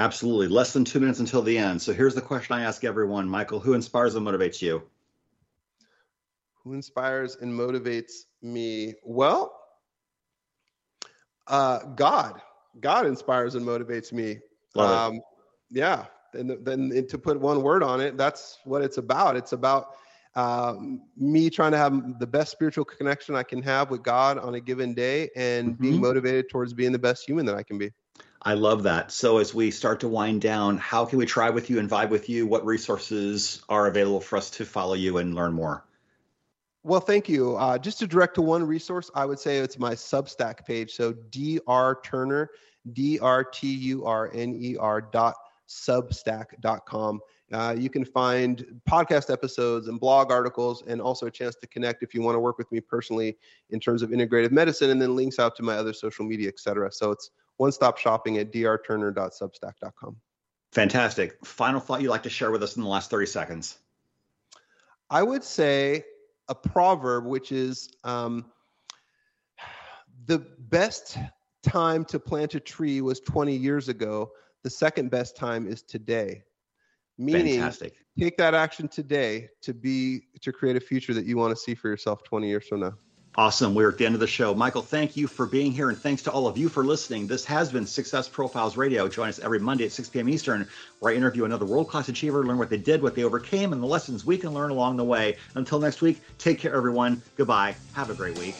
Absolutely. 0.01 0.49
Less 0.49 0.73
than 0.73 0.83
two 0.83 0.99
minutes 0.99 1.21
until 1.21 1.43
the 1.43 1.59
end. 1.59 1.83
So 1.83 1.93
here's 1.93 2.15
the 2.15 2.23
question 2.23 2.57
I 2.57 2.63
ask 2.63 2.85
everyone 2.85 3.29
Michael, 3.29 3.61
who 3.61 3.75
inspires 3.75 4.15
and 4.15 4.27
motivates 4.27 4.63
you? 4.63 4.83
Who 6.65 6.73
inspires 6.73 7.37
and 7.37 7.53
motivates 7.53 8.25
me? 8.41 8.95
Well, 9.05 9.55
uh, 11.47 11.81
God. 11.97 12.41
God 12.81 13.05
inspires 13.05 13.57
and 13.57 13.67
motivates 13.67 14.11
me. 14.11 14.39
Love 14.75 15.11
um, 15.11 15.17
it. 15.17 15.23
Yeah. 15.71 16.07
And 16.33 16.65
then 16.65 17.07
to 17.07 17.19
put 17.19 17.39
one 17.39 17.63
word 17.63 17.83
on 17.83 18.01
it, 18.01 18.17
that's 18.17 18.59
what 18.65 18.81
it's 18.81 18.97
about. 18.97 19.37
It's 19.37 19.53
about 19.53 19.97
um, 20.35 21.03
me 21.15 21.51
trying 21.51 21.73
to 21.73 21.79
have 21.79 22.19
the 22.19 22.27
best 22.27 22.53
spiritual 22.53 22.87
connection 22.87 23.35
I 23.35 23.43
can 23.43 23.63
have 23.65 23.91
with 23.91 24.03
God 24.03 24.39
on 24.39 24.55
a 24.55 24.61
given 24.61 24.95
day 24.95 25.29
and 25.37 25.73
mm-hmm. 25.73 25.83
being 25.83 26.01
motivated 26.01 26.49
towards 26.49 26.73
being 26.73 26.93
the 26.93 26.99
best 26.99 27.27
human 27.27 27.45
that 27.45 27.55
I 27.55 27.63
can 27.63 27.77
be. 27.77 27.91
I 28.43 28.55
love 28.55 28.85
that. 28.85 29.13
So 29.13 29.39
as 29.39 29.55
we 29.55 29.71
start 29.71 30.01
to 30.01 30.09
wind 30.09 30.41
down, 30.41 30.79
how 30.79 31.05
can 31.05 31.19
we 31.19 31.27
try 31.27 31.51
with 31.51 31.69
you 31.69 31.79
and 31.79 31.89
vibe 31.89 32.09
with 32.09 32.29
you? 32.29 32.47
What 32.47 32.65
resources 32.65 33.63
are 33.69 33.87
available 33.87 34.21
for 34.21 34.39
us 34.39 34.51
to 34.53 34.65
follow 34.65 34.95
you 34.95 35.19
and 35.19 35.35
learn 35.35 35.53
more? 35.53 35.85
Well, 36.83 37.01
thank 37.01 37.29
you. 37.29 37.57
Uh, 37.57 37.77
just 37.77 37.99
to 37.99 38.07
direct 38.07 38.37
to 38.37 38.43
one 38.43 38.67
resource, 38.67 39.11
I 39.15 39.27
would 39.27 39.39
say 39.39 39.59
it's 39.59 39.79
my 39.79 39.93
Substack 39.93 40.65
page. 40.65 40.93
So 40.93 41.13
Dr. 41.13 42.01
Turner, 42.03 42.51
D 42.95 43.19
R 43.19 43.45
T 43.45 43.67
U 43.75 44.07
R 44.07 44.31
N 44.33 44.55
E 44.59 44.77
R 44.79 45.03
dot 45.03 45.35
substack.com. 45.69 47.21
Uh, 47.53 47.75
you 47.77 47.91
can 47.91 48.05
find 48.05 48.81
podcast 48.89 49.31
episodes 49.31 49.89
and 49.89 50.01
blog 50.01 50.33
articles, 50.33 50.83
and 50.87 51.01
also 51.01 51.27
a 51.27 51.31
chance 51.31 51.57
to 51.57 51.67
connect 51.67 52.03
if 52.03 52.15
you 52.15 52.23
want 52.23 52.37
to 52.37 52.41
work 52.41 52.57
with 52.57 52.71
me 52.73 52.81
personally 52.81 53.37
in 53.71 53.79
terms 53.79 54.03
of 54.03 54.11
integrative 54.11 54.51
medicine, 54.53 54.91
and 54.91 55.03
then 55.03 55.15
links 55.15 55.39
out 55.39 55.55
to 55.57 55.63
my 55.63 55.75
other 55.75 55.93
social 55.93 56.25
media, 56.25 56.49
et 56.49 56.59
cetera. 56.59 56.91
So 56.91 57.11
it's 57.11 57.31
one 57.61 57.71
stop 57.73 57.99
shopping 57.99 58.39
at 58.39 58.51
drturner.substack.com. 58.51 60.17
Fantastic. 60.73 61.45
Final 61.45 61.79
thought 61.79 62.01
you'd 62.01 62.09
like 62.09 62.23
to 62.23 62.31
share 62.31 62.51
with 62.51 62.63
us 62.63 62.77
in 62.77 62.83
the 62.83 62.89
last 62.89 63.11
30 63.11 63.27
seconds? 63.27 63.79
I 65.11 65.23
would 65.23 65.45
say 65.45 66.05
a 66.49 66.55
proverb, 66.55 67.27
which 67.27 67.53
is 67.53 67.91
um, 68.03 68.47
the 70.25 70.39
best 70.39 71.19
time 71.63 72.05
to 72.07 72.19
plant 72.19 72.55
a 72.55 72.61
tree 72.61 73.03
was 73.03 73.21
20 73.21 73.55
years 73.55 73.91
ago. 73.91 74.31
The 74.63 74.71
second 74.71 75.11
best 75.11 75.37
time 75.37 75.67
is 75.67 75.83
today. 75.83 76.43
Meaning, 77.19 77.61
Fantastic. 77.61 77.97
take 78.19 78.39
that 78.39 78.55
action 78.55 78.89
today 78.89 79.51
to 79.61 79.75
be 79.75 80.23
to 80.41 80.51
create 80.51 80.77
a 80.77 80.81
future 80.81 81.13
that 81.13 81.27
you 81.27 81.37
want 81.37 81.55
to 81.55 81.63
see 81.63 81.75
for 81.75 81.89
yourself 81.89 82.23
20 82.25 82.49
years 82.49 82.67
from 82.67 82.81
now. 82.81 82.95
Awesome. 83.41 83.75
We're 83.75 83.89
at 83.89 83.97
the 83.97 84.05
end 84.05 84.15
of 84.15 84.21
the 84.21 84.27
show. 84.27 84.55
Michael, 84.55 84.83
thank 84.83 85.17
you 85.17 85.27
for 85.27 85.47
being 85.47 85.73
here, 85.73 85.89
and 85.89 85.97
thanks 85.97 86.21
to 86.25 86.31
all 86.31 86.47
of 86.47 86.59
you 86.59 86.69
for 86.69 86.85
listening. 86.85 87.27
This 87.27 87.43
has 87.47 87.73
been 87.73 87.87
Success 87.87 88.29
Profiles 88.29 88.77
Radio. 88.77 89.09
Join 89.09 89.31
us 89.31 89.39
every 89.39 89.59
Monday 89.59 89.87
at 89.87 89.93
6 89.93 90.11
p.m. 90.11 90.29
Eastern, 90.29 90.69
where 90.99 91.15
I 91.15 91.17
interview 91.17 91.47
another 91.47 91.65
world 91.65 91.89
class 91.89 92.11
achiever, 92.11 92.45
learn 92.45 92.59
what 92.59 92.69
they 92.69 92.77
did, 92.77 93.01
what 93.01 93.15
they 93.15 93.25
overcame, 93.25 93.73
and 93.73 93.83
the 93.83 93.87
lessons 93.87 94.27
we 94.27 94.37
can 94.37 94.53
learn 94.53 94.71
along 94.71 94.99
the 94.99 95.05
way. 95.05 95.39
Until 95.55 95.79
next 95.79 96.03
week, 96.03 96.21
take 96.37 96.59
care, 96.59 96.75
everyone. 96.75 97.23
Goodbye. 97.37 97.77
Have 97.95 98.11
a 98.11 98.15
great 98.15 98.39
week. 98.39 98.57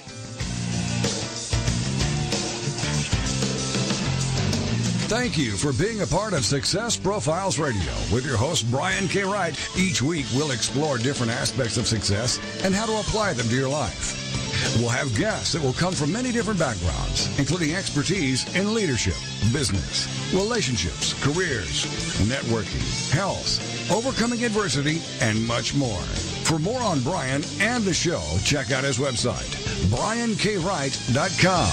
Thank 5.11 5.37
you 5.37 5.59
for 5.59 5.75
being 5.75 6.01
a 6.01 6.07
part 6.07 6.33
of 6.33 6.43
Success 6.47 6.97
Profiles 6.97 7.59
Radio 7.59 7.93
with 8.11 8.25
your 8.25 8.39
host, 8.39 8.71
Brian 8.71 9.09
K. 9.09 9.25
Wright. 9.25 9.61
Each 9.77 10.01
week, 10.01 10.25
we'll 10.35 10.53
explore 10.53 10.97
different 10.97 11.33
aspects 11.33 11.77
of 11.77 11.87
success 11.87 12.41
and 12.65 12.75
how 12.75 12.87
to 12.87 12.97
apply 13.01 13.35
them 13.35 13.47
to 13.51 13.55
your 13.55 13.69
life. 13.69 14.30
We'll 14.79 14.89
have 14.89 15.15
guests 15.17 15.53
that 15.53 15.63
will 15.63 15.73
come 15.73 15.95
from 15.95 16.13
many 16.13 16.33
different 16.33 16.59
backgrounds, 16.59 17.29
including 17.39 17.75
expertise 17.75 18.55
in 18.57 18.75
leadership, 18.75 19.17
business, 19.53 20.09
relationships, 20.33 21.15
careers, 21.23 21.87
networking, 22.29 23.11
health, 23.13 23.91
overcoming 23.91 24.45
adversity, 24.45 25.01
and 25.21 25.47
much 25.47 25.75
more. 25.75 26.03
For 26.45 26.59
more 26.59 26.83
on 26.83 27.01
Brian 27.01 27.43
and 27.61 27.85
the 27.85 27.95
show, 27.95 28.23
check 28.45 28.73
out 28.73 28.85
his 28.85 28.99
website, 28.99 29.55
briankwright.com. 29.89 31.71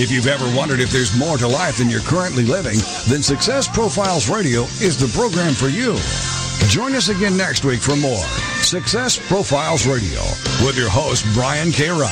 If 0.00 0.10
you've 0.10 0.26
ever 0.26 0.44
wondered 0.56 0.80
if 0.80 0.90
there's 0.90 1.16
more 1.18 1.38
to 1.38 1.46
life 1.46 1.78
than 1.78 1.90
you're 1.90 2.00
currently 2.00 2.44
living, 2.44 2.78
then 3.08 3.22
Success 3.22 3.68
Profiles 3.68 4.28
Radio 4.28 4.62
is 4.80 4.98
the 4.98 5.08
program 5.18 5.54
for 5.54 5.68
you. 5.68 5.96
Join 6.68 6.94
us 6.96 7.08
again 7.08 7.36
next 7.36 7.64
week 7.64 7.80
for 7.80 7.94
more 7.96 8.24
Success 8.60 9.16
Profiles 9.16 9.86
Radio 9.86 10.20
with 10.64 10.76
your 10.76 10.90
host, 10.90 11.24
Brian 11.32 11.70
K. 11.70 11.90
Wright. 11.90 12.02